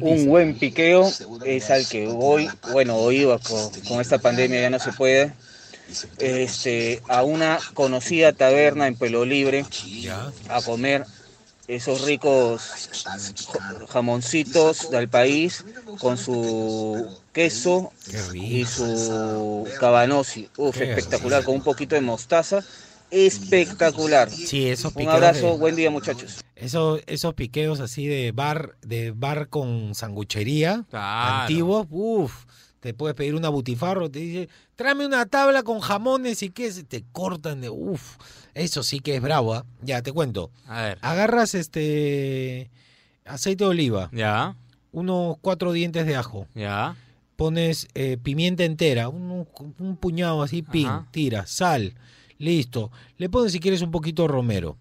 Un 0.00 0.26
buen 0.26 0.58
piqueo 0.58 1.06
es 1.44 1.70
al 1.70 1.86
que 1.86 2.08
voy, 2.08 2.48
bueno, 2.72 2.96
hoy 2.96 3.18
iba 3.18 3.38
con, 3.38 3.70
con 3.86 4.00
esta 4.00 4.18
pandemia 4.18 4.62
ya 4.62 4.70
no 4.70 4.78
se 4.78 4.90
puede, 4.94 5.34
este, 6.18 7.02
a 7.08 7.22
una 7.22 7.58
conocida 7.74 8.32
taberna 8.32 8.86
en 8.86 8.96
Pelo 8.96 9.24
Libre 9.24 9.64
a 10.48 10.60
comer 10.62 11.04
esos 11.68 12.02
ricos 12.02 12.62
jamoncitos 13.88 14.90
del 14.90 15.08
país 15.08 15.64
con 15.98 16.18
su 16.18 17.08
queso 17.32 17.92
y 18.34 18.64
su 18.66 19.68
cabanosi. 19.78 20.48
Uf, 20.56 20.80
espectacular, 20.80 21.44
con 21.44 21.54
un 21.56 21.62
poquito 21.62 21.94
de 21.94 22.00
mostaza. 22.00 22.60
Espectacular. 23.10 24.30
Sí, 24.30 24.68
esos 24.68 24.94
Un 24.96 25.08
abrazo, 25.08 25.52
de- 25.52 25.56
buen 25.58 25.76
día 25.76 25.90
muchachos. 25.90 26.40
Eso, 26.56 26.98
esos 27.06 27.34
piqueos 27.34 27.80
así 27.80 28.06
de 28.06 28.32
bar, 28.32 28.76
de 28.82 29.10
bar 29.10 29.48
con 29.48 29.94
sanguchería 29.94 30.84
Claro. 30.88 31.40
antiguos, 31.42 31.86
uff, 31.90 32.44
te 32.80 32.94
puedes 32.94 33.14
pedir 33.14 33.34
una 33.34 33.48
butifarro, 33.50 34.10
te 34.10 34.18
dice, 34.20 34.48
tráeme 34.82 35.06
una 35.06 35.26
tabla 35.26 35.62
con 35.62 35.78
jamones 35.78 36.42
y 36.42 36.50
queso, 36.50 36.84
te 36.84 37.04
cortan 37.12 37.60
de 37.60 37.70
uff, 37.70 38.16
eso 38.52 38.82
sí 38.82 38.98
que 38.98 39.14
es 39.14 39.22
bravo, 39.22 39.54
¿ah? 39.54 39.64
ya 39.80 40.02
te 40.02 40.10
cuento. 40.12 40.50
A 40.66 40.82
ver. 40.82 40.98
Agarras 41.02 41.54
este 41.54 42.68
aceite 43.24 43.62
de 43.62 43.70
oliva, 43.70 44.10
Ya. 44.12 44.56
unos 44.90 45.36
cuatro 45.40 45.70
dientes 45.72 46.04
de 46.04 46.16
ajo, 46.16 46.48
Ya. 46.56 46.96
pones 47.36 47.86
eh, 47.94 48.18
pimienta 48.20 48.64
entera, 48.64 49.08
un, 49.08 49.46
un 49.78 49.96
puñado 49.96 50.42
así, 50.42 50.62
pin, 50.62 50.88
tira, 51.12 51.46
sal, 51.46 51.94
listo. 52.38 52.90
Le 53.18 53.28
pones 53.30 53.52
si 53.52 53.60
quieres 53.60 53.82
un 53.82 53.92
poquito 53.92 54.26
romero. 54.26 54.76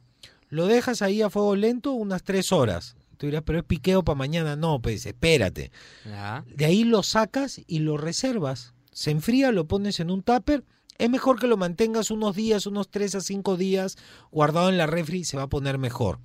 Lo 0.50 0.66
dejas 0.66 1.04
ahí 1.04 1.22
a 1.22 1.30
fuego 1.30 1.56
lento 1.56 1.92
unas 1.92 2.24
tres 2.24 2.52
horas. 2.52 2.96
Tú 3.18 3.28
dirás, 3.28 3.44
pero 3.46 3.60
es 3.60 3.66
piqueo 3.66 4.04
para 4.04 4.16
mañana. 4.18 4.56
No, 4.56 4.82
pues 4.82 5.06
espérate. 5.06 5.72
Ya. 6.06 6.44
De 6.48 6.66
ahí 6.66 6.84
lo 6.86 7.04
sacas 7.04 7.62
y 7.68 7.80
lo 7.80 7.98
reservas. 7.98 8.74
Se 8.92 9.12
enfría, 9.12 9.52
lo 9.52 9.68
pones 9.68 10.00
en 10.00 10.12
un 10.12 10.24
tupper. 10.24 10.64
Es 10.98 11.10
mejor 11.10 11.40
que 11.40 11.48
lo 11.48 11.58
mantengas 11.58 12.12
unos 12.12 12.36
días, 12.36 12.66
unos 12.66 12.90
tres 12.90 13.16
a 13.16 13.22
cinco 13.22 13.58
días 13.58 13.98
guardado 14.32 14.70
en 14.70 14.78
la 14.78 14.86
refri, 14.86 15.24
se 15.24 15.38
va 15.38 15.44
a 15.44 15.50
poner 15.50 15.78
mejor. 15.78 16.20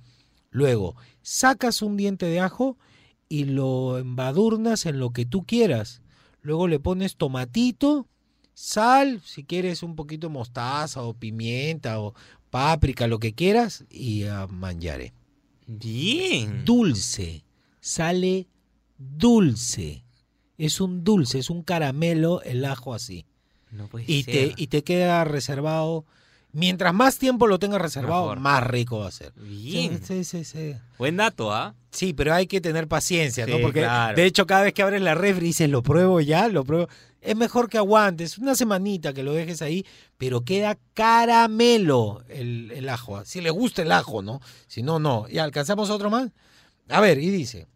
Luego, 0.49 0.95
sacas 1.21 1.81
un 1.81 1.97
diente 1.97 2.25
de 2.25 2.39
ajo 2.39 2.77
y 3.29 3.45
lo 3.45 3.97
embadurnas 3.97 4.85
en 4.85 4.99
lo 4.99 5.11
que 5.11 5.25
tú 5.25 5.45
quieras. 5.45 6.01
Luego 6.41 6.67
le 6.67 6.79
pones 6.79 7.17
tomatito, 7.17 8.07
sal, 8.53 9.21
si 9.25 9.43
quieres 9.43 9.83
un 9.83 9.95
poquito 9.95 10.27
de 10.27 10.33
mostaza 10.33 11.01
o 11.01 11.13
pimienta 11.13 11.99
o 11.99 12.13
páprica, 12.49 13.07
lo 13.07 13.19
que 13.19 13.33
quieras, 13.33 13.85
y 13.89 14.23
a 14.23 14.47
manjaré. 14.47 15.13
Bien. 15.65 16.63
Dulce, 16.63 17.43
sale 17.81 18.47
dulce. 18.97 20.06
Es 20.57 20.81
un 20.81 21.03
dulce, 21.03 21.39
es 21.39 21.49
un 21.49 21.63
caramelo 21.63 22.41
el 22.43 22.65
ajo 22.65 22.93
así. 22.93 23.25
No 23.71 23.87
puede 23.87 24.05
Y 24.07 24.23
ser. 24.23 24.33
te, 24.33 24.53
y 24.61 24.67
te 24.67 24.83
queda 24.83 25.23
reservado. 25.23 26.05
Mientras 26.53 26.93
más 26.93 27.19
tiempo 27.19 27.45
lo 27.45 27.59
tengas 27.59 27.81
reservado, 27.81 28.23
Mejor. 28.23 28.39
más 28.39 28.63
rico 28.65 28.99
va 28.99 29.07
a 29.09 29.11
ser. 29.11 29.33
Bien. 29.33 30.01
Sí, 30.03 30.23
sí, 30.23 30.43
sí. 30.45 30.75
Buen 30.97 31.17
dato, 31.17 31.53
¿ah? 31.53 31.75
Sí, 31.91 32.13
pero 32.13 32.33
hay 32.33 32.47
que 32.47 32.61
tener 32.61 32.87
paciencia, 32.87 33.45
¿no? 33.45 33.59
Porque 33.59 33.81
claro. 33.81 34.15
de 34.15 34.25
hecho 34.25 34.47
cada 34.47 34.63
vez 34.63 34.73
que 34.73 34.81
abres 34.81 35.01
la 35.01 35.13
refri 35.13 35.47
dices, 35.47 35.69
lo 35.69 35.83
pruebo 35.83 36.21
ya, 36.21 36.47
lo 36.47 36.63
pruebo. 36.63 36.87
Es 37.21 37.35
mejor 37.35 37.69
que 37.69 37.77
aguantes, 37.77 38.37
una 38.37 38.55
semanita 38.55 39.13
que 39.13 39.21
lo 39.23 39.33
dejes 39.33 39.61
ahí, 39.61 39.85
pero 40.17 40.41
queda 40.45 40.77
caramelo 40.93 42.23
el, 42.29 42.71
el 42.71 42.87
ajo. 42.89 43.23
Si 43.25 43.41
le 43.41 43.49
gusta 43.49 43.81
el 43.81 43.91
ajo, 43.91 44.21
¿no? 44.21 44.39
Si 44.67 44.81
no, 44.81 44.97
no. 44.99 45.27
¿Ya 45.27 45.43
alcanzamos 45.43 45.89
otro 45.89 46.09
más? 46.09 46.31
A 46.89 47.01
ver, 47.01 47.17
y 47.19 47.29
dice. 47.29 47.67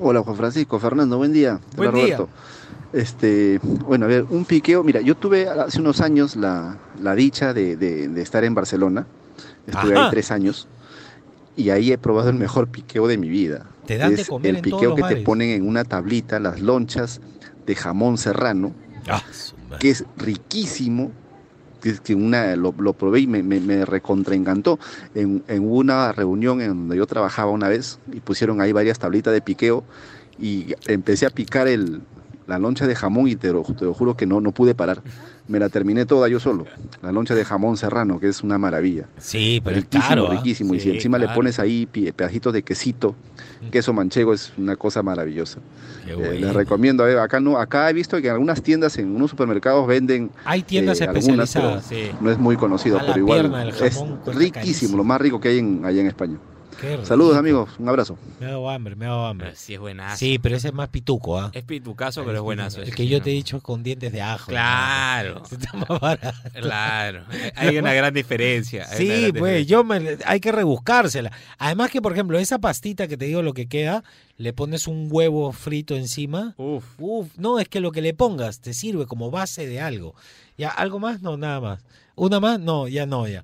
Hola 0.00 0.22
Juan 0.22 0.36
Francisco, 0.36 0.78
Fernando, 0.78 1.16
buen 1.16 1.32
día. 1.32 1.60
Buen 1.76 1.90
Hola, 1.90 1.98
día. 2.04 2.16
Roberto. 2.16 2.28
Este, 2.92 3.58
bueno, 3.86 4.04
a 4.06 4.08
ver, 4.08 4.24
un 4.28 4.44
piqueo. 4.44 4.84
Mira, 4.84 5.00
yo 5.00 5.16
tuve 5.16 5.48
hace 5.48 5.80
unos 5.80 6.00
años 6.00 6.36
la, 6.36 6.78
la 7.00 7.14
dicha 7.14 7.52
de, 7.52 7.76
de- 7.76 8.08
de 8.08 8.22
estar 8.22 8.44
en 8.44 8.54
Barcelona. 8.54 9.06
Estuve 9.66 9.94
Ajá. 9.94 10.04
ahí 10.06 10.10
tres 10.10 10.30
años 10.30 10.68
y 11.56 11.70
ahí 11.70 11.90
he 11.92 11.98
probado 11.98 12.28
el 12.30 12.36
mejor 12.36 12.68
piqueo 12.68 13.06
de 13.08 13.18
mi 13.18 13.28
vida. 13.28 13.66
Te 13.86 13.98
dan 13.98 14.14
de 14.14 14.22
es 14.22 14.28
comer 14.28 14.50
el 14.50 14.56
en 14.56 14.62
todos 14.62 14.80
piqueo 14.80 14.96
los 14.96 15.08
que 15.08 15.14
te 15.16 15.22
ponen 15.22 15.50
en 15.50 15.66
una 15.68 15.84
tablita, 15.84 16.38
las 16.38 16.60
lonchas 16.60 17.20
de 17.66 17.74
jamón 17.74 18.18
serrano, 18.18 18.72
Ah, 19.08 19.22
que 19.80 19.90
es 19.90 20.04
riquísimo. 20.16 21.10
Que, 21.92 22.14
una, 22.14 22.56
lo, 22.56 22.74
lo 22.78 22.92
probé 22.92 23.20
y 23.20 23.26
me, 23.26 23.42
me, 23.42 23.60
me 23.60 23.84
recontraencantó. 23.84 24.78
En, 25.14 25.42
en 25.48 25.70
una 25.70 26.12
reunión 26.12 26.60
en 26.60 26.68
donde 26.68 26.96
yo 26.96 27.06
trabajaba 27.06 27.50
una 27.50 27.68
vez 27.68 27.98
y 28.12 28.20
pusieron 28.20 28.60
ahí 28.60 28.72
varias 28.72 28.98
tablitas 28.98 29.32
de 29.32 29.40
piqueo 29.40 29.84
y 30.38 30.74
empecé 30.86 31.26
a 31.26 31.30
picar 31.30 31.68
el, 31.68 32.00
la 32.46 32.58
loncha 32.58 32.86
de 32.86 32.94
jamón 32.94 33.28
y 33.28 33.36
te 33.36 33.52
lo, 33.52 33.62
te 33.62 33.84
lo 33.84 33.94
juro 33.94 34.16
que 34.16 34.26
no, 34.26 34.40
no 34.40 34.52
pude 34.52 34.74
parar. 34.74 35.02
Me 35.46 35.58
la 35.58 35.68
terminé 35.68 36.06
toda 36.06 36.28
yo 36.28 36.40
solo. 36.40 36.66
La 37.02 37.12
loncha 37.12 37.34
de 37.34 37.44
jamón 37.44 37.76
serrano, 37.76 38.18
que 38.18 38.28
es 38.28 38.42
una 38.42 38.56
maravilla. 38.56 39.06
Sí, 39.18 39.60
pero 39.62 39.76
riquísimo, 39.76 40.26
¿ah? 40.26 40.34
riquísimo. 40.36 40.74
y 40.74 40.80
si 40.80 40.90
encima 40.90 41.18
le 41.18 41.28
pones 41.28 41.58
ahí 41.58 41.86
pedacitos 41.86 42.52
de 42.54 42.62
quesito, 42.62 43.14
queso 43.70 43.92
manchego, 43.92 44.32
es 44.32 44.52
una 44.56 44.76
cosa 44.76 45.02
maravillosa. 45.02 45.58
Eh, 46.06 46.38
les 46.40 46.54
recomiendo. 46.54 47.06
eh, 47.08 47.18
acá 47.18 47.40
no, 47.40 47.58
acá 47.58 47.90
he 47.90 47.92
visto 47.92 48.20
que 48.20 48.28
en 48.28 48.32
algunas 48.32 48.62
tiendas, 48.62 48.96
en 48.98 49.14
unos 49.14 49.30
supermercados 49.30 49.86
venden. 49.86 50.30
Hay 50.44 50.62
tiendas 50.62 51.00
eh, 51.00 51.04
algunas, 51.04 51.52
pero 51.52 51.74
especializadas. 51.76 51.86
sí. 51.86 52.16
No 52.20 52.30
es 52.30 52.38
muy 52.38 52.56
conocido, 52.56 52.98
pero 53.06 53.18
igual 53.18 53.74
es 53.82 54.02
riquísimo, 54.26 54.96
lo 54.96 55.04
más 55.04 55.20
rico 55.20 55.40
que 55.40 55.48
hay 55.48 55.58
en, 55.58 55.84
allá 55.84 56.00
en 56.00 56.06
España. 56.06 56.38
Qué 56.84 56.90
rico. 56.96 57.06
Saludos 57.06 57.36
amigos, 57.36 57.70
un 57.78 57.88
abrazo. 57.88 58.18
Me 58.40 58.46
ha 58.46 58.50
dado 58.50 58.68
hambre, 58.70 58.94
me 58.96 59.06
ha 59.06 59.08
dado 59.08 59.26
hambre. 59.26 59.52
Sí, 59.56 59.74
es 59.74 59.80
buenazo. 59.80 60.16
Sí, 60.18 60.38
pero 60.38 60.56
ese 60.56 60.68
es 60.68 60.74
más 60.74 60.88
pituco, 60.88 61.38
¿ah? 61.38 61.50
Es 61.54 61.64
pitucazo, 61.64 62.24
pero 62.24 62.36
es 62.38 62.42
buenazo. 62.42 62.82
El 62.82 62.94
que 62.94 63.04
sí, 63.04 63.08
yo 63.08 63.18
¿no? 63.18 63.24
te 63.24 63.30
he 63.30 63.34
dicho 63.34 63.60
con 63.60 63.82
dientes 63.82 64.12
de 64.12 64.20
ajo. 64.22 64.50
Claro. 64.50 65.36
¿no? 65.40 65.44
Está 65.58 65.72
más 65.72 66.00
barato. 66.00 66.38
Claro. 66.54 67.24
Hay 67.56 67.78
una 67.78 67.94
gran 67.94 68.12
diferencia. 68.12 68.86
hay 68.90 68.98
Sí, 68.98 69.06
gran 69.06 69.20
pues 69.32 69.66
diferencia. 69.66 69.70
yo 69.70 69.84
me, 69.84 70.18
hay 70.26 70.40
que 70.40 70.52
rebuscársela. 70.52 71.32
Además 71.58 71.90
que, 71.90 72.02
por 72.02 72.12
ejemplo, 72.12 72.38
esa 72.38 72.58
pastita 72.58 73.08
que 73.08 73.16
te 73.16 73.24
digo 73.24 73.42
lo 73.42 73.54
que 73.54 73.66
queda, 73.66 74.04
le 74.36 74.52
pones 74.52 74.86
un 74.86 75.08
huevo 75.10 75.52
frito 75.52 75.96
encima. 75.96 76.54
Uf. 76.58 76.84
Uf, 76.98 77.28
no, 77.38 77.58
es 77.58 77.68
que 77.68 77.80
lo 77.80 77.92
que 77.92 78.02
le 78.02 78.14
pongas 78.14 78.60
te 78.60 78.74
sirve 78.74 79.06
como 79.06 79.30
base 79.30 79.66
de 79.66 79.80
algo. 79.80 80.14
¿Ya 80.58 80.68
algo 80.68 80.98
más? 81.00 81.22
No, 81.22 81.36
nada 81.36 81.60
más. 81.60 81.80
¿Una 82.16 82.38
más? 82.38 82.60
No, 82.60 82.86
ya 82.86 83.06
no, 83.06 83.26
ya. 83.26 83.42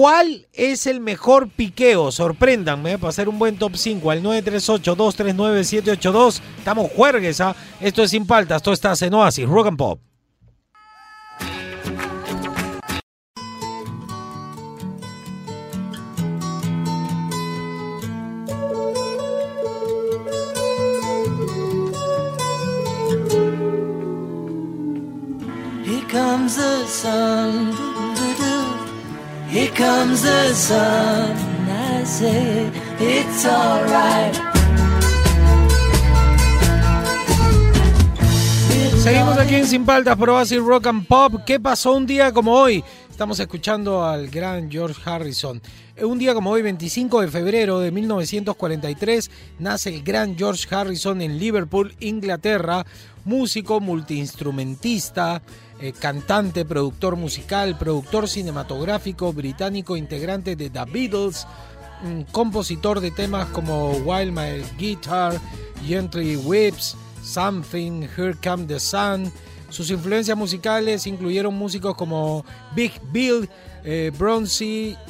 ¿Cuál 0.00 0.48
es 0.54 0.86
el 0.86 0.98
mejor 0.98 1.50
piqueo? 1.50 2.10
Sorpréndanme 2.10 2.96
para 2.96 3.10
hacer 3.10 3.28
un 3.28 3.38
buen 3.38 3.58
top 3.58 3.76
5 3.76 4.10
al 4.10 4.22
938-239-782. 4.22 6.40
Estamos 6.56 6.90
juergues, 6.92 7.42
¿ah? 7.42 7.54
Esto 7.82 8.02
es 8.02 8.10
Sin 8.10 8.26
Paltas, 8.26 8.62
esto 8.62 8.72
está 8.72 8.94
en 8.98 9.12
Oasis, 9.12 9.46
Rock 9.46 9.66
and 9.66 9.76
Pop. 9.76 10.00
Here 25.84 26.00
comes 26.08 26.56
the 26.56 26.86
sun. 26.86 27.89
Here 29.50 29.70
comes 29.74 30.22
the 30.22 30.54
sun. 30.54 31.50
Seguimos 39.02 39.38
aquí 39.38 39.54
en 39.54 39.66
Sin 39.66 39.84
Paltas 39.84 40.16
por 40.16 40.30
Oasis 40.30 40.60
Rock 40.60 40.86
and 40.86 41.06
Pop. 41.06 41.42
¿Qué 41.46 41.58
pasó 41.58 41.94
un 41.94 42.06
día 42.06 42.32
como 42.32 42.52
hoy? 42.52 42.84
Estamos 43.10 43.38
escuchando 43.40 44.04
al 44.04 44.28
gran 44.28 44.70
George 44.70 45.00
Harrison. 45.04 45.60
Eh, 45.96 46.04
Un 46.04 46.18
día 46.18 46.34
como 46.34 46.50
hoy, 46.50 46.62
25 46.62 47.20
de 47.20 47.28
febrero 47.28 47.80
de 47.80 47.90
1943, 47.90 49.30
nace 49.58 49.94
el 49.94 50.02
gran 50.02 50.36
George 50.36 50.66
Harrison 50.74 51.20
en 51.22 51.38
Liverpool, 51.38 51.94
Inglaterra. 52.00 52.84
Músico, 53.24 53.80
multiinstrumentista, 53.80 55.42
eh, 55.80 55.92
cantante, 55.92 56.64
productor 56.64 57.16
musical, 57.16 57.78
productor 57.78 58.28
cinematográfico 58.28 59.32
británico, 59.32 59.96
integrante 59.96 60.54
de 60.56 60.70
The 60.70 60.84
Beatles, 60.84 61.46
compositor 62.32 63.00
de 63.00 63.10
temas 63.10 63.48
como 63.48 63.92
While 64.04 64.32
My 64.32 64.62
Guitar, 64.78 65.40
Gently 65.86 66.36
Whips, 66.36 66.96
Something, 67.22 68.08
Here 68.16 68.34
Come 68.42 68.66
the 68.66 68.80
Sun. 68.80 69.32
Sus 69.68 69.90
influencias 69.90 70.36
musicales 70.36 71.06
incluyeron 71.06 71.54
músicos 71.54 71.94
como 71.94 72.44
Big 72.74 72.92
Bill, 73.12 73.48
eh, 73.84 74.12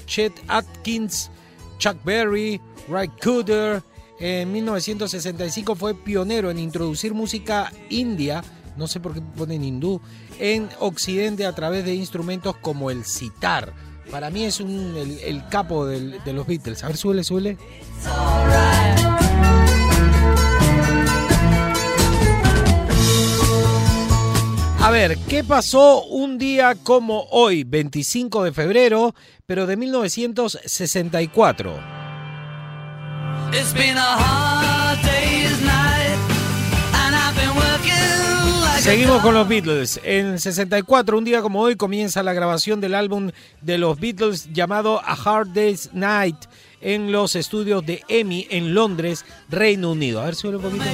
Chet 0.06 0.33
Atkins, 0.48 1.30
Chuck 1.78 1.96
Berry, 2.04 2.61
Ray 2.88 3.09
Cooder. 3.22 3.83
En 4.18 4.52
1965 4.52 5.74
fue 5.74 5.94
pionero 5.94 6.50
en 6.50 6.59
introducir 6.59 7.14
música 7.14 7.72
india, 7.88 8.44
no 8.76 8.87
sé 8.87 9.00
por 9.00 9.14
qué 9.14 9.22
ponen 9.22 9.64
hindú, 9.64 9.98
en 10.40 10.68
Occidente 10.81 11.46
a 11.46 11.55
través 11.55 11.85
de 11.85 11.94
instrumentos 11.94 12.57
como 12.57 12.90
el 12.90 13.05
sitar. 13.05 13.72
Para 14.11 14.31
mí 14.31 14.44
es 14.44 14.59
un- 14.61 14.96
el, 14.96 15.18
el 15.20 15.46
capo 15.48 15.87
del- 15.87 16.22
de 16.24 16.33
los 16.33 16.46
Beatles. 16.46 16.83
A 16.83 16.88
ver, 16.88 16.96
suele, 16.96 17.22
suele. 17.22 17.57
A 24.83 24.90
ver, 24.90 25.18
¿qué 25.29 25.44
pasó 25.44 26.05
un 26.05 26.38
día 26.38 26.74
como 26.83 27.24
hoy, 27.31 27.64
25 27.64 28.44
de 28.44 28.53
febrero, 28.53 29.14
pero 29.46 29.66
de 29.66 29.76
1964? 29.76 31.79
It's 33.53 33.74
been 33.74 33.98
a 33.98 34.79
Seguimos 38.80 39.20
con 39.20 39.34
los 39.34 39.46
Beatles. 39.46 40.00
En 40.04 40.38
64, 40.38 41.18
un 41.18 41.24
día 41.24 41.42
como 41.42 41.60
hoy, 41.60 41.76
comienza 41.76 42.22
la 42.22 42.32
grabación 42.32 42.80
del 42.80 42.94
álbum 42.94 43.30
de 43.60 43.76
los 43.76 44.00
Beatles 44.00 44.50
llamado 44.54 45.02
A 45.04 45.12
Hard 45.12 45.48
Day's 45.48 45.90
Night 45.92 46.36
en 46.80 47.12
los 47.12 47.36
estudios 47.36 47.84
de 47.84 48.02
EMI 48.08 48.46
en 48.50 48.72
Londres, 48.72 49.26
Reino 49.50 49.90
Unido. 49.90 50.22
A 50.22 50.24
ver, 50.24 50.34
sube 50.34 50.56
un 50.56 50.62
poquito. 50.62 50.84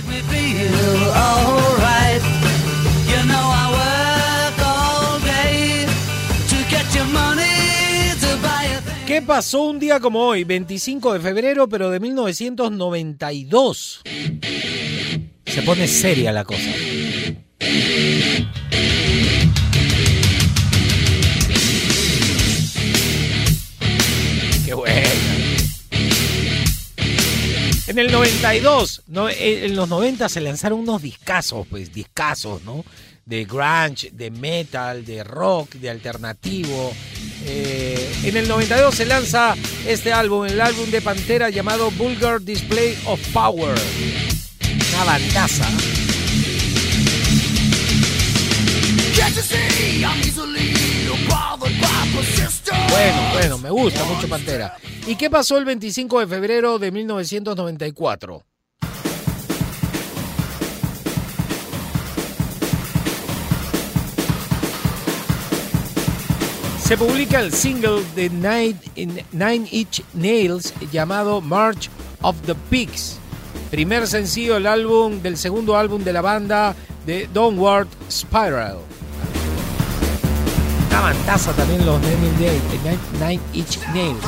¿Qué 9.06 9.22
pasó 9.22 9.62
un 9.62 9.78
día 9.78 10.00
como 10.00 10.26
hoy, 10.26 10.42
25 10.42 11.12
de 11.12 11.20
febrero, 11.20 11.68
pero 11.68 11.90
de 11.90 12.00
1992? 12.00 14.02
Se 15.46 15.62
pone 15.62 15.86
seria 15.86 16.32
la 16.32 16.44
cosa. 16.44 16.72
Qué 24.64 24.74
bueno. 24.74 25.06
En 27.86 28.00
el 28.00 28.10
92, 28.10 29.02
no, 29.06 29.28
eh, 29.28 29.66
en 29.66 29.76
los 29.76 29.88
90 29.88 30.28
se 30.28 30.40
lanzaron 30.40 30.80
unos 30.80 31.02
discazos, 31.02 31.66
pues 31.68 31.92
discazos, 31.94 32.62
¿no? 32.62 32.84
De 33.24 33.44
grunge, 33.44 34.10
de 34.12 34.30
metal, 34.30 35.04
de 35.04 35.22
rock, 35.22 35.74
de 35.74 35.90
alternativo. 35.90 36.92
Eh, 37.44 38.12
en 38.24 38.36
el 38.36 38.48
92 38.48 38.94
se 38.94 39.06
lanza 39.06 39.54
este 39.86 40.12
álbum, 40.12 40.46
el 40.46 40.60
álbum 40.60 40.90
de 40.90 41.00
Pantera 41.00 41.48
llamado 41.48 41.90
Vulgar 41.92 42.42
Display 42.42 42.98
of 43.06 43.20
Power. 43.32 43.78
Una 44.92 45.04
bandaza. 45.04 46.05
Bueno, 52.88 53.32
bueno, 53.34 53.58
me 53.58 53.70
gusta 53.70 54.02
mucho 54.04 54.28
Pantera. 54.28 54.76
¿Y 55.06 55.16
qué 55.16 55.28
pasó 55.28 55.58
el 55.58 55.64
25 55.66 56.20
de 56.20 56.26
febrero 56.26 56.78
de 56.78 56.90
1994? 56.90 58.42
Se 66.82 66.96
publica 66.96 67.40
el 67.40 67.52
single 67.52 68.02
de 68.14 68.30
Nine, 68.30 69.68
Inch 69.72 70.02
Nails 70.14 70.72
llamado 70.92 71.40
March 71.40 71.90
of 72.22 72.36
the 72.46 72.54
Pigs. 72.70 73.18
Primer 73.70 74.06
sencillo 74.06 74.54
del 74.54 74.66
álbum, 74.66 75.20
del 75.20 75.36
segundo 75.36 75.76
álbum 75.76 76.04
de 76.04 76.12
la 76.12 76.22
banda 76.22 76.74
de 77.04 77.28
Downward 77.34 77.88
Spiral. 78.08 78.78
Una 80.96 81.12
bandaza 81.12 81.52
también 81.52 81.84
los 81.84 82.00
Nine, 82.00 82.16
Nine- 82.82 82.98
Nine 83.20 83.42
Inch 83.52 83.78
Nails. 83.92 84.24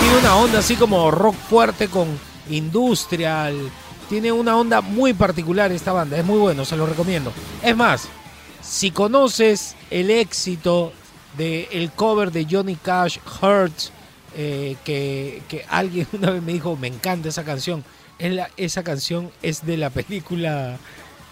Tiene 0.00 0.18
una 0.20 0.36
onda 0.36 0.60
así 0.60 0.74
como 0.74 1.10
rock 1.10 1.34
fuerte 1.34 1.88
con 1.88 2.08
industrial. 2.48 3.70
Tiene 4.08 4.32
una 4.32 4.56
onda 4.56 4.80
muy 4.80 5.12
particular 5.12 5.70
esta 5.70 5.92
banda. 5.92 6.16
Es 6.16 6.24
muy 6.24 6.38
bueno, 6.38 6.64
se 6.64 6.78
lo 6.78 6.86
recomiendo. 6.86 7.30
Es 7.62 7.76
más, 7.76 8.08
si 8.62 8.90
conoces 8.90 9.76
el 9.90 10.08
éxito 10.10 10.94
del 11.36 11.90
cover 11.94 12.32
de 12.32 12.46
Johnny 12.50 12.76
Cash, 12.76 13.18
Hurts, 13.42 13.92
eh, 14.34 14.76
que, 14.82 15.42
que 15.46 15.66
alguien 15.68 16.08
una 16.14 16.30
vez 16.30 16.42
me 16.42 16.54
dijo, 16.54 16.74
me 16.74 16.86
encanta 16.88 17.28
esa 17.28 17.44
canción. 17.44 17.84
Esa 18.56 18.82
canción 18.82 19.30
es 19.42 19.66
de 19.66 19.76
la 19.76 19.90
película 19.90 20.78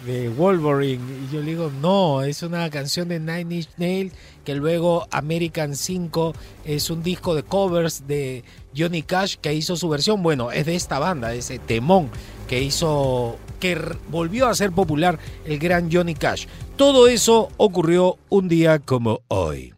de 0.05 0.29
Wolverine. 0.29 1.03
Y 1.25 1.33
yo 1.33 1.41
le 1.41 1.47
digo, 1.47 1.71
no, 1.81 2.23
es 2.23 2.43
una 2.43 2.69
canción 2.71 3.09
de 3.09 3.19
Nine 3.19 3.57
Inch 3.57 3.69
Nails 3.77 4.13
que 4.45 4.55
luego 4.55 5.07
American 5.11 5.75
5 5.75 6.35
es 6.65 6.91
un 6.91 7.03
disco 7.03 7.35
de 7.35 7.43
covers 7.43 8.07
de 8.07 8.45
Johnny 8.77 9.03
Cash 9.03 9.37
que 9.41 9.55
hizo 9.55 9.77
su 9.77 9.89
versión. 9.89 10.23
Bueno, 10.23 10.51
es 10.53 10.67
de 10.67 10.77
esta 10.77 10.99
banda, 10.99 11.35
ese 11.35 11.59
temón 11.59 12.11
que 12.49 12.63
hizo, 12.63 13.39
que 13.59 13.81
volvió 14.09 14.49
a 14.49 14.55
ser 14.55 14.73
popular 14.73 15.19
el 15.45 15.59
gran 15.59 15.91
Johnny 15.91 16.15
Cash. 16.15 16.47
Todo 16.77 17.09
eso 17.09 17.49
ocurrió 17.57 18.19
un 18.29 18.49
día 18.49 18.79
como 18.79 19.21
hoy. 19.29 19.75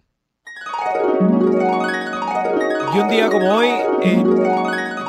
Y 2.94 2.98
un 2.98 3.08
día 3.08 3.28
como 3.28 3.54
hoy, 3.54 3.68
eh, 4.02 4.24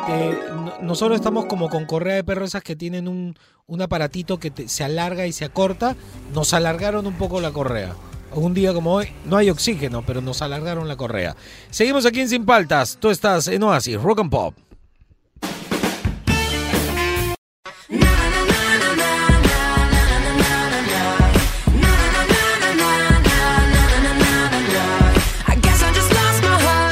eh, 0.09 0.37
nosotros 0.81 1.15
estamos 1.17 1.45
como 1.45 1.69
con 1.69 1.85
correa 1.85 2.15
de 2.15 2.23
perro 2.23 2.45
esas 2.45 2.63
que 2.63 2.75
tienen 2.75 3.07
un, 3.07 3.35
un 3.67 3.81
aparatito 3.81 4.39
que 4.39 4.51
te- 4.51 4.67
se 4.69 4.83
alarga 4.83 5.25
y 5.27 5.31
se 5.33 5.45
acorta. 5.45 5.95
Nos 6.33 6.53
alargaron 6.53 7.05
un 7.07 7.13
poco 7.15 7.41
la 7.41 7.51
correa. 7.51 7.95
Un 8.33 8.53
día 8.53 8.73
como 8.73 8.93
hoy, 8.93 9.07
no 9.25 9.37
hay 9.37 9.49
oxígeno, 9.49 10.03
pero 10.05 10.21
nos 10.21 10.41
alargaron 10.41 10.87
la 10.87 10.95
correa. 10.95 11.35
Seguimos 11.71 12.05
aquí 12.05 12.21
en 12.21 12.29
Sin 12.29 12.45
Paltas. 12.45 12.97
Tú 12.99 13.09
estás 13.09 13.47
en 13.47 13.63
Oasis, 13.63 13.99
Rock 14.01 14.19
and 14.19 14.29
Pop. 14.29 14.55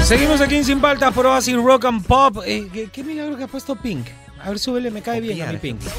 Seguimos 0.07 0.39
aquí 0.39 0.55
en 0.55 0.63
Sin 0.63 0.79
Paltas 0.79 1.13
por 1.13 1.25
Oasis 1.25 1.57
Rock 1.57 1.83
and 1.83 2.05
Pop. 2.05 2.37
Eh, 2.45 2.69
¿qué, 2.71 2.87
qué 2.89 3.03
milagro 3.03 3.35
que 3.35 3.43
ha 3.43 3.47
puesto 3.47 3.75
Pink. 3.75 4.07
A 4.41 4.47
ver, 4.47 4.57
súbele, 4.57 4.89
me 4.89 5.01
cae 5.01 5.19
bien 5.19 5.41
a 5.41 5.51
mi 5.51 5.57
Pink. 5.57 5.81
Me 5.81 5.89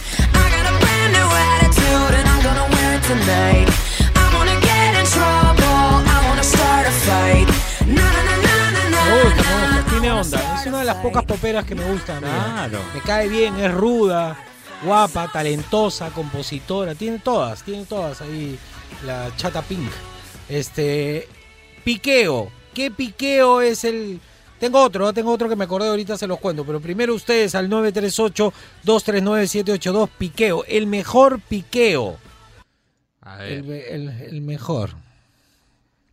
gusta, 9.23 9.43
me 9.43 9.77
gusta, 9.77 9.91
tiene 9.91 10.11
onda. 10.11 10.59
Es 10.59 10.67
una 10.67 10.79
de 10.79 10.85
las 10.87 10.97
pocas 10.97 11.25
poperas 11.27 11.67
que 11.67 11.75
me 11.75 11.85
gustan. 11.85 12.21
Claro. 12.21 12.81
Me 12.95 13.03
cae 13.03 13.29
bien, 13.29 13.57
es 13.61 13.71
ruda, 13.75 14.43
guapa, 14.85 15.29
talentosa, 15.31 16.09
compositora. 16.13 16.95
Tiene 16.95 17.19
todas, 17.19 17.63
tiene 17.63 17.85
todas 17.85 18.23
ahí 18.23 18.59
la 19.05 19.29
chata 19.37 19.61
Pink. 19.61 19.91
Este. 20.49 21.29
Piqueo. 21.85 22.58
¿Qué 22.79 22.93
piqueo 22.93 23.61
es 23.61 23.83
el.? 23.83 24.21
Tengo 24.61 24.81
otro, 24.81 25.11
¿eh? 25.11 25.13
tengo 25.13 25.33
otro 25.33 25.49
que 25.49 25.57
me 25.57 25.65
acordé 25.65 25.89
ahorita, 25.89 26.17
se 26.17 26.29
los 26.29 26.39
cuento. 26.39 26.65
Pero 26.65 26.79
primero 26.79 27.13
ustedes 27.13 27.57
al 27.57 27.69
938-239-782. 28.85 30.09
Piqueo. 30.17 30.65
El 30.65 30.87
mejor 30.87 31.41
piqueo. 31.41 32.19
El, 33.41 33.69
el- 33.69 34.09
el 34.09 34.41
mejor. 34.43 34.91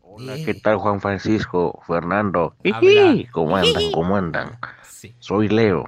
Hola, 0.01 0.34
¿qué 0.43 0.55
tal 0.55 0.78
Juan 0.78 1.01
Francisco? 1.01 1.84
Fernando. 1.86 2.55
Habla. 2.74 3.16
¿Cómo 3.32 3.57
andan? 3.57 3.91
¿Cómo 3.91 4.18
andan? 4.18 4.57
Soy 5.20 5.49
Leo. 5.49 5.88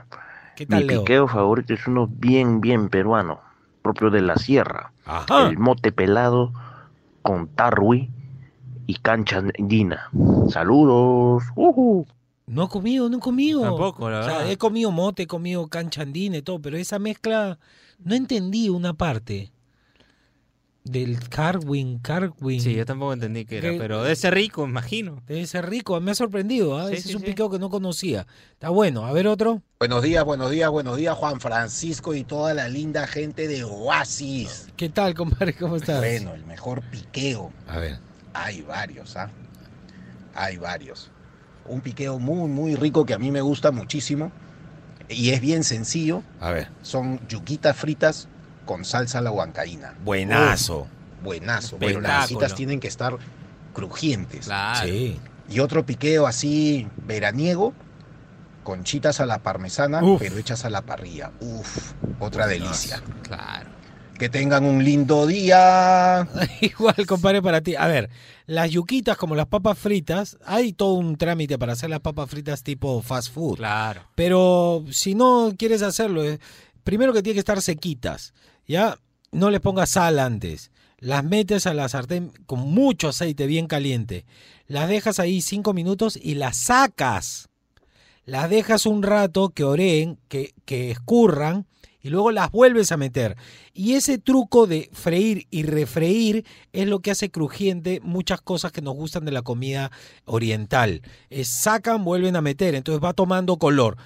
¿Qué 0.56 0.68
tal, 0.68 0.82
Mi 0.84 0.90
Leo? 0.90 1.02
piqueo 1.02 1.28
favorito 1.28 1.74
es 1.74 1.88
uno 1.88 2.08
bien, 2.08 2.62
bien 2.62 2.90
peruano, 2.90 3.42
propio 3.82 4.12
de 4.12 4.22
la 4.22 4.36
sierra. 4.36 4.92
Ajá. 5.06 5.48
El 5.50 5.58
mote 5.58 5.92
pelado 5.92 6.54
con 7.24 7.48
tarwi 7.48 8.12
y 8.88 8.96
cancha 8.96 9.38
andina. 9.38 10.10
Saludos. 10.50 11.44
Ujú. 11.56 12.08
No 12.48 12.64
he 12.66 12.70
comido, 12.70 13.10
no 13.10 13.18
he 13.18 13.20
comido. 13.20 13.62
Tampoco, 13.62 14.10
la 14.10 14.22
O 14.22 14.24
sea, 14.24 14.38
verdad. 14.38 14.52
he 14.52 14.58
comido 14.58 14.90
mote, 14.92 15.24
he 15.24 15.28
comido 15.28 15.68
cancha 15.68 16.02
andina 16.04 16.38
y 16.38 16.42
todo, 16.42 16.60
pero 16.62 16.78
esa 16.78 16.98
mezcla 16.98 17.60
no 18.04 18.16
entendí 18.16 18.70
una 18.70 18.94
parte 18.94 19.52
del 20.86 21.20
carwin, 21.28 22.00
carwin. 22.00 22.62
Sí, 22.62 22.74
yo 22.74 22.86
tampoco 22.86 23.12
entendí 23.12 23.44
qué 23.44 23.58
era, 23.58 23.72
Que- 23.72 23.78
pero 23.78 24.02
debe 24.04 24.16
ser 24.16 24.34
rico, 24.34 24.64
imagino. 24.66 25.22
Debe 25.28 25.46
ser 25.46 25.70
rico, 25.70 26.00
me 26.00 26.12
ha 26.12 26.16
sorprendido, 26.16 26.78
¿ah? 26.78 26.88
Sí, 26.88 26.94
ese 26.94 27.04
sí, 27.04 27.10
es 27.10 27.16
un 27.16 27.22
sí. 27.24 27.28
piqueo 27.28 27.50
que 27.50 27.60
no 27.60 27.70
conocía. 27.70 28.26
Está 28.54 28.70
bueno, 28.70 29.06
a 29.06 29.12
ver 29.12 29.28
otro. 29.28 29.62
Buenos 29.80 30.02
días, 30.02 30.24
buenos 30.24 30.50
días, 30.50 30.70
buenos 30.70 30.96
días, 30.96 31.14
Juan 31.18 31.42
Francisco 31.42 32.16
y 32.16 32.24
toda 32.24 32.54
la 32.54 32.70
linda 32.70 33.06
gente 33.06 33.50
de 33.50 33.66
Oasis. 33.66 34.70
¿Qué 34.78 34.88
tal, 34.88 35.14
compadre? 35.14 35.54
¿Cómo 35.58 35.76
estás? 35.76 36.00
Bueno, 36.00 36.34
el 36.34 36.46
mejor 36.46 36.82
piqueo. 36.90 37.52
A 37.68 37.80
ver. 37.80 38.00
Hay 38.44 38.62
varios, 38.62 39.18
¿ah? 39.18 39.30
Hay 40.36 40.58
varios. 40.58 41.10
Un 41.66 41.82
piqueo 41.82 42.20
muy, 42.20 42.48
muy 42.48 42.76
rico 42.76 43.06
que 43.06 43.14
a 43.14 43.20
mí 43.20 43.32
me 43.32 43.42
gusta 43.42 43.72
muchísimo 43.72 44.32
y 45.10 45.32
es 45.32 45.42
bien 45.42 45.64
sencillo. 45.64 46.24
A 46.40 46.52
ver. 46.52 46.70
Son 46.82 47.20
yuquitas 47.28 47.76
fritas 47.76 48.28
con 48.66 48.86
salsa 48.86 49.20
a 49.20 49.22
la 49.22 49.32
huancaína. 49.32 49.96
Buenazo. 50.04 50.88
Buenazo. 51.24 51.78
Pero 51.80 52.00
las 52.00 52.22
masitas 52.22 52.54
tienen 52.54 52.80
que 52.80 52.88
estar 52.88 53.18
crujientes. 53.74 54.50
Sí. 54.84 55.20
Y 55.50 55.60
otro 55.60 55.86
piqueo 55.86 56.28
así 56.28 56.88
veraniego, 57.06 57.74
conchitas 58.64 59.20
a 59.20 59.26
la 59.26 59.40
parmesana, 59.40 60.04
Uf. 60.04 60.20
pero 60.20 60.38
hechas 60.38 60.66
a 60.66 60.70
la 60.70 60.82
parrilla. 60.82 61.32
Uf, 61.40 61.94
otra 62.20 62.48
delicia. 62.48 63.02
Claro. 63.24 63.70
Que 64.18 64.30
tengan 64.30 64.66
un 64.66 64.84
lindo 64.84 65.28
día. 65.28 66.28
Igual, 66.62 67.06
compadre, 67.06 67.42
para 67.42 67.62
ti. 67.62 67.76
A 67.76 67.86
ver, 67.86 68.10
las 68.48 68.72
yuquitas 68.72 69.16
como 69.16 69.36
las 69.36 69.46
papas 69.46 69.78
fritas, 69.78 70.38
hay 70.44 70.74
todo 70.74 70.94
un 70.94 71.18
trámite 71.18 71.60
para 71.60 71.74
hacer 71.74 71.92
las 71.92 72.00
papas 72.00 72.30
fritas 72.30 72.64
tipo 72.64 73.02
fast 73.04 73.32
food. 73.32 73.58
Claro. 73.58 74.02
Pero 74.16 74.84
si 74.90 75.14
no 75.14 75.54
quieres 75.56 75.84
hacerlo, 75.84 76.24
eh, 76.24 76.40
primero 76.84 77.14
que 77.14 77.22
tiene 77.22 77.36
que 77.36 77.42
estar 77.42 77.62
sequitas, 77.62 78.34
¿ya? 78.66 78.98
No 79.32 79.52
le 79.52 79.60
pongas 79.60 79.92
sal 79.92 80.18
antes. 80.18 80.72
Las 80.98 81.24
metes 81.24 81.68
a 81.68 81.76
la 81.76 81.88
sartén 81.88 82.32
con 82.48 82.60
mucho 82.60 83.10
aceite 83.10 83.46
bien 83.46 83.68
caliente. 83.68 84.26
Las 84.66 84.90
dejas 84.90 85.20
ahí 85.20 85.42
cinco 85.42 85.74
minutos 85.74 86.18
y 86.20 86.34
las 86.34 86.58
sacas. 86.58 87.50
Las 88.26 88.50
dejas 88.50 88.88
un 88.88 89.04
rato 89.04 89.50
que 89.50 89.64
oreen, 89.64 90.18
que, 90.28 90.56
que 90.66 90.90
escurran 90.90 91.68
y 92.02 92.10
luego 92.10 92.32
las 92.32 92.52
vuelves 92.52 92.92
a 92.92 92.98
meter. 92.98 93.38
Y 93.74 93.94
ese 93.94 94.18
truco 94.18 94.68
de 94.68 94.90
freír 94.94 95.48
y 95.50 95.64
refreír 95.64 96.46
es 96.74 96.88
lo 96.88 97.00
que 97.00 97.12
hace 97.12 97.32
crujiente 97.32 98.00
muchas 98.04 98.42
cosas 98.42 98.72
que 98.72 98.82
nos 98.82 98.96
gustan 98.96 99.26
de 99.26 99.32
la 99.32 99.42
comida 99.42 99.92
oriental. 100.26 101.02
Es 101.30 101.48
sacan, 101.62 102.04
vuelven 102.04 102.36
a 102.36 102.42
meter, 102.42 102.76
entonces 102.76 103.04
va 103.04 103.14
tomando 103.14 103.58
color. 103.58 103.98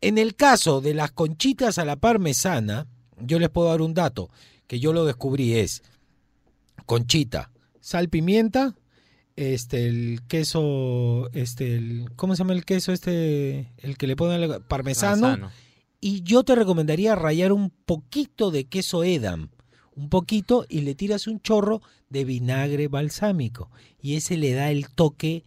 En 0.00 0.18
el 0.18 0.34
caso 0.36 0.80
de 0.80 0.94
las 0.94 1.12
conchitas 1.12 1.78
a 1.78 1.84
la 1.84 1.96
parmesana, 1.96 2.86
yo 3.18 3.38
les 3.38 3.48
puedo 3.48 3.68
dar 3.68 3.80
un 3.80 3.94
dato 3.94 4.30
que 4.66 4.80
yo 4.80 4.92
lo 4.92 5.04
descubrí 5.04 5.54
es 5.54 5.82
conchita, 6.86 7.50
sal, 7.80 8.08
pimienta, 8.08 8.74
este 9.36 9.86
el 9.86 10.20
queso, 10.28 11.30
este 11.32 11.76
el 11.76 12.10
¿cómo 12.16 12.34
se 12.34 12.40
llama 12.40 12.54
el 12.54 12.64
queso 12.64 12.92
este 12.92 13.72
el 13.78 13.96
que 13.98 14.06
le 14.06 14.16
ponen 14.16 14.62
parmesano? 14.66 15.22
Parmesano. 15.22 15.65
Y 16.08 16.22
yo 16.22 16.44
te 16.44 16.54
recomendaría 16.54 17.16
rallar 17.16 17.50
un 17.52 17.70
poquito 17.84 18.52
de 18.52 18.64
queso 18.64 19.02
Edam, 19.02 19.48
un 19.96 20.08
poquito 20.08 20.64
y 20.68 20.82
le 20.82 20.94
tiras 20.94 21.26
un 21.26 21.40
chorro 21.40 21.80
de 22.10 22.24
vinagre 22.24 22.86
balsámico 22.86 23.70
y 24.00 24.14
ese 24.14 24.36
le 24.36 24.52
da 24.52 24.70
el 24.70 24.88
toque 24.94 25.42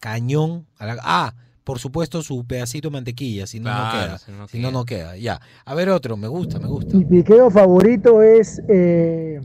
cañón 0.00 0.66
a 0.78 0.84
la 0.86 0.96
Ah, 1.02 1.34
por 1.64 1.78
supuesto 1.78 2.22
su 2.22 2.44
pedacito 2.44 2.88
de 2.88 2.92
mantequilla, 2.92 3.46
si 3.46 3.58
no 3.60 3.70
no 3.70 3.76
Claro, 3.90 4.06
queda. 4.08 4.18
si 4.18 4.32
no 4.32 4.48
Si 4.48 4.58
no 4.58 4.70
no 4.70 4.84
queda. 4.84 5.16
Ya. 5.16 5.40
A 5.64 5.74
ver 5.74 5.88
otro, 5.88 6.16
me 6.18 6.28
gusta, 6.28 6.58
me 6.58 6.66
gusta. 6.66 6.94
Mi 6.94 7.04
piqueo 7.06 7.50
favorito 7.50 8.20
es 8.22 8.60
eh, 8.68 9.40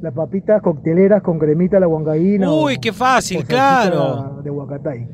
las 0.00 0.14
papitas 0.14 0.62
cocteleras 0.62 1.22
con 1.22 1.38
cremita 1.38 1.76
a 1.76 1.80
la 1.80 1.88
huancaína. 1.88 2.50
Uy, 2.50 2.76
o- 2.76 2.80
qué 2.80 2.92
fácil, 2.92 3.38
o 3.38 3.44
claro. 3.44 4.40
De 4.42 4.50
Huacatay. 4.50 5.08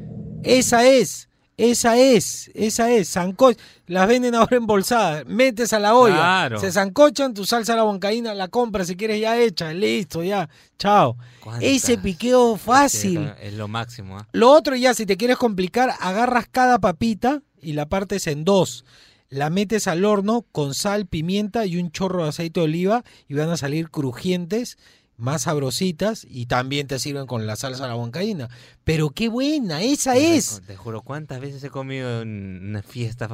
Esa 0.44 0.86
es, 0.86 1.28
esa 1.56 1.98
es, 1.98 2.50
esa 2.54 2.90
es. 2.90 3.08
Sanco 3.08 3.52
las 3.86 4.08
venden 4.08 4.34
ahora 4.34 4.56
embolsadas. 4.56 5.26
Metes 5.26 5.72
a 5.72 5.78
la 5.78 5.94
olla. 5.94 6.14
Claro. 6.14 6.58
Se 6.58 6.72
zancochan, 6.72 7.34
tu 7.34 7.44
salsa 7.44 7.74
a 7.74 7.76
la 7.76 7.84
huancaína 7.84 8.34
la 8.34 8.48
compras 8.48 8.86
si 8.86 8.96
quieres 8.96 9.20
ya 9.20 9.38
hecha. 9.38 9.72
Listo, 9.72 10.22
ya. 10.22 10.48
Chao. 10.78 11.16
Ese 11.60 11.98
piqueo 11.98 12.56
fácil. 12.56 13.32
Es 13.40 13.52
lo 13.54 13.68
máximo. 13.68 14.18
¿ah? 14.18 14.28
Lo 14.32 14.50
otro 14.50 14.76
ya, 14.76 14.94
si 14.94 15.06
te 15.06 15.16
quieres 15.16 15.36
complicar, 15.36 15.94
agarras 16.00 16.46
cada 16.50 16.78
papita 16.78 17.42
y 17.60 17.74
la 17.74 17.88
partes 17.88 18.26
en 18.26 18.44
dos. 18.44 18.84
La 19.28 19.48
metes 19.48 19.86
al 19.86 20.04
horno 20.04 20.44
con 20.52 20.74
sal, 20.74 21.06
pimienta 21.06 21.64
y 21.64 21.78
un 21.78 21.90
chorro 21.90 22.24
de 22.24 22.28
aceite 22.30 22.60
de 22.60 22.64
oliva 22.64 23.04
y 23.28 23.34
van 23.34 23.48
a 23.48 23.56
salir 23.56 23.90
crujientes, 23.90 24.76
más 25.22 25.42
sabrositas 25.42 26.26
y 26.28 26.46
también 26.46 26.88
te 26.88 26.98
sirven 26.98 27.26
con 27.26 27.46
la 27.46 27.56
salsa 27.56 27.84
a 27.84 27.88
la 27.88 27.96
huancaína. 27.96 28.48
Pero 28.84 29.10
qué 29.10 29.28
buena, 29.28 29.80
esa 29.80 30.16
es. 30.16 30.60
Te 30.66 30.76
juro, 30.76 31.02
¿cuántas 31.02 31.40
veces 31.40 31.62
he 31.62 31.70
comido 31.70 32.22
en 32.22 32.60
una 32.70 32.82
fiesta? 32.82 33.28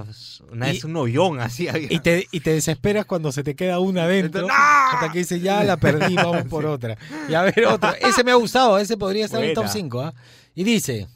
Una 0.53 0.67
vez 0.67 0.85
un 0.85 0.95
hoyón 0.97 1.41
así. 1.41 1.67
había. 1.67 1.89
Y 1.91 1.99
te, 2.03 2.29
y 2.31 2.41
te 2.41 2.53
desesperas 2.53 3.07
cuando 3.07 3.33
se 3.33 3.43
te 3.43 3.57
queda 3.57 3.81
una 3.81 4.05
adentro. 4.05 4.47
Hasta 4.51 5.11
que 5.11 5.21
dices, 5.21 5.43
ya 5.43 5.65
la 5.65 5.79
perdí, 5.79 6.15
vamos 6.15 6.45
por 6.51 6.67
otra. 6.67 6.99
Y 7.29 7.35
a 7.35 7.43
ver 7.43 7.65
otro. 7.67 7.95
Ese 7.95 8.23
me 8.23 8.33
ha 8.33 8.37
gustado, 8.37 8.79
ese 8.79 8.97
podría 8.97 9.25
estar 9.25 9.43
en 9.43 9.49
el 9.49 9.55
top 9.55 9.65
Buena. 9.65 9.73
5. 9.73 10.13
Y 10.57 10.65
dice, 10.65 11.09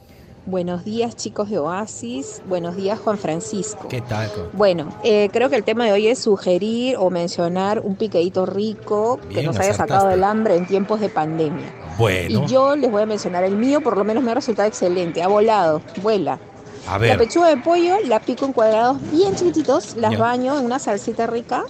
Buenos 0.45 0.85
días 0.85 1.15
chicos 1.15 1.51
de 1.51 1.59
Oasis, 1.61 2.43
buenos 2.49 2.75
días 2.75 2.99
Juan 2.99 3.17
Francisco. 3.17 3.87
¿Qué 3.89 4.01
tal? 4.01 4.29
Bueno, 4.55 4.89
eh, 5.05 5.29
creo 5.33 5.49
que 5.49 5.55
el 5.55 5.63
tema 5.63 5.85
de 5.85 5.93
hoy 5.93 6.09
es 6.09 6.19
sugerir 6.19 6.97
o 6.99 7.11
mencionar 7.11 7.79
un 7.79 7.95
piqueíto 7.95 8.45
rico 8.45 9.21
que 9.33 9.45
nos 9.45 9.57
haya 9.61 9.73
sacado 9.73 10.09
del 10.09 10.25
hambre 10.25 10.57
en 10.57 10.67
tiempos 10.67 10.99
de 11.01 11.09
pandemia. 11.09 11.73
Bueno, 11.97 12.45
Y 12.45 12.47
yo 12.49 12.75
les 12.75 12.91
voy 12.91 13.03
a 13.03 13.07
mencionar 13.07 13.45
el 13.45 13.57
mío, 13.57 13.81
por 13.83 13.97
lo 13.97 14.03
menos 14.03 14.25
me 14.25 14.33
ha 14.33 14.35
resultado 14.35 14.67
excelente, 14.67 15.23
ha 15.23 15.29
volado, 15.29 15.81
vuela. 16.03 16.41
a 16.89 16.93
La 16.93 16.99
ver. 16.99 17.19
pechuga 17.19 17.47
de 17.49 17.59
pollo 17.59 17.99
la 18.05 18.19
pico 18.19 18.45
en 18.45 18.53
cuadrados 18.53 18.97
bien 19.13 19.37
chiquititos, 19.37 19.95
las 19.97 20.11
Ya. 20.13 20.19
baño 20.19 20.59
en 20.59 20.65
una 20.65 20.81
salsita 20.81 21.29
rica 21.29 21.63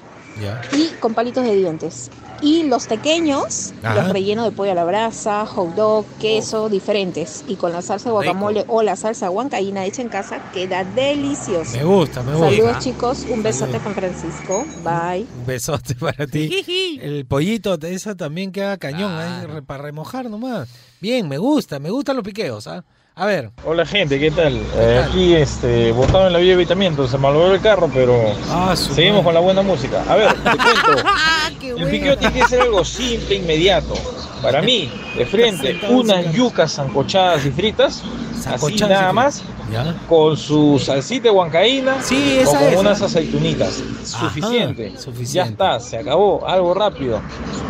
Y 0.73 0.89
con 1.01 1.15
palitos 1.15 1.45
de 1.45 1.55
dientes. 1.55 2.11
Y 2.41 2.65
los 2.65 2.89
pequeños 2.89 3.73
Ajá. 3.85 3.95
los 4.03 4.13
relleno 4.13 4.43
de 4.43 4.51
pollo 4.51 4.73
a 4.73 4.75
la 4.75 4.85
brasa, 4.85 5.47
hot 5.47 5.75
dog, 5.77 6.05
queso, 6.21 6.69
diferentes. 6.69 7.45
Y 7.47 7.55
con 7.55 7.73
la 7.73 7.83
salsa 7.83 8.09
de 8.09 8.13
guacamole 8.13 8.65
o 8.67 8.83
la 8.83 8.97
salsa 8.97 9.31
huancaína 9.31 9.85
hecha 9.85 10.03
en 10.03 10.09
casa 10.09 10.41
queda 10.53 10.83
delicioso. 10.83 11.77
Me 11.77 11.85
gusta, 11.85 12.23
me 12.23 12.33
gusta. 12.35 12.51
Saludos 12.51 12.79
chicos, 12.81 13.27
un 13.31 13.43
besote 13.45 13.79
Juan 13.79 13.95
Francisco. 13.95 14.65
Bye. 14.83 15.27
Un 15.39 15.47
besote 15.47 15.95
para 15.95 16.27
ti. 16.27 16.99
El 17.01 17.27
pollito, 17.27 17.79
eso 17.81 18.17
también 18.17 18.51
queda 18.51 18.77
cañón, 18.77 19.65
para 19.67 19.83
remojar 19.85 20.29
nomás. 20.29 20.69
Bien, 21.01 21.29
me 21.29 21.39
gusta, 21.39 21.79
me 21.79 21.91
gustan 21.91 22.17
los 22.17 22.25
piqueos, 22.25 22.67
¿ah? 22.67 22.85
A 23.15 23.27
ver. 23.27 23.51
Hola 23.67 23.85
gente, 23.85 24.19
¿qué 24.19 24.31
tal? 24.31 24.59
Eh, 24.75 25.05
aquí 25.07 25.35
este, 25.35 25.93
botado 25.93 26.29
en 26.29 26.33
la 26.33 26.39
vía 26.39 26.49
de 26.49 26.55
evitamiento, 26.55 27.07
se 27.07 27.19
malogró 27.19 27.55
el 27.55 27.61
carro, 27.61 27.91
pero 27.93 28.19
Ah, 28.49 28.75
seguimos 28.75 29.23
con 29.23 29.35
la 29.35 29.41
buena 29.41 29.61
música. 29.61 30.03
A 30.09 30.17
ver, 30.17 30.33
te 30.33 30.51
cuento. 30.57 31.79
el 31.83 31.91
piqueo 31.91 32.17
tiene 32.17 32.41
que 32.41 32.49
ser 32.49 32.63
algo 32.63 32.83
simple, 32.85 33.35
inmediato. 33.37 33.95
Para 34.43 34.61
mí, 34.63 34.91
de 35.17 35.25
frente, 35.27 35.79
unas 35.89 36.33
yucas 36.33 36.73
sancochadas 36.73 37.47
y 37.47 37.51
fritas, 37.51 38.03
así 38.47 38.75
nada 38.77 39.13
más, 39.13 39.43
¿Ya? 39.73 39.95
con 40.09 40.37
su 40.37 40.79
salsita 40.79 41.25
de 41.25 41.31
huancaína 41.31 42.03
Sí, 42.03 42.41
o 42.45 42.51
con 42.51 42.77
unas 42.79 43.01
aceitunitas. 43.01 43.83
Ajá, 44.15 44.29
Suficiente. 44.29 44.93
suficiente. 44.99 45.33
Ya 45.33 45.45
está, 45.45 45.81
se 45.81 45.99
acabó, 45.99 46.47
algo 46.47 46.75
rápido. 46.75 47.21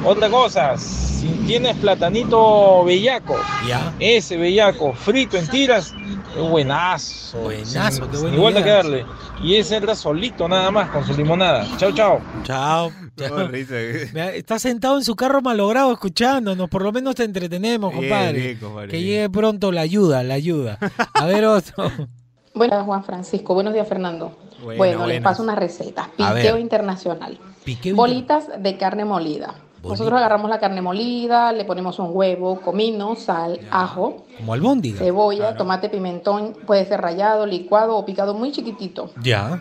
Otra 0.05 0.29
cosa, 0.31 0.77
si 0.79 1.27
tienes 1.47 1.77
platanito 1.77 2.85
bellaco, 2.85 3.37
Ya. 3.68 3.93
ese 4.01 4.37
bellaco 4.37 4.93
frito 4.95 5.37
en 5.37 5.47
tiras, 5.49 5.95
es 6.37 6.51
buenazo. 6.51 7.39
Buenazo, 7.41 8.09
sin- 8.12 8.30
qué 8.30 8.37
igual 8.37 8.55
de 8.55 8.62
que 8.62 8.70
darle. 8.70 9.07
Y 9.43 9.57
ese 9.57 9.76
entra 9.76 9.95
solito 9.95 10.49
nada 10.49 10.70
más 10.70 10.89
con 10.91 11.05
su 11.07 11.14
limonada. 11.14 11.66
Chao, 11.76 11.93
chao. 11.93 12.20
Chao. 12.45 12.91
chao. 13.16 13.49
Mira, 14.12 14.33
Está 14.35 14.59
sentado 14.59 14.97
en 14.99 15.05
su 15.05 15.14
carro 15.16 15.43
malogrado 15.43 15.93
escuchándonos, 15.93 16.68
por 16.68 16.83
lo 16.83 16.93
menos 16.93 17.14
te 17.14 17.24
entretenemos, 17.24 17.93
compadre. 17.93 18.39
bien, 18.41 18.59
compadre, 18.59 18.89
que 18.89 19.01
llegue 19.03 19.30
pronto 19.30 19.72
la 19.72 19.80
ayuda, 19.83 20.22
la 20.22 20.35
ayuda. 20.35 20.78
A 21.14 21.26
ver 21.26 21.45
otro. 21.45 21.91
Buenos 22.55 22.76
días, 22.76 22.87
Juan 22.87 23.05
Francisco. 23.05 23.55
Buenos 23.55 23.72
días, 23.72 23.89
Fernando. 23.89 24.37
Buena, 24.62 24.78
bueno, 24.78 24.99
les 24.99 25.07
buenas. 25.07 25.22
paso 25.22 25.43
una 25.43 25.55
receta. 25.55 26.11
Piqueo 26.16 26.59
internacional. 26.59 27.39
Piqueo 27.64 27.97
Bolitas 27.97 28.45
de 28.62 28.76
carne 28.76 29.05
molida. 29.05 29.55
Nosotros 29.83 30.16
agarramos 30.18 30.49
la 30.49 30.61
carne 30.61 30.80
molida, 30.80 31.53
le 31.53 31.64
ponemos 31.64 31.99
un 31.99 32.11
huevo, 32.12 32.61
comino, 32.61 33.16
sal, 33.16 33.61
ajo, 33.70 34.24
Como 34.37 34.53
albóndiga. 34.55 34.99
cebolla, 34.99 35.57
tomate, 35.57 35.89
pimentón, 35.89 36.57
puede 36.66 36.85
ser 36.85 37.01
rallado, 37.01 37.47
licuado 37.47 37.97
o 37.97 38.05
picado 38.05 38.35
muy 38.35 38.53
chiquitito. 38.53 39.11
Ya. 39.22 39.61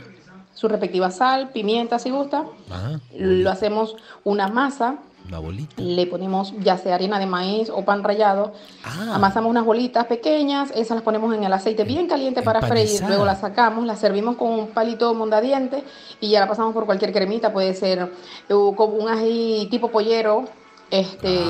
Su 0.54 0.68
respectiva 0.68 1.10
sal, 1.10 1.50
pimienta 1.50 1.98
si 1.98 2.12
gusta. 2.12 2.46
Ajá. 2.70 3.00
Lo 3.18 3.50
hacemos 3.50 3.96
una 4.24 4.48
masa, 4.48 4.98
Una 5.28 5.40
bolita. 5.40 5.82
le 5.82 6.08
ponemos 6.08 6.54
ya 6.60 6.78
sea 6.78 6.96
harina 6.96 7.20
de 7.20 7.26
maíz 7.26 7.70
o 7.70 7.86
pan 7.86 8.04
rallado. 8.04 8.54
Ah. 8.84 9.14
Amasamos 9.16 9.50
unas 9.50 9.66
bolitas 9.66 10.06
pequeñas, 10.06 10.72
esas 10.72 10.96
las 10.96 11.04
ponemos 11.04 11.34
en 11.36 11.44
el 11.44 11.54
aceite 11.54 11.84
bien 11.84 12.08
caliente 12.08 12.42
para 12.42 12.62
freír, 12.62 13.02
luego 13.08 13.26
las 13.26 13.40
sacamos, 13.40 13.86
las 13.86 14.00
servimos 14.00 14.36
con 14.36 14.50
un 14.50 14.68
palito 14.68 15.14
mondadiente 15.14 15.84
y 16.20 16.30
ya 16.32 16.40
la 16.40 16.48
pasamos 16.48 16.74
por 16.74 16.86
cualquier 16.86 17.14
cremita, 17.14 17.54
puede 17.54 17.74
ser 17.74 18.12
eh, 18.50 18.54
como 18.76 18.96
un 18.96 19.10
ají 19.10 19.68
tipo 19.70 19.90
pollero, 19.90 20.46
este 20.90 21.46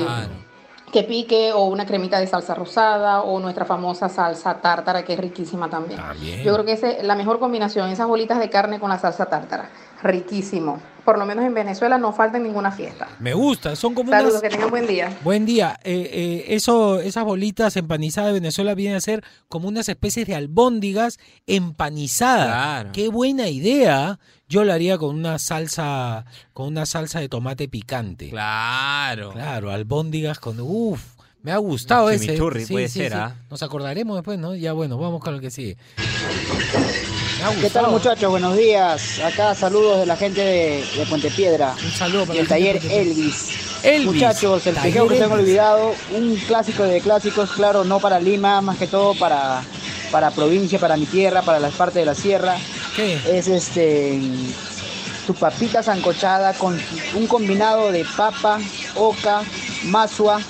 que 0.92 1.02
pique 1.04 1.52
o 1.52 1.64
una 1.64 1.86
cremita 1.86 2.20
de 2.20 2.26
salsa 2.26 2.54
rosada 2.54 3.22
o 3.22 3.40
nuestra 3.40 3.64
famosa 3.64 4.10
salsa 4.10 4.60
tártara 4.60 5.02
que 5.04 5.14
es 5.14 5.18
riquísima 5.18 5.70
también. 5.70 5.98
Yo 6.44 6.52
creo 6.52 6.64
que 6.66 6.72
esa 6.72 6.90
es 6.90 7.04
la 7.04 7.16
mejor 7.16 7.38
combinación, 7.38 7.88
esas 7.88 8.06
bolitas 8.06 8.38
de 8.38 8.50
carne 8.50 8.78
con 8.78 8.90
la 8.90 8.98
salsa 8.98 9.26
tártara, 9.26 9.70
riquísimo. 10.02 10.78
Por 11.04 11.18
lo 11.18 11.26
menos 11.26 11.44
en 11.44 11.52
Venezuela 11.52 11.98
no 11.98 12.12
falta 12.12 12.36
en 12.36 12.44
ninguna 12.44 12.70
fiesta. 12.70 13.08
Me 13.18 13.34
gusta, 13.34 13.74
son 13.74 13.94
como 13.94 14.10
Saludos, 14.10 14.34
unas... 14.34 14.42
que 14.42 14.48
tengan 14.50 14.70
buen 14.70 14.86
día. 14.86 15.18
Buen 15.24 15.46
día. 15.46 15.78
Eh, 15.82 16.10
eh, 16.12 16.44
eso, 16.54 17.00
esas 17.00 17.24
bolitas 17.24 17.76
empanizadas 17.76 18.28
de 18.28 18.34
Venezuela 18.40 18.74
vienen 18.74 18.96
a 18.96 19.00
ser 19.00 19.24
como 19.48 19.68
unas 19.68 19.88
especies 19.88 20.26
de 20.26 20.36
albóndigas 20.36 21.18
empanizadas. 21.46 22.46
Claro. 22.46 22.90
Qué 22.92 23.08
buena 23.08 23.48
idea. 23.48 24.20
Yo 24.48 24.64
lo 24.64 24.72
haría 24.72 24.96
con 24.98 25.16
una 25.16 25.38
salsa, 25.38 26.24
con 26.52 26.68
una 26.68 26.86
salsa 26.86 27.18
de 27.18 27.28
tomate 27.28 27.68
picante. 27.68 28.30
Claro. 28.30 29.32
Claro, 29.32 29.70
albóndigas 29.70 30.38
con 30.38 30.60
uf. 30.60 31.02
Me 31.42 31.50
ha 31.50 31.56
gustado 31.56 32.08
ese. 32.10 32.26
chimichurri 32.26 32.66
puede 32.66 32.88
ser, 32.88 33.14
¿ah? 33.14 33.34
Nos 33.50 33.62
acordaremos 33.64 34.16
después, 34.16 34.38
¿no? 34.38 34.54
Ya 34.54 34.72
bueno, 34.72 34.96
vamos 34.98 35.20
con 35.20 35.34
lo 35.34 35.40
que 35.40 35.50
sigue. 35.50 35.76
¿Qué 37.60 37.70
tal 37.70 37.90
muchachos? 37.90 38.30
Buenos 38.30 38.56
días. 38.56 39.18
Acá 39.18 39.52
saludos 39.56 39.98
de 39.98 40.06
la 40.06 40.16
gente 40.16 40.40
de, 40.40 40.84
de 40.96 41.06
Puente 41.06 41.28
Piedra. 41.28 41.74
Un 41.82 41.90
saludo 41.90 42.26
para 42.26 42.36
y 42.36 42.42
el 42.42 42.48
taller. 42.48 42.76
Elvis. 42.76 43.58
Elvis, 43.82 44.06
Muchachos, 44.06 44.64
el 44.68 44.76
piqueo 44.76 45.08
que 45.08 45.16
se 45.16 45.24
han 45.24 45.32
olvidado, 45.32 45.92
un 46.14 46.36
clásico 46.36 46.84
de 46.84 47.00
clásicos, 47.00 47.50
claro, 47.50 47.82
no 47.82 47.98
para 47.98 48.20
Lima, 48.20 48.60
más 48.60 48.78
que 48.78 48.86
todo 48.86 49.14
para, 49.14 49.60
para 50.12 50.30
provincia, 50.30 50.78
para 50.78 50.96
mi 50.96 51.06
tierra, 51.06 51.42
para 51.42 51.58
las 51.58 51.74
partes 51.74 51.96
de 51.96 52.04
la 52.04 52.14
sierra. 52.14 52.56
¿Qué? 52.94 53.18
Es 53.26 53.48
este 53.48 54.20
tu 55.26 55.34
papita 55.34 55.82
sancochada 55.82 56.52
con 56.54 56.80
un 57.14 57.26
combinado 57.26 57.90
de 57.90 58.04
papa, 58.16 58.60
oca, 58.94 59.42
masua 59.84 60.40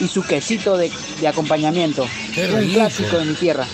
y 0.00 0.08
su 0.08 0.22
quesito 0.22 0.76
de, 0.76 0.90
de 1.20 1.28
acompañamiento. 1.28 2.06
Qué 2.34 2.46
un 2.52 2.60
rico. 2.60 2.74
clásico 2.74 3.18
de 3.18 3.24
mi 3.26 3.34
tierra. 3.34 3.66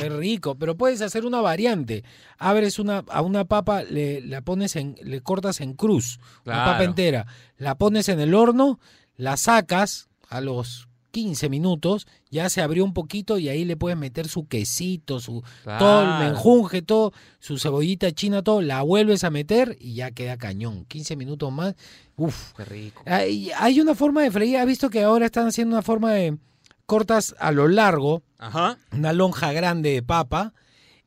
Qué 0.00 0.08
rico, 0.08 0.56
pero 0.56 0.76
puedes 0.76 1.00
hacer 1.02 1.24
una 1.24 1.40
variante. 1.40 2.02
Abres 2.38 2.78
una, 2.78 3.04
a 3.08 3.22
una 3.22 3.44
papa, 3.44 3.82
le, 3.84 4.20
la 4.22 4.40
pones 4.42 4.76
en, 4.76 4.96
le 5.02 5.20
cortas 5.20 5.60
en 5.60 5.74
cruz, 5.74 6.18
una 6.44 6.54
Claro. 6.56 6.72
papa 6.72 6.84
entera, 6.84 7.26
la 7.58 7.76
pones 7.76 8.08
en 8.08 8.18
el 8.20 8.34
horno, 8.34 8.80
la 9.16 9.36
sacas 9.36 10.08
a 10.28 10.40
los 10.40 10.88
15 11.14 11.48
minutos, 11.48 12.08
ya 12.28 12.48
se 12.50 12.60
abrió 12.60 12.84
un 12.84 12.92
poquito 12.92 13.38
y 13.38 13.48
ahí 13.48 13.64
le 13.64 13.76
puedes 13.76 13.96
meter 13.96 14.26
su 14.26 14.48
quesito, 14.48 15.20
su 15.20 15.42
todo 15.62 16.00
el 16.02 16.06
Claro. 16.08 16.24
menjunje, 16.24 16.82
todo, 16.82 17.12
su 17.38 17.56
cebollita 17.56 18.10
china, 18.10 18.42
todo, 18.42 18.60
la 18.62 18.82
vuelves 18.82 19.22
a 19.22 19.30
meter 19.30 19.76
y 19.80 19.94
ya 19.94 20.10
queda 20.10 20.36
cañón. 20.36 20.84
15 20.86 21.14
minutos 21.14 21.52
más, 21.52 21.76
uff. 22.16 22.52
Qué 22.56 22.64
rico. 22.64 23.02
Hay, 23.06 23.50
hay 23.56 23.80
una 23.80 23.94
forma 23.94 24.22
de 24.22 24.32
freír, 24.32 24.56
¿has 24.56 24.66
visto 24.66 24.90
que 24.90 25.04
ahora 25.04 25.26
están 25.26 25.46
haciendo 25.46 25.76
una 25.76 25.82
forma 25.82 26.12
de 26.12 26.36
cortas 26.84 27.36
a 27.38 27.52
lo 27.52 27.68
largo, 27.68 28.24
Ajá. 28.38 28.76
una 28.92 29.12
lonja 29.12 29.52
grande 29.52 29.90
de 29.92 30.02
papa 30.02 30.52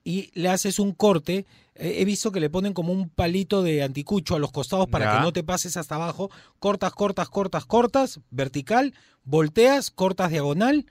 y 0.05 0.31
le 0.33 0.47
haces 0.47 0.79
un 0.79 0.93
corte. 0.93 1.45
He 1.79 2.05
visto 2.05 2.31
que 2.31 2.39
le 2.39 2.49
ponen 2.49 2.73
como 2.73 2.91
un 2.93 3.09
palito 3.09 3.61
de 3.63 3.83
anticucho 3.83 4.35
a 4.35 4.39
los 4.39 4.51
costados 4.51 4.87
para 4.87 5.05
Ya. 5.05 5.17
que 5.17 5.23
no 5.23 5.31
te 5.33 5.43
pases 5.43 5.77
hasta 5.77 5.95
abajo. 5.95 6.29
Cortas, 6.59 6.91
cortas, 6.93 7.29
cortas, 7.29 7.65
cortas, 7.65 8.19
vertical, 8.31 8.93
volteas, 9.23 9.91
cortas 9.91 10.31
diagonal 10.31 10.85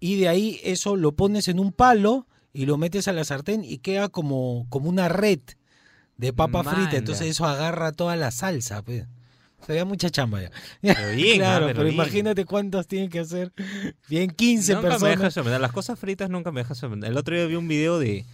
y 0.00 0.16
de 0.16 0.28
ahí 0.28 0.60
eso 0.64 0.96
lo 0.96 1.12
pones 1.12 1.48
en 1.48 1.58
un 1.58 1.72
palo 1.72 2.26
y 2.52 2.66
lo 2.66 2.76
metes 2.78 3.06
a 3.08 3.12
la 3.12 3.24
sartén 3.24 3.64
y 3.64 3.78
queda 3.78 4.08
como, 4.08 4.66
como 4.68 4.88
una 4.88 5.08
red 5.08 5.40
de 6.16 6.32
papa 6.32 6.64
frita. 6.64 6.96
Entonces 6.96 7.26
eso 7.28 7.44
agarra 7.46 7.92
toda 7.92 8.16
la 8.16 8.30
salsa. 8.30 8.82
Pues. 8.82 9.04
Sería 9.66 9.84
mucha 9.84 10.10
chamba 10.10 10.42
ya. 10.42 10.50
Pero 10.80 11.10
bien, 11.16 11.42
ah, 11.42 11.44
claro, 11.44 11.66
pero 11.66 11.76
pero, 11.78 11.84
bien. 11.84 11.94
imagínate 11.94 12.44
cuántas 12.44 12.86
tienen 12.86 13.10
que 13.10 13.20
hacer. 13.20 13.52
Bien, 14.08 14.30
15 14.30 14.74
nunca 14.74 14.82
me 14.86 14.90
personas. 14.92 15.18
deja 15.18 15.30
sorprender. 15.30 15.60
Las 15.60 15.72
cosas 15.72 15.98
fritas 15.98 16.30
nunca 16.30 16.50
me 16.52 16.60
dejan 16.60 16.76
sorprender. 16.76 17.10
El 17.10 17.16
otro 17.18 17.34
día 17.36 17.46
vi 17.46 17.54
un 17.56 17.68
video 17.68 17.98
de 17.98 18.24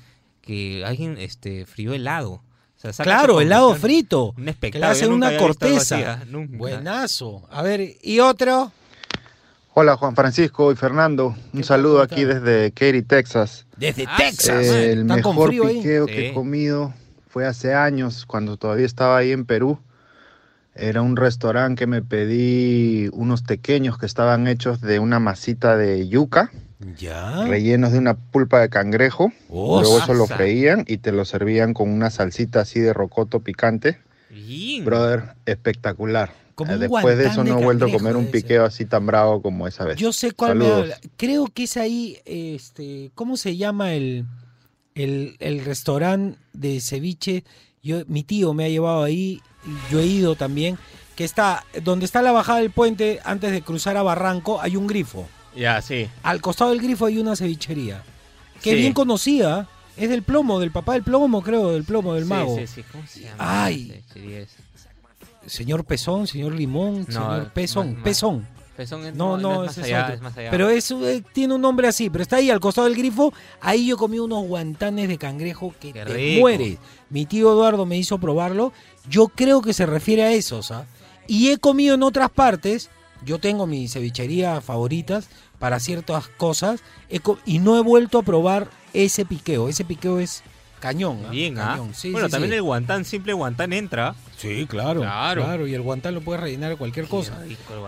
que 0.42 0.84
alguien 0.84 1.16
este, 1.18 1.64
frió 1.64 1.94
helado. 1.94 2.42
O 2.84 2.92
sea, 2.92 3.04
Claro, 3.04 3.40
helado 3.40 3.74
frito. 3.76 4.30
Un 4.30 4.34
Que 4.36 4.42
le 4.42 4.50
espectáculo. 4.50 4.90
hacen 4.90 5.12
una 5.12 5.36
corteza. 5.38 5.94
así, 5.96 6.04
ah, 6.04 6.24
nunca. 6.28 6.56
Buenazo. 6.58 7.46
A 7.50 7.62
ver, 7.62 7.96
¿y 8.02 8.18
otro? 8.20 8.72
Hola 9.74 9.96
Juan 9.96 10.14
Francisco 10.14 10.70
y 10.70 10.76
Fernando, 10.76 11.34
un 11.54 11.64
saludo 11.64 12.02
aquí 12.02 12.24
desde 12.24 12.72
Katy, 12.72 13.02
Texas. 13.02 13.64
Desde 13.78 14.04
Ah, 14.06 14.16
Texas. 14.18 14.66
Eh, 14.66 14.92
el 14.92 15.04
mejor 15.06 15.48
piqueo 15.50 16.06
Sí. 16.06 16.12
que 16.12 16.28
he 16.28 16.34
comido 16.34 16.92
fue 17.28 17.46
hace 17.46 17.72
años, 17.72 18.26
cuando 18.26 18.58
todavía 18.58 18.84
estaba 18.84 19.16
ahí 19.16 19.30
en 19.32 19.46
Perú. 19.46 19.78
Era 20.74 21.00
un 21.02 21.16
restaurante 21.16 21.78
que 21.80 21.86
me 21.86 22.02
pedí 22.02 23.08
unos 23.12 23.42
pequeños 23.42 23.96
que 23.96 24.04
estaban 24.06 24.46
hechos 24.46 24.80
de 24.82 24.98
una 24.98 25.20
masita 25.20 25.76
de 25.76 26.06
yuca, 26.08 26.50
Ya. 26.98 27.44
rellenos 27.46 27.92
de 27.92 27.98
una 27.98 28.14
pulpa 28.14 28.60
de 28.60 28.68
cangrejo. 28.68 29.32
Oh, 29.48 29.80
Luego 29.80 29.98
eso 29.98 30.14
lo 30.14 30.26
freían 30.26 30.84
y 30.86 30.98
te 30.98 31.12
lo 31.12 31.24
servían 31.24 31.74
con 31.74 31.88
una 31.90 32.10
salsita 32.10 32.60
así 32.60 32.80
de 32.80 32.92
rocoto 32.92 33.40
picante. 33.40 33.98
Bien. 34.30 34.84
Brother, 34.84 35.34
espectacular. 35.46 36.32
Como 36.54 36.72
Eh, 36.72 36.78
Después 36.78 37.16
de 37.16 37.26
eso 37.26 37.44
no 37.44 37.58
he 37.58 37.64
vuelto 37.64 37.86
a 37.86 37.90
comer 37.90 38.16
un 38.16 38.26
piqueo 38.30 38.64
así 38.64 38.84
tan 38.84 39.06
bravo 39.06 39.40
como 39.42 39.66
esa 39.66 39.84
vez. 39.84 39.96
Yo 39.96 40.12
sé 40.12 40.32
cuál 40.32 40.56
me 40.56 40.64
Saludos. 40.64 40.82
habla. 40.82 40.96
Creo 41.16 41.46
que 41.46 41.64
es 41.64 41.76
ahí, 41.76 42.18
este, 42.24 43.10
¿cómo 43.14 43.36
se 43.36 43.56
llama 43.56 43.94
el, 43.94 44.26
el, 44.94 45.36
el 45.38 45.64
restaurante 45.64 46.38
de 46.52 46.80
ceviche? 46.80 47.44
Yo, 47.82 48.02
mi 48.06 48.22
tío 48.22 48.52
me 48.54 48.64
ha 48.66 48.68
llevado 48.68 49.02
ahí, 49.02 49.40
yo 49.90 49.98
he 50.00 50.06
ido 50.06 50.34
también, 50.36 50.78
que 51.16 51.24
está, 51.24 51.64
donde 51.82 52.04
está 52.04 52.22
la 52.22 52.32
bajada 52.32 52.58
del 52.60 52.70
puente, 52.70 53.18
antes 53.24 53.50
de 53.50 53.62
cruzar 53.62 53.96
a 53.96 54.02
Barranco, 54.02 54.60
hay 54.60 54.76
un 54.76 54.86
grifo. 54.86 55.26
Ya, 55.56 55.80
sí. 55.82 56.08
Al 56.22 56.40
costado 56.40 56.70
del 56.70 56.80
grifo 56.80 57.06
hay 57.06 57.18
una 57.18 57.36
cevichería. 57.36 58.02
Que 58.62 58.70
Sí. 58.70 58.76
bien 58.76 58.92
conocida. 58.92 59.68
Es 59.96 60.08
del 60.08 60.22
plomo, 60.22 60.58
del 60.58 60.70
papá 60.70 60.94
del 60.94 61.02
plomo, 61.02 61.42
creo, 61.42 61.72
del 61.72 61.84
plomo, 61.84 62.14
del 62.14 62.24
mago. 62.24 62.56
sí, 62.56 62.66
sí. 62.66 62.82
¿Cómo 62.90 63.06
se 63.06 63.20
llama? 63.20 63.64
Ay, 63.64 64.02
señor 65.46 65.84
Pezón, 65.84 66.26
señor 66.26 66.54
Limón, 66.54 67.00
No, 67.00 67.12
señor 67.12 67.52
Pezón, 67.52 67.86
más- 67.88 67.94
más- 67.96 68.04
Pezón. 68.04 68.48
Pezón 68.76 69.04
es- 69.04 69.14
no, 69.14 69.36
no, 69.36 69.42
no, 69.42 69.52
es 69.64 69.68
más 69.68 69.70
ese 69.72 69.80
es 69.82 69.86
allá, 69.88 70.02
otro. 70.04 70.14
es 70.14 70.20
más 70.22 70.36
allá. 70.38 70.50
Pero 70.50 70.70
es, 70.70 70.90
eh, 70.92 71.22
tiene 71.34 71.54
un 71.54 71.60
nombre 71.60 71.88
así, 71.88 72.08
pero 72.08 72.22
está 72.22 72.36
ahí 72.36 72.48
al 72.50 72.58
costado 72.60 72.86
del 72.88 72.96
grifo. 72.96 73.34
Ahí 73.60 73.86
yo 73.88 73.98
comí 73.98 74.18
unos 74.18 74.46
guantanes 74.46 75.08
de 75.08 75.18
cangrejo 75.18 75.74
que 75.78 75.92
te 75.92 76.04
rico. 76.06 76.40
mueres. 76.40 76.78
Mi 77.10 77.26
tío 77.26 77.52
Eduardo 77.52 77.84
me 77.84 77.98
hizo 77.98 78.16
probarlo. 78.18 78.72
Yo 79.08 79.28
creo 79.28 79.60
que 79.60 79.74
se 79.74 79.84
refiere 79.84 80.22
a 80.22 80.32
esos, 80.32 80.70
¿ah? 80.70 80.86
Y 81.26 81.50
he 81.50 81.58
comido 81.58 81.94
en 81.96 82.02
otras 82.02 82.30
partes. 82.30 82.88
Yo 83.24 83.38
tengo 83.38 83.66
mis 83.66 83.92
cevicherías 83.92 84.62
favoritas 84.64 85.28
para 85.58 85.78
ciertas 85.80 86.28
cosas. 86.28 86.82
y 87.46 87.58
no 87.58 87.78
he 87.78 87.82
vuelto 87.82 88.18
a 88.18 88.22
probar 88.22 88.68
ese 88.92 89.24
piqueo. 89.24 89.68
Ese 89.68 89.84
piqueo 89.84 90.18
es 90.20 90.42
cañón. 90.80 91.22
¿ah? 91.26 91.30
Bien, 91.30 91.58
¿ah? 91.58 91.72
Cañón. 91.72 91.94
Sí, 91.94 92.10
bueno, 92.10 92.26
sí, 92.28 92.32
también 92.32 92.50
sí. 92.50 92.56
el 92.56 92.62
guantán, 92.62 93.04
simple 93.04 93.32
guantán 93.32 93.72
entra. 93.72 94.14
Sí, 94.36 94.66
claro, 94.68 95.00
Claro. 95.00 95.44
claro. 95.44 95.66
Y 95.66 95.74
el 95.74 95.82
guantán 95.82 96.14
lo 96.14 96.20
puedes 96.20 96.42
rellenar 96.42 96.70
de 96.70 96.76
cualquier 96.76 97.06
cosa. 97.06 97.38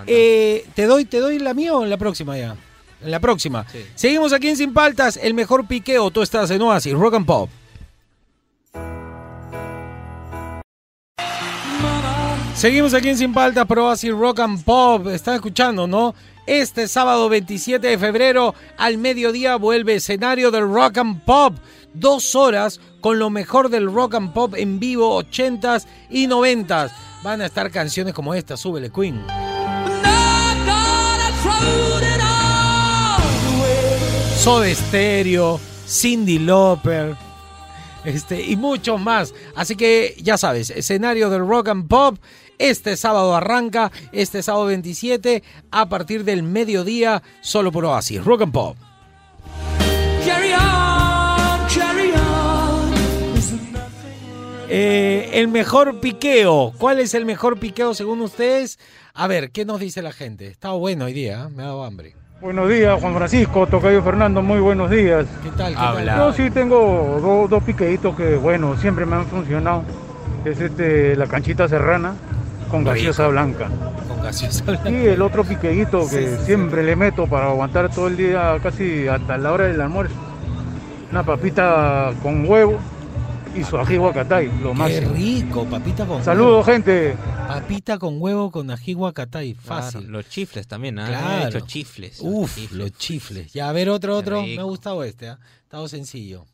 Eh, 0.06 0.66
¿te, 0.74 0.86
doy, 0.86 1.04
¿Te 1.04 1.18
doy 1.18 1.38
la 1.40 1.52
mía 1.54 1.74
o 1.74 1.82
en 1.82 1.90
la 1.90 1.96
próxima 1.96 2.38
ya? 2.38 2.56
En 3.02 3.10
la 3.10 3.20
próxima. 3.20 3.66
Seguimos 3.96 4.32
aquí 4.32 4.48
en 4.48 4.56
Sin 4.56 4.72
Paltas, 4.72 5.16
el 5.16 5.34
mejor 5.34 5.66
piqueo. 5.66 6.10
Tú 6.10 6.22
estás 6.22 6.50
en 6.50 6.62
Oasis, 6.62 6.94
Rock 6.94 7.14
and 7.14 7.26
Pop. 7.26 7.50
Seguimos 12.64 12.94
aquí 12.94 13.10
en 13.10 13.18
Sin 13.18 13.34
Paltas, 13.34 13.66
por 13.66 13.78
Oasis 13.78 14.12
Rock 14.12 14.40
and 14.40 14.64
Pop. 14.64 15.06
Están 15.08 15.34
escuchando, 15.34 15.86
¿no? 15.86 16.14
Este 16.46 16.88
sábado 16.88 17.28
27 17.28 17.86
de 17.86 17.98
febrero 17.98 18.54
al 18.78 18.96
mediodía 18.96 19.56
vuelve 19.56 19.96
escenario 19.96 20.50
del 20.50 20.72
Rock 20.72 20.96
and 20.96 21.22
Pop. 21.26 21.58
Dos 21.92 22.34
horas 22.34 22.80
con 23.02 23.18
lo 23.18 23.28
mejor 23.28 23.68
del 23.68 23.92
Rock 23.92 24.14
and 24.14 24.32
Pop 24.32 24.54
en 24.56 24.80
vivo, 24.80 25.22
80s 25.22 25.84
y 26.08 26.26
90s. 26.26 26.90
Van 27.22 27.42
a 27.42 27.44
estar 27.44 27.70
canciones 27.70 28.14
como 28.14 28.32
esta, 28.32 28.56
súbele 28.56 28.90
Queen. 28.90 29.26
Soda 34.38 34.74
Stereo, 34.74 35.60
Cindy 35.86 36.38
Lauper, 36.38 37.14
este, 38.04 38.42
y 38.42 38.56
muchos 38.56 39.00
más. 39.00 39.34
Así 39.54 39.76
que 39.76 40.16
ya 40.22 40.36
sabes, 40.36 40.70
escenario 40.70 41.30
del 41.30 41.46
Rock 41.46 41.68
and 41.68 41.88
Pop. 41.88 42.16
Este 42.58 42.96
sábado 42.96 43.34
arranca, 43.34 43.90
este 44.12 44.42
sábado 44.42 44.66
27, 44.66 45.42
a 45.70 45.88
partir 45.88 46.24
del 46.24 46.42
mediodía, 46.42 47.22
solo 47.40 47.72
por 47.72 47.84
Oasis, 47.84 48.24
Rock 48.24 48.42
and 48.42 48.52
Pop. 48.52 48.76
Carry 50.24 50.52
on, 50.52 51.68
carry 51.74 52.10
on. 52.12 52.94
Eh, 54.68 55.30
el 55.34 55.48
mejor 55.48 56.00
piqueo. 56.00 56.72
¿Cuál 56.78 56.98
es 57.00 57.14
el 57.14 57.26
mejor 57.26 57.58
piqueo 57.58 57.94
según 57.94 58.20
ustedes? 58.22 58.78
A 59.12 59.26
ver, 59.26 59.50
¿qué 59.50 59.64
nos 59.64 59.78
dice 59.80 60.02
la 60.02 60.12
gente? 60.12 60.46
Está 60.48 60.70
bueno 60.70 61.04
hoy 61.04 61.12
día, 61.12 61.44
¿eh? 61.44 61.52
me 61.54 61.62
ha 61.62 61.66
dado 61.66 61.84
hambre. 61.84 62.14
Buenos 62.40 62.68
días, 62.68 63.00
Juan 63.00 63.14
Francisco, 63.14 63.66
Tocayo 63.66 64.02
Fernando, 64.02 64.42
muy 64.42 64.58
buenos 64.60 64.90
días. 64.90 65.26
¿Qué 65.42 65.50
tal? 65.50 65.72
¿Qué 65.74 65.78
Habla. 65.80 66.16
Yo 66.16 66.32
sí 66.32 66.50
tengo 66.50 66.76
do- 67.22 67.46
dos 67.48 67.62
piqueitos 67.62 68.14
que, 68.16 68.36
bueno, 68.36 68.76
siempre 68.76 69.06
me 69.06 69.16
han 69.16 69.26
funcionado. 69.26 69.82
Es 70.44 70.60
este, 70.60 71.16
la 71.16 71.26
canchita 71.26 71.68
serrana 71.68 72.14
con 72.74 72.84
gaseosa 72.84 73.28
blanca. 73.28 73.68
Con 74.08 74.20
gaseosa 74.22 74.64
blanca. 74.64 74.90
Y 74.90 75.06
el 75.06 75.22
otro 75.22 75.44
piqueíto 75.44 76.00
que 76.08 76.16
Sí, 76.16 76.24
sí, 76.28 76.36
sí. 76.40 76.46
siempre 76.46 76.82
le 76.82 76.96
meto 76.96 77.26
para 77.26 77.46
aguantar 77.50 77.88
todo 77.94 78.08
el 78.08 78.16
día, 78.16 78.56
casi 78.62 79.06
hasta 79.06 79.38
la 79.38 79.52
hora 79.52 79.66
del 79.66 79.80
almuerzo. 79.80 80.14
Una 81.10 81.22
papita 81.24 82.12
con 82.22 82.48
huevo 82.48 82.78
y 83.54 83.62
su 83.62 83.78
ají 83.78 83.96
guacatay, 83.96 84.50
lo 84.60 84.72
Qué 84.72 84.78
máximo. 84.78 85.12
rico, 85.14 85.64
papita 85.66 86.04
con 86.04 86.24
Saludos, 86.24 86.66
gente. 86.66 87.14
Papita 87.46 87.98
con 87.98 88.20
huevo 88.20 88.50
con 88.50 88.68
ají 88.72 88.94
guacatay, 88.94 89.54
fácil. 89.54 90.00
Claro, 90.00 90.12
los 90.14 90.28
chifles 90.28 90.66
también, 90.66 90.98
¿ah? 90.98 91.06
Claro. 91.06 91.44
He 91.44 91.48
hecho 91.50 91.60
chifles. 91.60 92.18
Uf, 92.20 92.72
los 92.72 92.90
chifles. 92.92 93.52
Ya, 93.52 93.68
a 93.68 93.72
ver 93.72 93.88
otro, 93.90 94.16
otro. 94.16 94.42
rico. 94.42 94.56
Me 94.56 94.60
ha 94.62 94.64
gustado 94.64 95.04
este, 95.04 95.28
¿ah? 95.28 95.38
Estado 95.62 95.86
sencillo. 95.86 96.46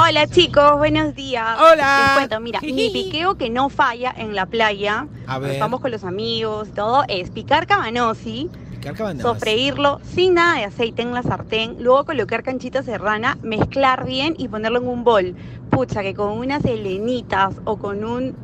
Hola 0.00 0.26
chicos, 0.28 0.78
buenos 0.78 1.14
días. 1.14 1.58
Hola. 1.60 2.02
Les 2.06 2.16
cuento, 2.16 2.40
mira, 2.40 2.60
mi 2.60 2.90
piqueo 2.90 3.36
que 3.36 3.50
no 3.50 3.68
falla 3.68 4.14
en 4.16 4.34
la 4.34 4.46
playa, 4.46 5.06
A 5.26 5.38
ver. 5.38 5.52
estamos 5.52 5.80
con 5.80 5.90
los 5.90 6.04
amigos 6.04 6.68
y 6.68 6.72
todo, 6.72 7.04
es 7.08 7.30
picar 7.30 7.66
cabanosi, 7.66 8.48
Picar 8.70 9.20
sofreírlo 9.20 10.00
sin 10.14 10.34
nada 10.34 10.58
de 10.58 10.64
aceite 10.64 11.02
en 11.02 11.12
la 11.14 11.22
sartén, 11.22 11.76
luego 11.80 12.04
colocar 12.04 12.42
canchita 12.42 12.82
serrana, 12.82 13.38
mezclar 13.42 14.06
bien 14.06 14.34
y 14.38 14.48
ponerlo 14.48 14.78
en 14.78 14.88
un 14.88 15.04
bol. 15.04 15.34
Pucha, 15.70 16.02
que 16.02 16.14
con 16.14 16.38
unas 16.38 16.64
helenitas 16.64 17.54
o 17.64 17.76
con 17.76 18.04
un 18.04 18.36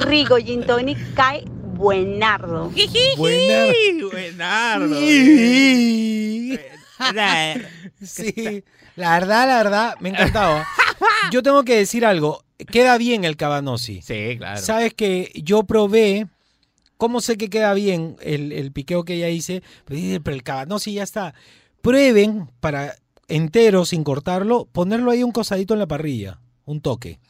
rico 0.00 0.36
gin 0.36 0.66
tonic 0.66 0.98
cae 1.14 1.44
buenardo. 1.76 2.70
Buenardo. 3.16 4.10
Buenardo. 4.10 4.98
Sí, 4.98 6.58
la 8.96 9.18
verdad, 9.18 9.46
la 9.46 9.56
verdad, 9.62 9.94
me 10.00 10.10
ha 10.10 10.12
encantado. 10.12 10.62
Yo 11.30 11.42
tengo 11.42 11.64
que 11.64 11.76
decir 11.76 12.04
algo. 12.04 12.44
Queda 12.70 12.96
bien 12.98 13.24
el 13.24 13.36
cabanosi. 13.36 14.00
Sí, 14.02 14.36
claro. 14.38 14.60
Sabes 14.60 14.94
que 14.94 15.30
yo 15.34 15.64
probé. 15.64 16.26
¿Cómo 16.96 17.20
sé 17.20 17.36
que 17.36 17.50
queda 17.50 17.74
bien 17.74 18.16
el, 18.22 18.52
el 18.52 18.72
piqueo 18.72 19.04
que 19.04 19.14
ella 19.14 19.28
hice? 19.28 19.62
Pero, 19.84 20.00
dice, 20.00 20.20
pero 20.20 20.34
el 20.34 20.42
cabanosi 20.42 20.94
ya 20.94 21.02
está. 21.02 21.34
Prueben 21.82 22.48
para 22.60 22.94
entero, 23.28 23.84
sin 23.84 24.02
cortarlo, 24.02 24.64
ponerlo 24.72 25.10
ahí 25.10 25.22
un 25.22 25.32
cosadito 25.32 25.74
en 25.74 25.80
la 25.80 25.86
parrilla. 25.86 26.40
Un 26.64 26.80
toque. 26.80 27.20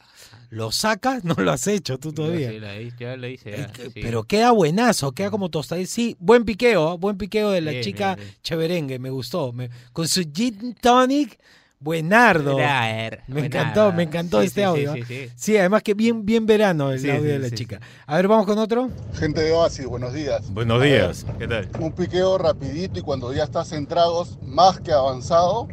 Lo 0.49 0.71
sacas, 0.71 1.23
no 1.25 1.33
lo 1.35 1.51
has 1.51 1.67
hecho 1.67 1.97
tú 1.97 2.13
todavía. 2.13 2.49
Sí, 2.51 2.59
la 2.59 2.79
hice, 2.79 2.95
ya 2.99 3.17
la 3.17 3.27
hice. 3.27 3.51
ya, 3.51 3.71
sí. 3.73 3.89
Pero 3.93 4.23
queda 4.23 4.51
buenazo, 4.51 5.11
queda 5.11 5.29
como 5.29 5.49
tostadito. 5.49 5.89
Sí, 5.89 6.15
buen 6.19 6.45
piqueo, 6.45 6.93
¿eh? 6.93 6.97
buen 6.97 7.17
piqueo 7.17 7.51
de 7.51 7.61
la 7.61 7.71
Bien, 7.71 7.83
chica 7.83 8.15
bien, 8.15 8.27
bien. 8.27 8.37
cheverengue, 8.43 8.99
me 8.99 9.09
gustó. 9.09 9.51
Me- 9.51 9.69
con 9.93 10.07
su 10.07 10.23
gin 10.33 10.73
tonic, 10.79 11.37
buenardo. 11.79 12.53
Buenar, 12.53 13.23
Me 13.27 13.41
buenardo. 13.41 13.45
encantó, 13.59 13.93
me 13.93 14.03
encantó 14.03 14.39
Sí, 14.41 14.47
este 14.47 14.61
sí, 14.61 14.65
audio. 14.65 14.93
sí, 14.93 14.99
¿eh? 14.99 15.05
sí, 15.07 15.27
sí. 15.27 15.31
Sí, 15.35 15.57
además 15.57 15.83
que 15.83 15.93
bien, 15.93 16.25
bien 16.25 16.45
verano 16.45 16.91
el 16.91 16.99
Sí, 16.99 17.09
audio 17.09 17.23
sí, 17.23 17.27
de 17.27 17.39
la 17.39 17.49
sí, 17.49 17.55
chica. 17.55 17.81
A 18.05 18.15
ver, 18.15 18.27
vamos 18.27 18.45
con 18.45 18.57
otro. 18.57 18.89
Gente 19.15 19.41
de 19.41 19.51
Oasis, 19.51 19.85
buenos 19.85 20.13
días. 20.13 20.51
Buenos 20.53 20.79
ver, 20.79 21.01
días. 21.01 21.25
¿Qué 21.37 21.47
tal? 21.47 21.67
Un 21.79 21.91
piqueo 21.91 22.37
rapidito 22.37 22.99
y 22.99 23.01
cuando 23.01 23.33
ya 23.33 23.43
estás 23.43 23.71
en 23.73 23.85
tragos, 23.85 24.37
más 24.43 24.79
que 24.79 24.91
avanzado, 24.93 25.67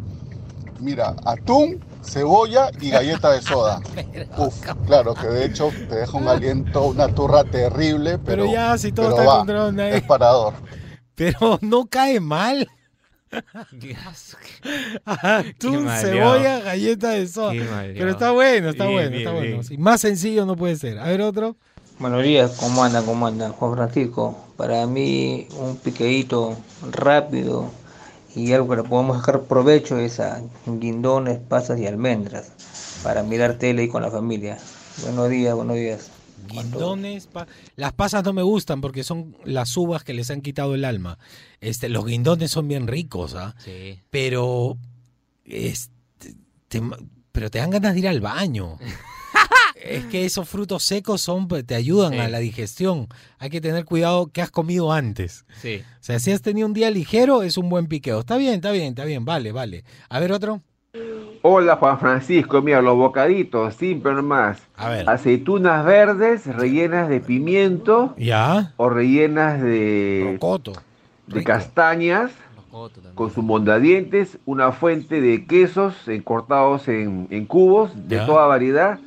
mira, 0.81 1.15
atún, 1.25 1.81
cebolla 2.05 2.71
y 2.81 2.91
galleta 2.91 3.33
de 3.33 3.43
soda. 3.43 3.81
Uf, 4.39 4.55
claro 4.87 5.15
que 5.15 5.27
de 5.27 5.47
hecho 5.47 5.71
te 5.89 5.95
deja 5.97 6.17
un 6.17 6.29
aliento, 6.29 6.85
una 6.85 7.09
turra 7.09 7.45
terrible, 7.45 8.19
pero, 8.19 8.45
Pero 8.45 8.53
ya, 8.53 8.79
si 8.79 8.93
todo 8.93 9.17
pero 9.17 9.69
está 9.69 9.83
va, 9.83 9.89
es 9.91 10.03
parador. 10.03 10.55
Pero 11.17 11.61
no 11.63 11.87
cae 11.87 12.19
mal. 12.19 12.69
Atún, 15.05 15.89
cebolla, 15.89 16.59
galleta 16.61 17.11
de 17.11 17.29
soda. 17.29 17.53
Pero 17.53 18.11
está 18.11 18.33
bueno, 18.33 18.71
está 18.71 18.87
Bien, 18.87 18.97
bueno, 18.97 19.11
bien, 19.11 19.21
está 19.21 19.33
bueno. 19.33 19.63
Sí, 19.63 19.79
más 19.79 20.01
sencillo 20.01 20.45
no 20.45 20.57
puede 20.57 20.75
ser. 20.75 20.99
A 20.99 21.05
ver 21.05 21.21
otro. 21.21 21.57
Buenos 22.01 22.25
días, 22.25 22.57
¿cómo 22.59 22.83
andan? 22.83 23.05
¿Cómo 23.05 23.27
andan? 23.29 23.53
Juan 23.53 23.75
Francisco, 23.75 24.37
para 24.57 24.85
mí 24.87 25.47
un 25.57 25.77
piqueíto 25.77 26.57
rápido 26.91 27.71
y 28.35 28.53
algo 28.53 28.69
que 28.71 28.77
le 28.77 28.83
podemos 28.89 29.19
sacar 29.19 29.43
provecho 29.43 29.99
es 29.99 30.21
a 30.21 30.43
guindones, 30.67 31.39
pasas 31.39 31.79
y 31.79 31.87
almendras 31.87 32.53
para 33.03 33.23
mirar 33.23 33.55
tele 33.59 33.85
y 33.85 33.89
con 33.89 34.03
la 34.03 34.11
familia. 34.11 34.59
Buenos 35.03 35.29
días, 35.31 35.55
buenos 35.55 35.77
días. 35.77 36.11
Guindones, 36.49 37.27
pa- 37.27 37.47
las 37.77 37.93
pasas 37.95 38.23
no 38.25 38.33
me 38.33 38.43
gustan 38.43 38.81
porque 38.81 39.03
son 39.03 39.37
las 39.45 39.75
uvas 39.77 40.05
que 40.05 40.13
les 40.15 40.31
han 40.31 40.41
quitado 40.43 40.75
el 40.75 40.85
alma. 40.85 41.19
Este, 41.61 41.89
los 41.89 42.05
guindones 42.05 42.51
son 42.51 42.69
bien 42.69 42.87
ricos, 42.87 43.35
¿ah? 43.35 43.55
Sí. 43.65 43.99
Pero, 44.11 44.77
este, 45.45 46.35
te- 46.69 46.83
pero 47.33 47.51
te 47.51 47.59
dan 47.59 47.71
ganas 47.71 47.95
de 47.95 48.01
ir 48.01 48.09
al 48.09 48.21
baño. 48.21 48.79
es 49.85 50.05
que 50.07 50.25
esos 50.25 50.49
frutos 50.49 50.83
secos 50.83 51.21
son, 51.21 51.49
pues, 51.49 51.67
te 51.67 51.75
ayudan 51.75 52.13
Sí. 52.13 52.19
a 52.19 52.29
la 52.29 52.39
digestión. 52.39 53.09
Hay 53.39 53.51
que 53.51 53.61
tener 53.61 53.85
cuidado 53.85 54.29
que 54.29 54.43
has 54.43 54.51
comido 54.51 54.93
antes. 54.93 55.45
Sí. 55.61 55.83
O 55.83 56.03
sea, 56.03 56.19
si 56.19 56.33
has 56.33 56.43
tenido 56.43 56.67
un 56.67 56.75
día 56.75 56.91
ligero, 56.91 57.43
es 57.43 57.57
un 57.59 57.69
buen 57.69 57.87
piqueo. 57.87 58.21
Está 58.21 58.37
bien, 58.37 58.55
está 58.55 58.71
bien, 58.73 58.89
está 58.89 59.05
bien. 59.05 59.25
Vale, 59.25 59.53
vale. 59.53 59.85
A 60.09 60.21
ver 60.21 60.33
otro. 60.33 60.61
Hola 61.47 61.77
Juan 61.77 61.99
Francisco, 62.01 62.63
mira, 62.63 62.81
los 62.81 62.97
bocaditos, 62.97 63.75
simple 63.75 64.15
nomás. 64.15 64.63
A 64.77 64.89
ver. 64.89 65.11
Aceitunas 65.11 65.85
verdes 65.85 66.47
rellenas 66.47 67.11
de 67.11 67.21
pimiento 67.21 68.15
Ya. 68.17 68.73
o 68.79 68.89
rellenas 68.89 69.61
de, 69.61 70.39
de 71.27 71.45
castañas 71.45 72.31
con 73.15 73.31
sus 73.33 73.45
mondadientes, 73.45 74.39
una 74.47 74.73
fuente 74.73 75.21
de 75.21 75.45
quesos 75.47 75.95
eh, 76.09 76.23
cortados 76.25 76.89
en, 76.89 77.29
en 77.31 77.45
cubos 77.45 77.91
de 78.09 78.17
Ya. 78.17 78.27
toda 78.27 78.47
variedad 78.47 78.99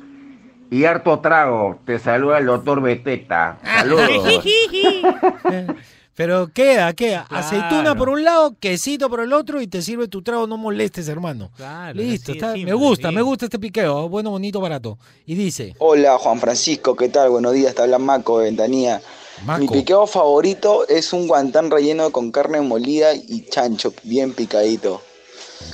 y 0.70 0.84
harto 0.84 1.18
trago. 1.20 1.78
Te 1.84 1.98
saluda 1.98 2.38
el 2.38 2.46
doctor 2.46 2.80
Beteta. 2.80 3.58
Saludos. 3.62 4.08
Pero 6.14 6.48
queda, 6.52 6.92
queda. 6.94 7.26
Aceituna 7.30 7.94
por 7.94 8.08
un 8.08 8.24
lado, 8.24 8.56
quesito 8.58 9.08
por 9.08 9.20
el 9.20 9.32
otro 9.32 9.60
y 9.60 9.68
te 9.68 9.82
sirve 9.82 10.08
tu 10.08 10.20
trago, 10.20 10.48
no 10.48 10.56
molestes, 10.56 11.06
hermano. 11.06 11.50
Listo, 11.94 12.32
así 12.32 12.32
de 12.32 12.38
está- 12.38 12.52
simple, 12.54 12.64
me 12.64 12.74
gusta, 12.74 13.08
sí. 13.10 13.14
me 13.14 13.22
gusta 13.22 13.44
este 13.44 13.60
piqueo. 13.60 14.08
Bueno, 14.08 14.30
bonito, 14.30 14.60
barato. 14.60 14.98
Y 15.26 15.36
dice, 15.36 15.74
Hola 15.78 16.18
Juan 16.18 16.40
Francisco, 16.40 16.96
¿qué 16.96 17.08
tal? 17.08 17.30
Buenos 17.30 17.52
días, 17.52 17.72
te 17.72 17.82
habla 17.82 17.98
Maco 18.00 18.40
de 18.40 18.46
Ventanilla. 18.46 19.00
Maco. 19.44 19.60
Mi 19.60 19.68
piqueo 19.68 20.08
favorito 20.08 20.88
es 20.88 21.12
un 21.12 21.28
guantán 21.28 21.70
relleno 21.70 22.10
con 22.10 22.32
carne 22.32 22.60
molida 22.62 23.14
y 23.14 23.42
chancho, 23.48 23.94
bien 24.02 24.32
picadito. 24.32 25.00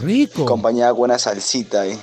Rico. 0.01 0.43
Acompañado 0.43 0.95
con 0.97 1.05
una 1.05 1.19
salsita, 1.19 1.87
¿eh? 1.87 1.99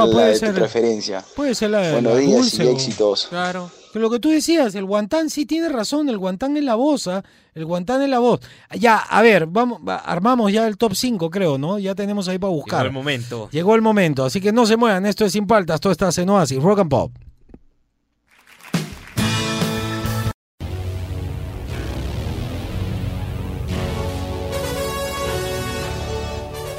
Claro, 0.00 0.06
la 0.08 0.12
puede 0.12 0.28
de 0.30 0.36
ser- 0.38 0.52
tu 0.52 0.58
preferencia. 0.60 1.24
puede 1.36 1.54
ser 1.54 1.70
la, 1.70 1.92
Buenos 1.92 2.12
la 2.14 2.18
días 2.18 2.32
dulce 2.38 2.64
y 2.64 2.68
éxitos. 2.68 3.26
Claro. 3.28 3.70
Pero 3.92 4.02
lo 4.02 4.10
que 4.10 4.18
tú 4.18 4.28
decías, 4.30 4.74
el 4.74 4.84
guantán 4.84 5.30
sí 5.30 5.46
tiene 5.46 5.68
razón, 5.68 6.08
el 6.08 6.18
guantán 6.18 6.56
es 6.56 6.64
la 6.64 6.74
voz, 6.74 7.06
¿ah? 7.06 7.22
el 7.54 7.64
guantán 7.64 8.02
es 8.02 8.08
la 8.08 8.18
voz. 8.18 8.40
Ya, 8.76 8.96
a 8.96 9.22
ver, 9.22 9.46
vamos, 9.46 9.80
va- 9.88 9.98
armamos 9.98 10.50
ya 10.52 10.66
el 10.66 10.76
top 10.76 10.94
5, 10.96 11.30
creo, 11.30 11.58
¿no? 11.58 11.78
Ya 11.78 11.94
tenemos 11.94 12.26
ahí 12.26 12.38
para 12.38 12.50
buscar. 12.50 12.80
Llegó 12.80 12.88
el 12.88 12.92
momento. 12.92 13.48
Llegó 13.52 13.74
el 13.76 13.82
momento, 13.82 14.24
así 14.24 14.40
que 14.40 14.50
no 14.52 14.66
se 14.66 14.76
muevan, 14.76 15.06
esto 15.06 15.24
es 15.24 15.32
Sin 15.32 15.46
Paltas, 15.46 15.80
todo 15.80 15.92
está 15.92 16.10
en 16.16 16.28
Oasis, 16.28 16.60
Rock 16.60 16.80
and 16.80 16.90
Pop. 16.90 17.12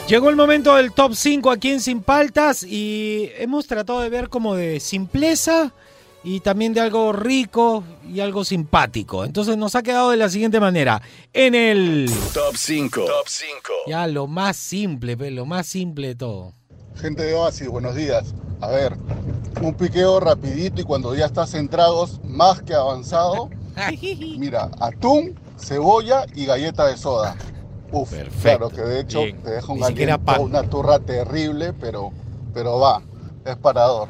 Llegó 0.07 0.29
el 0.29 0.35
momento 0.35 0.75
del 0.75 0.91
top 0.91 1.15
5 1.15 1.49
aquí 1.49 1.71
en 1.71 1.81
Sin 1.81 2.03
Paltas 2.03 2.61
y 2.61 3.31
hemos 3.39 3.65
tratado 3.65 4.01
de 4.01 4.09
ver 4.09 4.29
como 4.29 4.53
de 4.53 4.79
simpleza 4.79 5.73
y 6.23 6.41
también 6.41 6.75
de 6.75 6.81
algo 6.81 7.11
rico 7.11 7.83
y 8.07 8.19
algo 8.19 8.45
simpático. 8.45 9.25
Entonces 9.25 9.57
nos 9.57 9.73
ha 9.73 9.81
quedado 9.81 10.11
de 10.11 10.17
la 10.17 10.29
siguiente 10.29 10.59
manera. 10.59 11.01
En 11.33 11.55
el... 11.55 12.07
Top 12.35 12.55
5. 12.55 13.03
Top 13.03 13.27
5. 13.27 13.51
Ya 13.87 14.05
lo 14.05 14.27
más 14.27 14.57
simple, 14.57 15.17
pe, 15.17 15.31
lo 15.31 15.47
más 15.47 15.65
simple 15.65 16.09
de 16.09 16.15
todo. 16.15 16.53
Gente 17.01 17.23
de 17.23 17.33
Oasis, 17.33 17.67
buenos 17.67 17.95
días. 17.95 18.35
A 18.61 18.67
ver, 18.67 18.95
un 19.59 19.73
piqueo 19.73 20.19
rapidito 20.19 20.81
y 20.81 20.83
cuando 20.83 21.15
ya 21.15 21.25
estás 21.25 21.55
en 21.55 21.67
tragos 21.67 22.21
más 22.23 22.61
que 22.61 22.75
avanzado, 22.75 23.49
mira, 24.37 24.69
atún, 24.79 25.33
cebolla 25.57 26.27
y 26.35 26.45
galleta 26.45 26.85
de 26.85 26.95
soda. 26.95 27.35
Uf, 27.97 28.13
claro 28.41 28.69
que 28.69 28.81
de 28.81 28.99
hecho 28.99 29.21
Bien. 29.23 29.41
te 29.41 29.51
deja 29.51 29.71
un 29.71 29.83
aliento, 29.83 30.41
una 30.41 30.63
turra 30.63 30.99
terrible, 30.99 31.71
pero, 31.73 32.11
pero 32.53 32.77
va, 32.79 33.01
es 33.45 33.55
parador. 33.55 34.09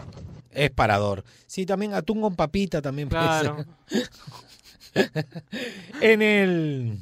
Es 0.52 0.72
parador. 0.72 1.24
Sí, 1.46 1.66
también 1.66 1.94
atún 1.94 2.22
con 2.22 2.36
papita 2.36 2.82
también 2.82 3.10
puede 3.10 3.24
Claro. 3.24 3.66
ser. 3.88 4.10
en 6.02 6.22
el... 6.22 6.98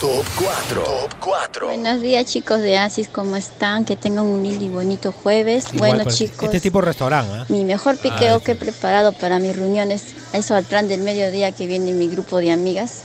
Top 0.00 0.24
4. 0.38 0.82
Top 0.82 1.14
4. 1.20 1.66
Buenos 1.66 2.00
días 2.00 2.26
chicos 2.26 2.60
de 2.60 2.76
Asis, 2.76 3.08
¿cómo 3.08 3.36
están? 3.36 3.84
Que 3.84 3.96
tengan 3.96 4.26
un 4.26 4.42
lindo 4.42 4.64
y 4.64 4.68
bonito 4.68 5.12
jueves. 5.12 5.66
Igual, 5.72 5.90
bueno 5.92 6.04
pues, 6.04 6.16
chicos, 6.18 6.42
Este 6.44 6.60
tipo 6.60 6.80
de 6.80 6.86
restaurante, 6.86 7.32
¿ah? 7.34 7.46
mi 7.48 7.64
mejor 7.64 7.96
piqueo 7.98 8.36
Ah, 8.36 8.40
que 8.44 8.52
he 8.52 8.56
preparado 8.56 9.12
para 9.12 9.38
mis 9.38 9.56
reuniones, 9.56 10.04
eso 10.32 10.54
al 10.54 10.64
plan 10.64 10.88
del 10.88 11.02
mediodía 11.02 11.52
que 11.52 11.66
viene 11.66 11.92
mi 11.92 12.08
grupo 12.08 12.38
de 12.38 12.50
amigas, 12.52 13.02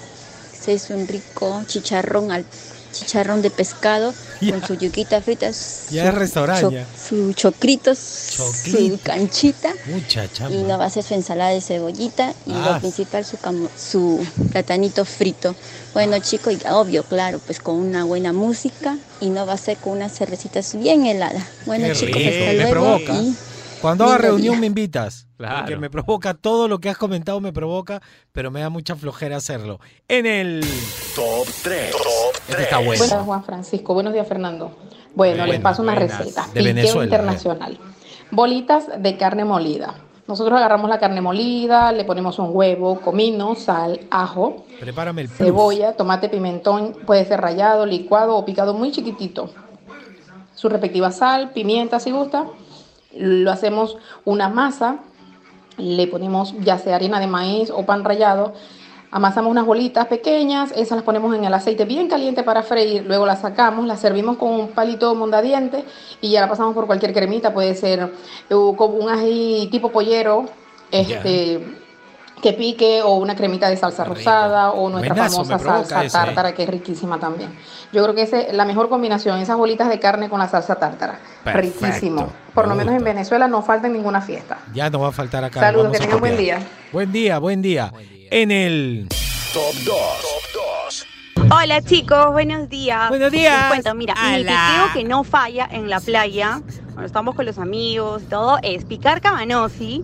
se 0.60 0.74
hizo 0.74 0.96
un 0.96 1.08
rico 1.08 1.62
chicharrón 1.68 2.32
al 2.32 2.46
chicharrón 2.92 3.42
de 3.42 3.50
pescado 3.50 4.14
con 4.50 4.66
su 4.66 4.76
yuquita 4.76 5.22
frita, 5.22 5.52
su, 5.54 5.94
Ya 5.94 6.10
es 6.10 6.14
restaurante, 6.16 6.62
cho- 6.62 6.72
ya. 6.72 6.86
su 7.08 7.34
chocritos, 7.34 7.98
su 7.98 9.00
canchita 9.04 9.72
y 10.50 10.64
no 10.64 10.78
va 10.78 10.86
a 10.86 10.90
ser 10.90 11.04
su 11.04 11.14
ensalada 11.14 11.52
de 11.52 11.62
cebollita 11.62 12.34
y 12.46 12.52
Ah. 12.54 12.72
lo 12.74 12.80
principal 12.80 13.26
su, 13.26 13.38
su 13.78 14.26
platanito 14.52 15.06
frito. 15.06 15.56
Bueno 15.94 16.20
chicos, 16.20 16.54
y 16.54 16.68
obvio, 16.68 17.04
claro, 17.04 17.40
pues 17.46 17.60
con 17.60 17.76
una 17.76 18.04
buena 18.04 18.34
música 18.34 18.98
y 19.20 19.30
no 19.30 19.46
va 19.46 19.54
a 19.54 19.58
ser 19.58 19.78
con 19.78 19.94
unas 19.94 20.14
cervecitas 20.16 20.76
bien 20.78 21.06
heladas. 21.06 21.44
Bueno 21.66 21.88
Qué 21.88 21.94
chicos, 21.94 22.16
rico, 22.22 22.30
hasta 22.30 22.54
luego 22.54 22.70
provoca. 22.72 23.14
y 23.16 23.36
Cuando 23.82 24.06
haga 24.06 24.18
reunión 24.18 24.60
me 24.60 24.68
invitas. 24.68 25.28
Claro. 25.38 25.58
Porque 25.60 25.78
me 25.78 25.90
provoca 25.90 26.34
todo 26.34 26.68
lo 26.68 26.80
que 26.80 26.90
has 26.90 26.98
comentado, 26.98 27.40
me 27.40 27.54
provoca, 27.54 28.02
pero 28.32 28.50
me 28.50 28.60
da 28.62 28.70
mucha 28.70 28.96
flojera 28.96 29.38
hacerlo. 29.38 29.80
En 30.08 30.26
el... 30.26 30.66
Top 31.16 31.48
3. 31.64 31.92
Top 31.92 32.02
Este 32.50 32.64
está 32.64 32.78
bueno. 32.80 33.06
Buenas, 33.06 33.26
Juan 33.26 33.44
Francisco. 33.44 33.94
Buenos 33.94 34.14
días, 34.14 34.28
Fernando. 34.28 34.76
Bueno, 35.14 35.38
les 35.46 35.48
Buenas, 35.48 35.62
paso 35.62 35.82
una 35.84 35.94
buenas. 35.94 36.20
receta. 36.20 36.48
De 36.54 36.64
Venezuela, 36.64 37.04
internacional. 37.04 37.80
Bolitas 38.32 39.02
de 39.02 39.18
carne 39.18 39.46
molida. 39.46 39.96
Nosotros 40.28 40.58
agarramos 40.58 40.90
la 40.90 41.00
carne 41.00 41.22
molida, 41.22 41.92
le 41.94 42.04
ponemos 42.04 42.38
un 42.40 42.50
huevo, 42.52 43.00
comino, 43.00 43.56
sal, 43.56 44.02
ajo, 44.12 44.66
Prepárame 44.78 45.22
el 45.22 45.30
cebolla, 45.30 45.94
tomate, 45.94 46.28
pimentón, 46.28 46.98
puede 47.06 47.24
ser 47.24 47.40
rallado, 47.40 47.86
licuado 47.86 48.36
o 48.36 48.44
picado 48.44 48.74
muy 48.74 48.92
chiquitito. 48.92 49.50
Su 50.54 50.68
respectiva 50.68 51.12
sal, 51.12 51.52
pimienta 51.52 52.02
si 52.02 52.12
gusta. 52.12 52.46
Lo 53.20 53.52
hacemos 53.52 53.98
una 54.26 54.50
masa, 54.50 54.98
le 55.78 56.08
ponemos 56.08 56.54
ya 56.60 56.78
sea 56.78 56.96
harina 56.96 57.20
de 57.20 57.28
maíz 57.28 57.70
o 57.70 57.86
pan 57.86 58.04
rallado. 58.04 58.54
Amasamos 59.10 59.50
unas 59.50 59.66
bolitas 59.66 60.08
pequeñas, 60.08 60.72
esas 60.74 60.98
las 60.98 61.04
ponemos 61.04 61.34
en 61.34 61.46
el 61.46 61.54
aceite 61.54 61.86
bien 61.86 62.10
caliente 62.10 62.44
para 62.44 62.62
freír, 62.62 63.06
luego 63.08 63.26
las 63.26 63.40
sacamos, 63.40 63.88
las 63.88 64.02
servimos 64.02 64.36
con 64.38 64.52
un 64.52 64.68
palito 64.70 65.16
mondadiente 65.16 65.86
y 66.20 66.32
ya 66.32 66.42
la 66.42 66.50
pasamos 66.50 66.74
por 66.74 66.88
cualquier 66.88 67.14
cremita, 67.14 67.54
puede 67.54 67.74
ser 67.76 68.02
eh, 68.02 68.10
como 68.50 68.96
un 68.96 69.10
ají 69.10 69.70
tipo 69.72 69.94
pollero, 69.94 70.46
este, 70.92 71.64
que 72.42 72.54
pique 72.54 73.02
o 73.02 73.16
una 73.16 73.36
cremita 73.36 73.70
de 73.70 73.78
salsa 73.78 74.04
rosada 74.04 74.72
o 74.72 74.90
nuestra 74.90 75.14
Buenazo, 75.14 75.44
famosa 75.44 75.60
salsa 75.60 76.04
eso, 76.04 76.18
¿eh? 76.18 76.22
tártara 76.22 76.54
que 76.54 76.64
es 76.64 76.70
riquísima 76.70 77.20
también. 77.20 77.58
Yo 77.92 78.04
creo 78.04 78.16
que 78.16 78.24
esa 78.24 78.42
es 78.42 78.54
la 78.54 78.66
mejor 78.66 78.90
combinación, 78.90 79.40
esas 79.40 79.58
bolitas 79.58 79.90
de 79.90 80.00
carne 80.00 80.30
con 80.30 80.40
la 80.40 80.48
salsa 80.48 80.76
tártara. 80.76 81.20
Perfecto, 81.44 81.86
Riquísimo. 81.86 82.30
Por 82.54 82.66
me 82.66 82.70
lo 82.70 82.76
menos 82.76 82.92
en 82.92 83.00
gusta. 83.00 83.14
Venezuela 83.14 83.48
no 83.48 83.62
falta 83.62 83.88
en 83.88 83.94
ninguna 83.94 84.22
fiesta. 84.22 84.60
Ya 84.74 84.90
no 84.90 85.00
va 85.00 85.10
a 85.10 85.12
faltar 85.12 85.44
acá. 85.44 85.60
Saludos, 85.60 85.86
vamos 85.86 85.98
que 85.98 86.04
a 86.04 86.08
tengan 86.08 86.20
buen 86.20 86.38
día. 86.38 86.60
Buen 86.92 87.12
día, 87.12 87.40
buen 87.40 87.62
día. 87.62 87.92
En 88.30 88.52
el... 88.52 89.08
Top 89.54 89.74
2. 89.74 89.86
Top 89.86 89.96
2. 90.54 91.08
Hola 91.50 91.82
chicos, 91.82 92.32
buenos 92.34 92.68
días. 92.68 93.10
Buenos 93.10 93.32
días. 93.32 93.58
Les 93.58 93.68
cuento, 93.70 93.96
mira, 93.96 94.14
mi 94.16 94.44
piqueo 94.44 94.94
que 94.94 95.04
no 95.06 95.24
falla 95.24 95.68
en 95.72 95.90
la 95.90 96.00
playa, 96.02 96.62
cuando 96.88 97.06
estamos 97.06 97.36
con 97.36 97.46
los 97.46 97.58
amigos 97.58 98.24
y 98.24 98.26
todo, 98.26 98.58
es 98.64 98.84
picar 98.84 99.22
cabanosi, 99.22 100.04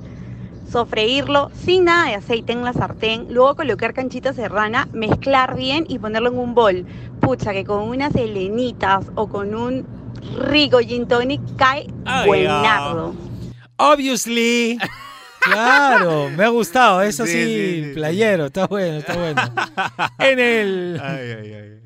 sofreírlo 0.74 1.52
sin 1.54 1.86
nada 1.86 2.10
de 2.10 2.16
aceite 2.16 2.52
en 2.52 2.64
la 2.64 2.74
sartén, 2.74 3.28
luego 3.30 3.56
colocar 3.56 3.94
canchita 3.94 4.34
serrana, 4.34 4.90
mezclar 4.92 5.56
bien 5.56 5.86
y 5.88 6.00
ponerlo 6.00 6.30
en 6.30 6.40
un 6.40 6.56
bol. 6.56 6.86
Pucha, 7.22 7.54
que 7.54 7.64
con 7.64 7.88
unas 7.88 8.16
helenitas 8.16 9.06
o 9.14 9.30
con 9.30 9.54
un 9.54 9.86
rico 10.50 10.80
gin 10.80 11.08
tonic 11.08 11.42
cae 11.58 11.88
Ay, 12.06 12.28
buenardo. 12.28 13.16
Obviously. 13.78 14.78
Claro, 15.44 16.30
me 16.30 16.46
ha 16.46 16.48
gustado. 16.48 17.02
Eso 17.02 17.26
sí, 17.26 17.34
Sí, 17.34 17.44
sí, 17.44 17.84
sí, 17.84 17.94
playero. 17.96 18.46
Está 18.46 18.66
bueno, 18.66 19.00
está 19.00 19.18
bueno. 19.18 19.42
En 20.20 20.40
el... 20.40 21.82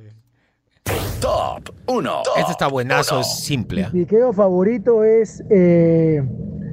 Top 1.19 1.71
1. 1.87 2.21
Este 2.37 2.51
está 2.51 2.67
buenazo, 2.67 3.19
es 3.21 3.39
simple. 3.39 3.89
Mi 3.91 4.05
piqueo 4.05 4.31
favorito 4.31 5.03
es 5.03 5.43
eh, 5.49 6.21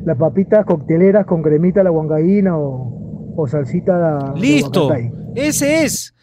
las 0.05 0.17
papitas 0.19 0.65
cocteleras 0.67 1.27
con 1.27 1.43
cremita 1.43 1.81
a 1.81 1.85
la 1.85 1.91
huancaína 1.91 2.57
o, 2.59 3.35
o 3.37 3.47
salsita 3.49 4.33
de 4.35 4.41
Listo. 4.41 4.93
Ese 5.35 5.85
es. 5.85 6.15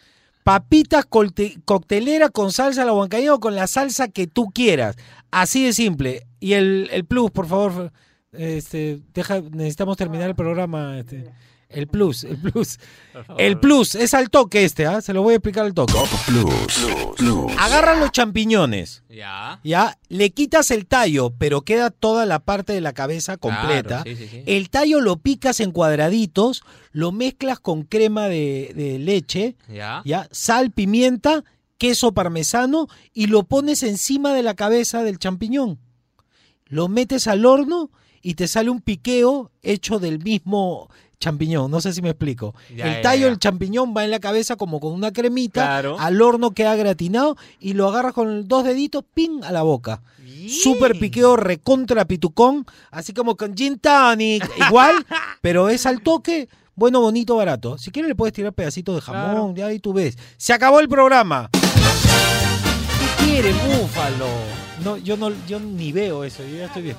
Papitas 0.44 1.04
colte- 1.08 1.60
coctelera 1.64 2.28
con 2.28 2.50
salsa 2.50 2.82
a 2.82 2.84
la 2.84 2.92
huancaína 2.92 3.34
o 3.34 3.40
con 3.40 3.54
la 3.54 3.66
salsa 3.66 4.08
que 4.08 4.26
tú 4.26 4.50
quieras. 4.52 4.96
Así 5.30 5.64
de 5.64 5.72
simple. 5.72 6.22
Y 6.40 6.54
el, 6.54 6.88
el 6.92 7.04
plus, 7.04 7.30
por 7.30 7.46
favor. 7.46 7.92
Este, 8.32 9.00
deja, 9.14 9.40
necesitamos 9.52 9.96
terminar 9.96 10.28
el 10.28 10.34
programa. 10.34 10.98
Este. 10.98 11.26
El 11.72 11.86
plus, 11.88 12.24
el 12.24 12.36
plus. 12.38 12.78
El 13.38 13.58
plus 13.60 13.94
es 13.94 14.14
al 14.14 14.30
toque 14.30 14.64
este, 14.64 14.86
¿ah? 14.86 15.00
Se 15.00 15.12
lo 15.12 15.22
voy 15.22 15.32
a 15.34 15.36
explicar 15.36 15.64
al 15.66 15.74
toque. 15.74 15.92
Plus. 16.26 16.86
Plus. 17.16 17.52
Agarran 17.58 18.00
los 18.00 18.10
champiñones. 18.12 19.02
Ya. 19.08 19.60
Ya, 19.64 19.98
le 20.08 20.30
quitas 20.30 20.70
el 20.70 20.86
tallo, 20.86 21.32
pero 21.38 21.62
queda 21.62 21.90
toda 21.90 22.26
la 22.26 22.38
parte 22.40 22.72
de 22.72 22.80
la 22.80 22.92
cabeza 22.92 23.36
completa. 23.36 24.02
sí, 24.04 24.16
sí, 24.16 24.28
sí. 24.30 24.42
El 24.46 24.70
tallo 24.70 25.00
lo 25.00 25.16
picas 25.18 25.60
en 25.60 25.72
cuadraditos, 25.72 26.62
lo 26.92 27.12
mezclas 27.12 27.60
con 27.60 27.82
crema 27.82 28.28
de, 28.28 28.72
de 28.74 28.98
leche, 28.98 29.56
Ya. 29.68 30.02
ya, 30.04 30.28
sal, 30.30 30.70
pimienta, 30.70 31.44
queso 31.78 32.12
parmesano 32.12 32.86
y 33.12 33.26
lo 33.26 33.42
pones 33.44 33.82
encima 33.82 34.32
de 34.34 34.42
la 34.42 34.54
cabeza 34.54 35.02
del 35.02 35.18
champiñón. 35.18 35.78
lo 36.66 36.88
metes 36.88 37.26
al 37.26 37.44
horno 37.44 37.90
y 38.22 38.34
te 38.34 38.46
sale 38.48 38.70
un 38.70 38.80
piqueo 38.80 39.50
hecho 39.62 39.98
del 39.98 40.18
mismo 40.22 40.88
champiñón. 41.22 41.70
No 41.70 41.80
sé 41.80 41.92
si 41.92 42.02
me 42.02 42.10
explico. 42.10 42.54
Ya, 42.76 42.86
el 42.88 42.94
ya, 42.96 43.02
tallo 43.02 43.26
del 43.26 43.38
champiñón 43.38 43.94
va 43.96 44.04
en 44.04 44.10
la 44.10 44.18
cabeza 44.18 44.56
como 44.56 44.80
con 44.80 44.92
una 44.92 45.12
cremita, 45.12 45.62
Claro. 45.62 45.96
al 45.98 46.20
horno 46.20 46.50
queda 46.50 46.74
gratinado 46.74 47.36
y 47.60 47.72
lo 47.74 47.88
agarras 47.88 48.12
con 48.12 48.48
dos 48.48 48.64
deditos, 48.64 49.04
pin 49.14 49.42
a 49.44 49.52
la 49.52 49.62
boca. 49.62 50.02
Súper 50.48 50.98
piqueo, 50.98 51.36
recontra 51.36 52.04
pitucón, 52.04 52.66
así 52.90 53.12
como 53.12 53.36
con 53.36 53.54
gin 53.56 53.78
tonic, 53.78 54.42
igual, 54.68 55.06
pero 55.40 55.68
es 55.68 55.86
al 55.86 56.02
toque, 56.02 56.48
bueno, 56.74 57.00
bonito, 57.00 57.36
barato. 57.36 57.78
Si 57.78 57.92
quieres 57.92 58.08
le 58.08 58.14
puedes 58.16 58.32
tirar 58.34 58.52
pedacitos 58.52 58.96
de 58.96 59.00
jamón, 59.02 59.54
ya 59.54 59.66
ahí 59.66 59.78
tú 59.78 59.92
ves. 59.92 60.18
Se 60.36 60.52
acabó 60.52 60.80
el 60.80 60.88
programa. 60.88 61.48
¿Qué 61.52 63.24
quiere, 63.24 63.52
búfalo? 63.52 64.26
No, 64.82 64.96
yo 64.96 65.16
no, 65.16 65.30
yo 65.46 65.60
ni 65.60 65.92
veo 65.92 66.24
eso, 66.24 66.42
yo 66.42 66.56
ya 66.56 66.64
estoy 66.66 66.82
bien. 66.82 66.96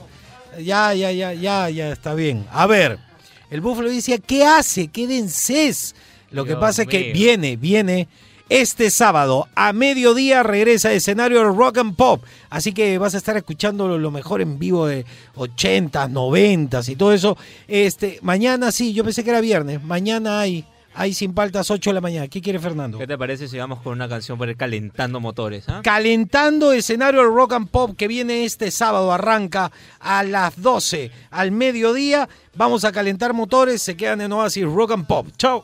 Ya, 0.64 0.94
ya, 0.94 1.12
ya, 1.12 1.34
ya, 1.34 1.70
ya, 1.70 1.92
está 1.92 2.14
bien. 2.14 2.46
A 2.52 2.66
ver, 2.68 2.98
el 3.54 3.62
búfalo 3.62 3.88
decía, 3.88 4.18
¿qué 4.18 4.44
hace? 4.46 4.88
¿Qué 4.88 5.06
denses? 5.06 5.94
Lo 6.32 6.44
que 6.44 6.56
pasa 6.56 6.82
es 6.82 6.88
que 6.88 7.14
viene, 7.14 7.56
viene 7.56 8.08
este 8.50 8.90
sábado 8.90 9.48
a 9.54 9.74
mediodía 9.74 10.42
regresa 10.42 10.90
a 10.90 10.94
escenario 10.94 11.44
Rock 11.52 11.78
and 11.78 11.96
Pop. 11.96 12.24
Así 12.50 12.74
que 12.74 12.98
vas 12.98 13.14
a 13.14 13.20
estar 13.20 13.38
escuchando 13.38 13.88
lo, 13.88 14.00
lo 14.00 14.10
mejor 14.10 14.42
en 14.42 14.58
vivo 14.58 14.88
de 14.88 15.06
80, 15.36 16.08
90 16.08 16.82
y 16.88 16.96
todo 16.96 17.14
eso. 17.14 17.38
Este, 17.68 18.18
mañana 18.24 18.72
sí, 18.72 18.92
yo 18.92 19.04
pensé 19.04 19.24
que 19.24 19.30
era 19.30 19.40
viernes. 19.40 19.84
Mañana 19.84 20.40
hay, 20.40 20.66
hay 20.96 21.14
sin 21.14 21.34
paltas 21.34 21.70
8 21.72 21.90
de 21.90 21.94
la 21.94 22.02
mañana. 22.02 22.28
¿Qué 22.28 22.42
quiere 22.42 22.60
Fernando? 22.60 22.98
¿Qué 22.98 23.08
te 23.08 23.18
parece 23.18 23.48
si 23.48 23.58
vamos 23.58 23.82
con 23.82 23.94
una 23.94 24.08
canción 24.08 24.38
para 24.38 24.52
ir 24.52 24.58
calentando 24.58 25.20
motores? 25.20 25.68
ah? 25.70 25.82
Calentando 25.84 26.72
escenario 26.74 27.22
del 27.22 27.34
Rock 27.34 27.54
and 27.54 27.70
Pop 27.70 27.96
que 27.98 28.08
viene 28.08 28.46
este 28.46 28.72
sábado, 28.72 29.12
arranca 29.12 29.72
a 30.00 30.24
las 30.24 30.62
12 30.62 31.12
al 31.32 31.52
mediodía. 31.52 32.30
Vamos 32.56 32.86
a 32.86 32.92
calentar 32.92 33.34
motores, 33.34 33.82
se 33.82 33.98
quedan 33.98 34.22
en 34.22 34.32
Oasis 34.32 34.66
Rock 34.66 34.92
and 34.92 35.08
Pop. 35.08 35.28
Chao. 35.38 35.64